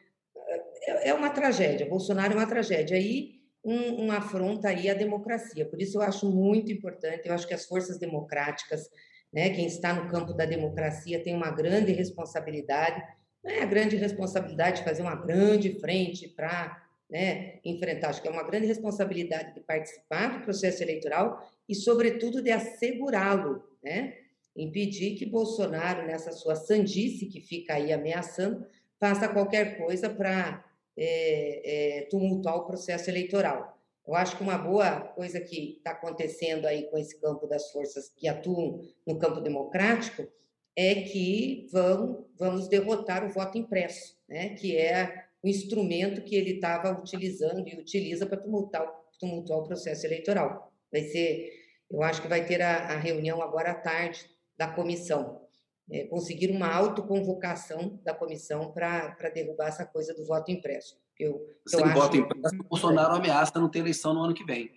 é, 0.84 1.10
é 1.10 1.14
uma 1.16 1.32
tragédia. 1.32 1.90
Bolsonaro 1.90 2.34
é 2.34 2.36
uma 2.36 2.48
tragédia. 2.48 2.96
Aí 2.96 3.36
um, 3.64 4.04
uma 4.04 4.18
afronta 4.18 4.70
aí 4.70 4.88
à 4.88 4.94
democracia. 4.94 5.66
Por 5.66 5.82
isso 5.82 5.98
eu 5.98 6.02
acho 6.04 6.30
muito 6.30 6.72
importante. 6.72 7.28
Eu 7.28 7.34
acho 7.34 7.48
que 7.48 7.54
as 7.56 7.66
forças 7.66 7.98
democráticas, 7.98 8.88
né, 9.36 9.50
quem 9.50 9.68
está 9.68 9.94
no 9.94 10.10
campo 10.10 10.34
da 10.34 10.46
democracia 10.46 11.22
tem 11.22 11.36
uma 11.36 11.52
grande 11.52 11.92
responsabilidade. 11.92 13.04
Não 13.44 13.52
é 13.52 13.62
a 13.64 13.66
grande 13.66 13.98
responsabilidade 13.98 14.78
de 14.78 14.86
fazer 14.86 15.02
uma 15.02 15.16
grande 15.16 15.78
frente 15.78 16.30
para 16.30 16.82
né, 17.10 17.60
enfrentar. 17.66 18.12
Acho 18.12 18.22
que 18.22 18.30
é 18.30 18.32
uma 18.32 18.48
grande 18.48 18.66
responsabilidade 18.66 19.54
de 19.54 19.60
participar 19.60 20.38
do 20.38 20.46
processo 20.46 20.82
eleitoral 20.82 21.52
e, 21.68 21.76
sobretudo, 21.76 22.42
de 22.42 22.50
assegurá-lo, 22.50 23.62
né? 23.84 24.14
impedir 24.56 25.16
que 25.16 25.26
Bolsonaro, 25.26 26.08
nessa 26.08 26.32
sua 26.32 26.56
sandice 26.56 27.26
que 27.26 27.42
fica 27.42 27.74
aí 27.74 27.92
ameaçando, 27.92 28.66
faça 28.98 29.28
qualquer 29.28 29.78
coisa 29.78 30.10
para 30.10 30.64
é, 30.98 31.98
é, 31.98 32.02
tumultuar 32.04 32.56
o 32.56 32.66
processo 32.66 33.10
eleitoral. 33.10 33.75
Eu 34.08 34.14
acho 34.14 34.38
que 34.38 34.44
uma 34.44 34.58
boa 34.58 35.02
coisa 35.02 35.40
que 35.42 35.78
está 35.78 35.92
acontecendo 35.92 36.66
aí 36.66 36.84
com 36.90 36.98
esse 36.98 37.20
campo 37.20 37.48
das 37.48 37.72
forças 37.72 38.10
que 38.16 38.28
atuam 38.28 38.82
no 39.06 39.18
campo 39.18 39.42
democrático 39.42 40.28
é 40.76 40.96
que 41.02 41.68
vão, 41.72 42.28
vamos 42.38 42.68
derrotar 42.68 43.26
o 43.26 43.30
voto 43.30 43.58
impresso, 43.58 44.18
né? 44.28 44.50
que 44.50 44.78
é 44.78 45.26
o 45.42 45.48
instrumento 45.48 46.22
que 46.22 46.36
ele 46.36 46.56
estava 46.56 46.92
utilizando 46.92 47.68
e 47.68 47.80
utiliza 47.80 48.26
para 48.26 48.38
tumultuar, 48.38 48.92
tumultuar 49.20 49.60
o 49.60 49.68
processo 49.68 50.06
eleitoral. 50.06 50.72
Vai 50.92 51.02
ser, 51.04 51.52
eu 51.90 52.04
acho 52.04 52.22
que 52.22 52.28
vai 52.28 52.46
ter 52.46 52.62
a, 52.62 52.78
a 52.78 52.98
reunião 52.98 53.42
agora 53.42 53.72
à 53.72 53.76
tarde 53.76 54.30
da 54.58 54.68
comissão. 54.68 55.45
É, 55.92 56.06
conseguir 56.06 56.50
uma 56.50 56.68
autoconvocação 56.68 58.00
da 58.04 58.14
comissão 58.14 58.72
para 58.72 59.30
derrubar 59.34 59.68
essa 59.68 59.86
coisa 59.86 60.16
do 60.16 60.26
voto 60.26 60.52
impresso. 60.52 60.98
Eu, 61.20 61.46
Sem 61.68 61.80
eu 61.80 61.94
voto 61.94 62.18
impresso, 62.18 62.56
o 62.60 62.64
Bolsonaro 62.64 63.16
ameaça 63.16 63.60
não 63.60 63.70
ter 63.70 63.80
eleição 63.80 64.14
no 64.14 64.22
ano 64.22 64.34
que 64.34 64.44
vem. 64.44 64.72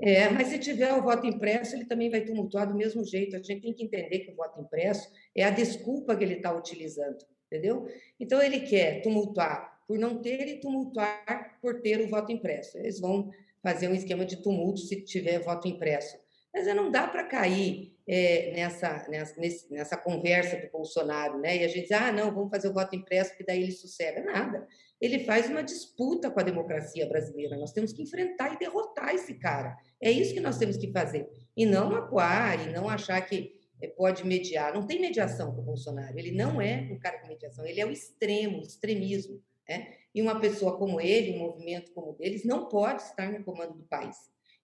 É, 0.00 0.28
mas 0.30 0.48
se 0.48 0.58
tiver 0.58 0.92
o 0.94 1.02
voto 1.02 1.24
impresso, 1.26 1.76
ele 1.76 1.84
também 1.84 2.10
vai 2.10 2.22
tumultuar 2.22 2.66
do 2.66 2.74
mesmo 2.74 3.04
jeito. 3.04 3.36
A 3.36 3.38
gente 3.38 3.62
tem 3.62 3.72
que 3.72 3.84
entender 3.84 4.18
que 4.18 4.32
o 4.32 4.34
voto 4.34 4.60
impresso 4.60 5.08
é 5.36 5.44
a 5.44 5.50
desculpa 5.50 6.16
que 6.16 6.24
ele 6.24 6.34
está 6.34 6.52
utilizando, 6.52 7.18
entendeu? 7.46 7.86
Então, 8.18 8.42
ele 8.42 8.60
quer 8.60 9.00
tumultuar 9.02 9.80
por 9.86 9.96
não 9.98 10.20
ter 10.20 10.48
e 10.48 10.60
tumultuar 10.60 11.58
por 11.60 11.80
ter 11.80 12.00
o 12.00 12.08
voto 12.08 12.32
impresso. 12.32 12.78
Eles 12.78 12.98
vão 12.98 13.30
fazer 13.62 13.86
um 13.86 13.94
esquema 13.94 14.24
de 14.24 14.42
tumulto 14.42 14.80
se 14.80 15.02
tiver 15.02 15.38
voto 15.38 15.68
impresso. 15.68 16.18
Mas 16.52 16.66
não 16.74 16.90
dá 16.90 17.08
para 17.08 17.24
cair 17.24 17.96
é, 18.06 18.52
nessa, 18.54 19.06
nessa, 19.08 19.40
nessa 19.70 19.96
conversa 19.96 20.56
do 20.56 20.70
Bolsonaro, 20.70 21.38
né? 21.38 21.58
E 21.58 21.64
a 21.64 21.68
gente 21.68 21.82
diz, 21.82 21.92
ah, 21.92 22.12
não, 22.12 22.34
vamos 22.34 22.50
fazer 22.50 22.68
o 22.68 22.72
voto 22.72 22.94
impresso, 22.94 23.36
que 23.36 23.44
daí 23.44 23.62
ele 23.62 23.72
sossega. 23.72 24.22
Nada. 24.22 24.66
Ele 25.00 25.20
faz 25.20 25.48
uma 25.48 25.62
disputa 25.62 26.30
com 26.30 26.38
a 26.38 26.42
democracia 26.42 27.06
brasileira. 27.06 27.56
Nós 27.56 27.72
temos 27.72 27.92
que 27.92 28.02
enfrentar 28.02 28.54
e 28.54 28.58
derrotar 28.58 29.14
esse 29.14 29.34
cara. 29.34 29.76
É 30.00 30.10
isso 30.10 30.34
que 30.34 30.40
nós 30.40 30.58
temos 30.58 30.76
que 30.76 30.92
fazer. 30.92 31.28
E 31.56 31.64
não 31.64 31.94
acuar, 31.94 32.68
e 32.68 32.72
não 32.72 32.88
achar 32.88 33.20
que 33.22 33.54
é, 33.80 33.88
pode 33.88 34.24
mediar. 34.24 34.72
Não 34.74 34.86
tem 34.86 35.00
mediação 35.00 35.54
com 35.54 35.60
o 35.60 35.64
Bolsonaro. 35.64 36.16
Ele 36.18 36.32
não 36.32 36.60
é 36.60 36.88
um 36.90 36.98
cara 36.98 37.16
de 37.16 37.28
mediação, 37.28 37.64
ele 37.66 37.80
é 37.80 37.86
o 37.86 37.90
extremo, 37.90 38.58
o 38.58 38.62
extremismo. 38.62 39.42
Né? 39.68 39.94
E 40.14 40.20
uma 40.20 40.38
pessoa 40.38 40.76
como 40.76 41.00
ele, 41.00 41.36
um 41.36 41.38
movimento 41.38 41.92
como 41.92 42.10
o 42.10 42.14
deles, 42.14 42.44
não 42.44 42.68
pode 42.68 43.02
estar 43.02 43.30
no 43.32 43.44
comando 43.44 43.74
do 43.74 43.84
país. 43.84 44.16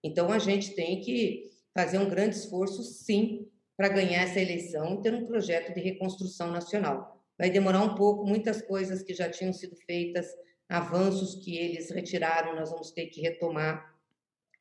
Então, 0.03 0.31
a 0.31 0.39
gente 0.39 0.73
tem 0.75 1.01
que 1.01 1.49
fazer 1.79 1.97
um 1.97 2.09
grande 2.09 2.35
esforço, 2.35 2.83
sim, 2.83 3.49
para 3.77 3.87
ganhar 3.87 4.23
essa 4.23 4.37
eleição 4.37 4.95
e 4.95 5.01
ter 5.01 5.13
um 5.15 5.25
projeto 5.25 5.73
de 5.73 5.79
reconstrução 5.79 6.51
nacional. 6.51 7.23
Vai 7.37 7.49
demorar 7.49 7.81
um 7.81 7.95
pouco, 7.95 8.27
muitas 8.27 8.61
coisas 8.61 9.01
que 9.01 9.13
já 9.13 9.29
tinham 9.29 9.53
sido 9.53 9.77
feitas, 9.77 10.27
avanços 10.67 11.35
que 11.35 11.57
eles 11.57 11.89
retiraram, 11.89 12.53
nós 12.53 12.69
vamos 12.69 12.91
ter 12.91 13.05
que 13.05 13.21
retomar. 13.21 13.97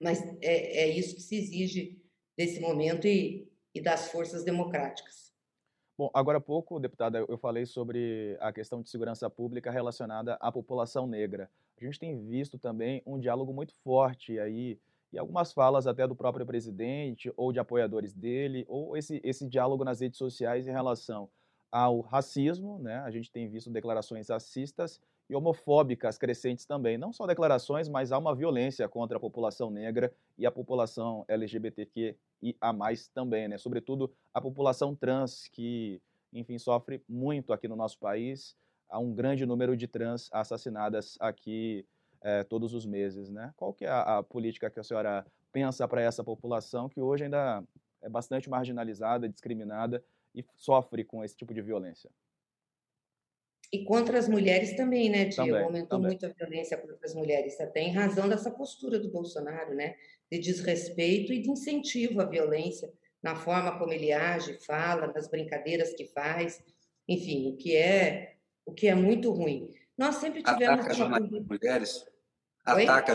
mas 0.00 0.22
é, 0.40 0.84
é 0.84 0.88
isso 0.88 1.16
que 1.16 1.20
se 1.20 1.34
exige 1.34 2.00
desse 2.36 2.60
momento 2.60 3.08
e, 3.08 3.50
e 3.74 3.80
das 3.80 4.12
forças 4.12 4.44
democráticas. 4.44 5.32
Bom, 5.98 6.08
agora 6.14 6.38
há 6.38 6.40
pouco, 6.40 6.78
deputada, 6.78 7.26
eu 7.28 7.36
falei 7.36 7.66
sobre 7.66 8.36
a 8.38 8.52
questão 8.52 8.80
de 8.80 8.88
segurança 8.88 9.28
pública 9.28 9.72
relacionada 9.72 10.34
à 10.34 10.52
população 10.52 11.04
negra. 11.04 11.50
A 11.76 11.84
gente 11.84 11.98
tem 11.98 12.24
visto 12.24 12.56
também 12.60 13.02
um 13.04 13.18
diálogo 13.18 13.52
muito 13.52 13.74
forte 13.82 14.38
aí, 14.38 14.78
e 15.12 15.18
algumas 15.18 15.52
falas 15.52 15.86
até 15.86 16.06
do 16.06 16.14
próprio 16.14 16.44
presidente 16.44 17.32
ou 17.36 17.52
de 17.52 17.58
apoiadores 17.58 18.12
dele, 18.12 18.64
ou 18.68 18.96
esse, 18.96 19.20
esse 19.24 19.46
diálogo 19.46 19.84
nas 19.84 20.00
redes 20.00 20.18
sociais 20.18 20.66
em 20.66 20.72
relação 20.72 21.28
ao 21.70 22.00
racismo, 22.00 22.78
né? 22.78 22.98
A 23.00 23.10
gente 23.10 23.30
tem 23.30 23.48
visto 23.48 23.70
declarações 23.70 24.28
racistas 24.28 25.00
e 25.28 25.34
homofóbicas 25.34 26.16
crescentes 26.16 26.64
também. 26.64 26.96
Não 26.96 27.12
só 27.12 27.26
declarações, 27.26 27.88
mas 27.88 28.12
há 28.12 28.18
uma 28.18 28.34
violência 28.34 28.88
contra 28.88 29.18
a 29.18 29.20
população 29.20 29.70
negra 29.70 30.12
e 30.38 30.46
a 30.46 30.50
população 30.50 31.24
LGBTQ 31.28 32.16
e 32.42 32.56
a 32.60 32.72
mais 32.72 33.08
também, 33.08 33.48
né? 33.48 33.58
Sobretudo 33.58 34.10
a 34.32 34.40
população 34.40 34.94
trans 34.94 35.48
que, 35.48 36.00
enfim, 36.32 36.58
sofre 36.58 37.02
muito 37.08 37.52
aqui 37.52 37.68
no 37.68 37.76
nosso 37.76 37.98
país. 37.98 38.56
Há 38.88 38.98
um 38.98 39.14
grande 39.14 39.44
número 39.44 39.76
de 39.76 39.86
trans 39.86 40.30
assassinadas 40.32 41.18
aqui 41.20 41.84
é, 42.22 42.42
todos 42.44 42.74
os 42.74 42.84
meses, 42.86 43.30
né? 43.30 43.52
Qual 43.56 43.72
que 43.72 43.84
é 43.84 43.88
a, 43.88 44.18
a 44.18 44.22
política 44.22 44.70
que 44.70 44.80
a 44.80 44.84
senhora 44.84 45.26
pensa 45.52 45.86
para 45.86 46.02
essa 46.02 46.22
população 46.24 46.88
que 46.88 47.00
hoje 47.00 47.24
ainda 47.24 47.62
é 48.02 48.08
bastante 48.08 48.48
marginalizada, 48.48 49.28
discriminada 49.28 50.04
e 50.34 50.44
sofre 50.56 51.04
com 51.04 51.24
esse 51.24 51.36
tipo 51.36 51.54
de 51.54 51.62
violência? 51.62 52.10
E 53.72 53.84
contra 53.84 54.18
as 54.18 54.28
mulheres 54.28 54.74
também, 54.74 55.10
né, 55.10 55.26
Diego? 55.26 55.50
Também, 55.50 55.62
Aumentou 55.62 55.98
também. 55.98 56.06
muito 56.08 56.24
a 56.24 56.30
violência 56.30 56.78
contra 56.78 56.98
as 57.04 57.14
mulheres, 57.14 57.60
até 57.60 57.82
em 57.82 57.92
razão 57.92 58.28
dessa 58.28 58.50
postura 58.50 58.98
do 58.98 59.10
Bolsonaro, 59.10 59.74
né? 59.74 59.94
De 60.30 60.38
desrespeito 60.38 61.32
e 61.32 61.42
de 61.42 61.50
incentivo 61.50 62.20
à 62.20 62.24
violência, 62.24 62.90
na 63.22 63.36
forma 63.36 63.78
como 63.78 63.92
ele 63.92 64.10
age, 64.10 64.54
fala, 64.64 65.12
nas 65.12 65.28
brincadeiras 65.28 65.92
que 65.92 66.06
faz, 66.06 66.62
enfim, 67.06 67.52
o 67.52 67.56
que 67.56 67.76
é, 67.76 68.36
o 68.64 68.72
que 68.72 68.88
é 68.88 68.94
muito 68.94 69.30
ruim. 69.32 69.70
Nós 69.98 70.14
sempre 70.16 70.42
tivemos... 70.42 70.80
Ataca 70.80 70.94
jornalistas 70.94 71.46
mulheres? 71.46 72.06
Ataca, 72.64 73.12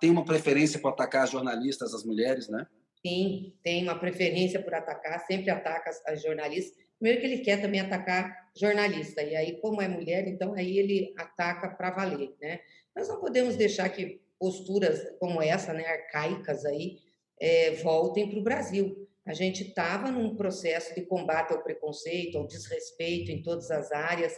tem 0.00 0.10
uma 0.10 0.24
preferência 0.24 0.78
por 0.78 0.88
atacar 0.88 1.24
as 1.24 1.30
jornalistas, 1.30 1.94
as 1.94 2.04
mulheres, 2.04 2.48
né? 2.48 2.66
Sim, 3.04 3.54
tem 3.62 3.82
uma 3.82 3.98
preferência 3.98 4.62
por 4.62 4.74
atacar, 4.74 5.18
sempre 5.26 5.50
ataca 5.50 5.88
as, 5.88 6.06
as 6.06 6.22
jornalistas, 6.22 6.76
Primeiro 7.00 7.22
que 7.22 7.26
ele 7.26 7.38
quer 7.38 7.62
também 7.62 7.80
atacar 7.80 8.50
jornalista, 8.54 9.22
e 9.22 9.34
aí, 9.34 9.58
como 9.58 9.80
é 9.80 9.88
mulher, 9.88 10.28
então 10.28 10.52
aí 10.52 10.78
ele 10.78 11.14
ataca 11.16 11.70
para 11.70 11.90
valer, 11.90 12.34
né? 12.38 12.60
Nós 12.94 13.08
não 13.08 13.18
podemos 13.18 13.56
deixar 13.56 13.88
que 13.88 14.20
posturas 14.38 15.16
como 15.18 15.40
essa, 15.40 15.72
né, 15.72 15.86
arcaicas 15.86 16.66
aí, 16.66 16.98
é, 17.40 17.70
voltem 17.76 18.28
para 18.28 18.38
o 18.38 18.42
Brasil. 18.42 19.08
A 19.24 19.32
gente 19.32 19.68
estava 19.68 20.10
num 20.10 20.36
processo 20.36 20.94
de 20.94 21.00
combate 21.00 21.54
ao 21.54 21.62
preconceito, 21.62 22.36
ao 22.36 22.46
desrespeito 22.46 23.30
em 23.30 23.42
todas 23.42 23.70
as 23.70 23.90
áreas, 23.92 24.36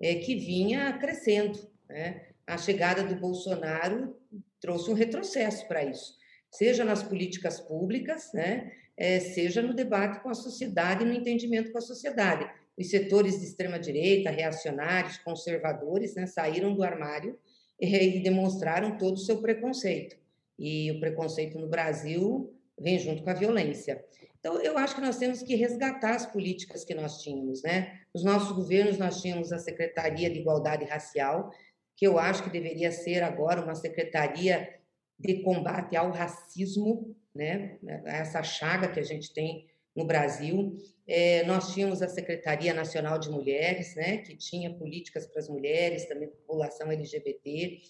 é, 0.00 0.14
que 0.16 0.34
vinha 0.34 0.92
crescendo. 0.94 1.58
Né? 1.88 2.22
A 2.46 2.56
chegada 2.56 3.02
do 3.02 3.14
Bolsonaro 3.14 4.16
trouxe 4.60 4.90
um 4.90 4.94
retrocesso 4.94 5.66
para 5.68 5.84
isso, 5.84 6.16
seja 6.50 6.84
nas 6.84 7.02
políticas 7.02 7.60
públicas, 7.60 8.32
né? 8.32 8.72
é, 9.00 9.18
seja 9.18 9.62
no 9.62 9.72
debate 9.72 10.20
com 10.22 10.28
a 10.28 10.34
sociedade 10.34 11.06
no 11.06 11.14
entendimento 11.14 11.72
com 11.72 11.78
a 11.78 11.80
sociedade. 11.80 12.46
Os 12.76 12.90
setores 12.90 13.40
de 13.40 13.46
extrema-direita, 13.46 14.30
reacionários, 14.30 15.16
conservadores, 15.16 16.14
né, 16.14 16.26
saíram 16.26 16.74
do 16.74 16.82
armário 16.82 17.38
e 17.80 18.20
demonstraram 18.20 18.98
todo 18.98 19.14
o 19.14 19.20
seu 19.20 19.40
preconceito. 19.40 20.16
E 20.58 20.90
o 20.90 21.00
preconceito 21.00 21.58
no 21.58 21.66
Brasil 21.66 22.54
vem 22.78 22.98
junto 22.98 23.22
com 23.22 23.30
a 23.30 23.34
violência. 23.34 24.04
Então, 24.40 24.58
eu 24.62 24.78
acho 24.78 24.94
que 24.94 25.02
nós 25.02 25.18
temos 25.18 25.42
que 25.42 25.54
resgatar 25.54 26.14
as 26.14 26.24
políticas 26.24 26.82
que 26.82 26.94
nós 26.94 27.22
tínhamos, 27.22 27.62
né? 27.62 28.00
Nos 28.12 28.24
nossos 28.24 28.52
governos, 28.52 28.96
nós 28.96 29.20
tínhamos 29.20 29.52
a 29.52 29.58
Secretaria 29.58 30.30
de 30.30 30.40
Igualdade 30.40 30.84
Racial, 30.86 31.50
que 31.94 32.06
eu 32.06 32.18
acho 32.18 32.42
que 32.42 32.50
deveria 32.50 32.90
ser 32.90 33.22
agora 33.22 33.62
uma 33.62 33.74
secretaria 33.74 34.80
de 35.18 35.42
combate 35.42 35.94
ao 35.94 36.10
racismo, 36.10 37.14
né? 37.34 37.78
essa 38.06 38.42
chaga 38.42 38.88
que 38.88 38.98
a 38.98 39.02
gente 39.02 39.34
tem 39.34 39.66
no 39.94 40.06
Brasil. 40.06 40.78
É, 41.06 41.44
nós 41.44 41.74
tínhamos 41.74 42.00
a 42.00 42.08
Secretaria 42.08 42.72
Nacional 42.72 43.18
de 43.18 43.28
Mulheres, 43.28 43.94
né? 43.94 44.16
que 44.16 44.34
tinha 44.34 44.72
políticas 44.72 45.26
para 45.26 45.40
as 45.40 45.48
mulheres, 45.50 46.06
também 46.06 46.28
população 46.28 46.90
LGBT, 46.90 47.82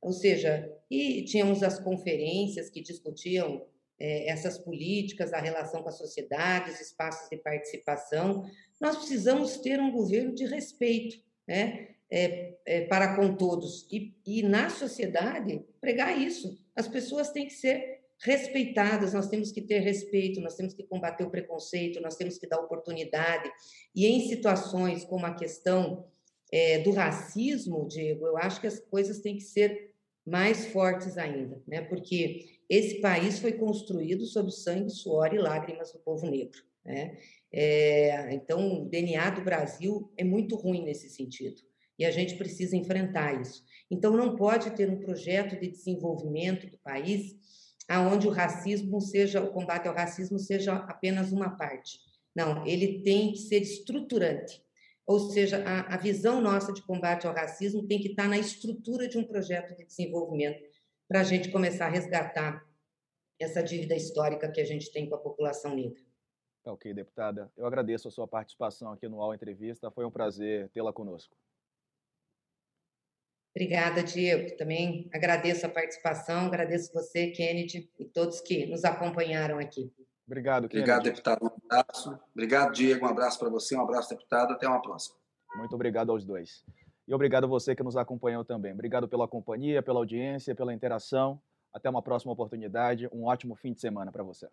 ou 0.00 0.12
seja, 0.12 0.74
e 0.90 1.22
tínhamos 1.24 1.62
as 1.62 1.78
conferências 1.78 2.70
que 2.70 2.80
discutiam 2.80 3.66
essas 4.00 4.58
políticas, 4.58 5.32
a 5.32 5.40
relação 5.40 5.82
com 5.82 5.88
a 5.88 5.92
sociedade, 5.92 6.70
os 6.70 6.80
espaços 6.80 7.28
de 7.28 7.36
participação. 7.36 8.44
Nós 8.80 8.96
precisamos 8.96 9.56
ter 9.58 9.80
um 9.80 9.90
governo 9.90 10.34
de 10.34 10.44
respeito, 10.46 11.16
né? 11.46 11.88
É, 12.10 12.54
é, 12.64 12.80
para 12.86 13.14
com 13.16 13.34
todos 13.34 13.86
e, 13.92 14.14
e 14.26 14.42
na 14.42 14.70
sociedade 14.70 15.62
pregar 15.78 16.18
isso. 16.18 16.58
As 16.74 16.88
pessoas 16.88 17.30
têm 17.30 17.46
que 17.46 17.52
ser 17.52 17.98
respeitadas, 18.20 19.12
nós 19.12 19.28
temos 19.28 19.52
que 19.52 19.60
ter 19.60 19.80
respeito, 19.80 20.40
nós 20.40 20.56
temos 20.56 20.74
que 20.74 20.82
combater 20.84 21.24
o 21.24 21.30
preconceito, 21.30 22.00
nós 22.00 22.16
temos 22.16 22.38
que 22.38 22.46
dar 22.46 22.60
oportunidade. 22.60 23.50
E 23.94 24.06
em 24.06 24.26
situações 24.26 25.04
como 25.04 25.26
a 25.26 25.34
questão 25.34 26.06
é, 26.50 26.78
do 26.78 26.90
racismo, 26.92 27.86
Diego, 27.86 28.26
eu 28.26 28.36
acho 28.36 28.60
que 28.60 28.66
as 28.66 28.80
coisas 28.80 29.20
têm 29.20 29.36
que 29.36 29.42
ser 29.42 29.92
mais 30.26 30.66
fortes 30.66 31.16
ainda, 31.16 31.62
né? 31.66 31.82
porque 31.82 32.57
esse 32.68 33.00
país 33.00 33.38
foi 33.38 33.52
construído 33.52 34.26
sob 34.26 34.52
sangue, 34.52 34.90
suor 34.90 35.32
e 35.32 35.38
lágrimas 35.38 35.92
do 35.92 35.98
povo 36.00 36.28
negro. 36.28 36.62
Né? 36.84 37.18
É, 37.52 38.34
então, 38.34 38.82
o 38.82 38.88
DNA 38.88 39.30
do 39.30 39.42
Brasil 39.42 40.12
é 40.16 40.24
muito 40.24 40.54
ruim 40.56 40.84
nesse 40.84 41.08
sentido. 41.08 41.62
E 41.98 42.04
a 42.04 42.10
gente 42.10 42.36
precisa 42.36 42.76
enfrentar 42.76 43.40
isso. 43.40 43.64
Então, 43.90 44.16
não 44.16 44.36
pode 44.36 44.70
ter 44.70 44.88
um 44.88 45.00
projeto 45.00 45.58
de 45.58 45.68
desenvolvimento 45.68 46.66
do 46.68 46.78
país 46.78 47.36
aonde 47.88 48.28
o 48.28 48.30
racismo 48.30 49.00
seja, 49.00 49.42
o 49.42 49.50
combate 49.50 49.88
ao 49.88 49.94
racismo 49.94 50.38
seja 50.38 50.74
apenas 50.74 51.32
uma 51.32 51.56
parte. 51.56 51.98
Não, 52.36 52.66
ele 52.66 53.02
tem 53.02 53.32
que 53.32 53.38
ser 53.38 53.62
estruturante. 53.62 54.62
Ou 55.06 55.18
seja, 55.30 55.64
a, 55.64 55.94
a 55.94 55.96
visão 55.96 56.40
nossa 56.40 56.70
de 56.70 56.82
combate 56.82 57.26
ao 57.26 57.34
racismo 57.34 57.86
tem 57.86 57.98
que 57.98 58.08
estar 58.08 58.28
na 58.28 58.38
estrutura 58.38 59.08
de 59.08 59.16
um 59.16 59.24
projeto 59.24 59.74
de 59.74 59.86
desenvolvimento 59.86 60.67
para 61.08 61.20
a 61.20 61.24
gente 61.24 61.50
começar 61.50 61.86
a 61.86 61.90
resgatar 61.90 62.64
essa 63.40 63.62
dívida 63.62 63.94
histórica 63.94 64.50
que 64.50 64.60
a 64.60 64.64
gente 64.64 64.92
tem 64.92 65.08
com 65.08 65.14
a 65.14 65.18
população 65.18 65.74
negra. 65.74 66.00
Tá 66.62 66.72
ok, 66.72 66.92
deputada. 66.92 67.50
Eu 67.56 67.66
agradeço 67.66 68.08
a 68.08 68.10
sua 68.10 68.28
participação 68.28 68.92
aqui 68.92 69.08
no 69.08 69.16
UOL 69.16 69.34
Entrevista. 69.34 69.90
Foi 69.90 70.04
um 70.04 70.10
prazer 70.10 70.68
tê-la 70.70 70.92
conosco. 70.92 71.34
Obrigada, 73.56 74.02
Diego. 74.02 74.56
Também 74.56 75.08
agradeço 75.12 75.64
a 75.66 75.68
participação, 75.68 76.46
agradeço 76.46 76.92
você, 76.92 77.28
Kennedy, 77.28 77.90
e 77.98 78.04
todos 78.04 78.40
que 78.40 78.66
nos 78.66 78.84
acompanharam 78.84 79.58
aqui. 79.58 79.90
Obrigado, 80.26 80.68
Kennedy. 80.68 80.90
Obrigado, 80.90 81.04
deputado. 81.04 81.44
Um 81.44 81.74
abraço. 81.74 82.20
Obrigado, 82.32 82.72
Diego. 82.72 83.06
Um 83.06 83.08
abraço 83.08 83.38
para 83.38 83.48
você, 83.48 83.74
um 83.74 83.80
abraço, 83.80 84.10
deputado. 84.10 84.52
Até 84.52 84.68
uma 84.68 84.82
próxima. 84.82 85.16
Muito 85.56 85.74
obrigado 85.74 86.12
aos 86.12 86.24
dois. 86.24 86.64
E 87.08 87.14
obrigado 87.14 87.44
a 87.44 87.48
você 87.48 87.74
que 87.74 87.82
nos 87.82 87.96
acompanhou 87.96 88.44
também. 88.44 88.72
Obrigado 88.72 89.08
pela 89.08 89.26
companhia, 89.26 89.82
pela 89.82 89.98
audiência, 89.98 90.54
pela 90.54 90.74
interação. 90.74 91.40
Até 91.72 91.88
uma 91.88 92.02
próxima 92.02 92.34
oportunidade. 92.34 93.08
Um 93.10 93.24
ótimo 93.24 93.56
fim 93.56 93.72
de 93.72 93.80
semana 93.80 94.12
para 94.12 94.22
você. 94.22 94.46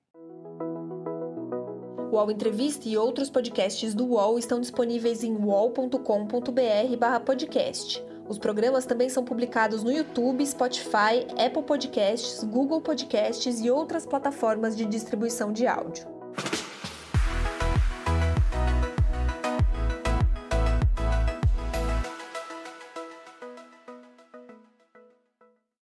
O 2.09 2.15
UOL 2.15 2.31
Entrevista 2.31 2.87
e 2.87 2.97
outros 2.97 3.29
podcasts 3.29 3.93
do 3.93 4.05
UOL 4.05 4.39
estão 4.39 4.61
disponíveis 4.61 5.21
em 5.21 5.35
uol.com.br/podcast. 5.35 8.01
Os 8.29 8.39
programas 8.39 8.85
também 8.85 9.09
são 9.09 9.25
publicados 9.25 9.83
no 9.83 9.91
YouTube, 9.91 10.45
Spotify, 10.45 11.27
Apple 11.37 11.63
Podcasts, 11.63 12.41
Google 12.45 12.79
Podcasts 12.79 13.59
e 13.59 13.69
outras 13.69 14.05
plataformas 14.05 14.77
de 14.77 14.85
distribuição 14.85 15.51
de 15.51 15.67
áudio. 15.67 16.07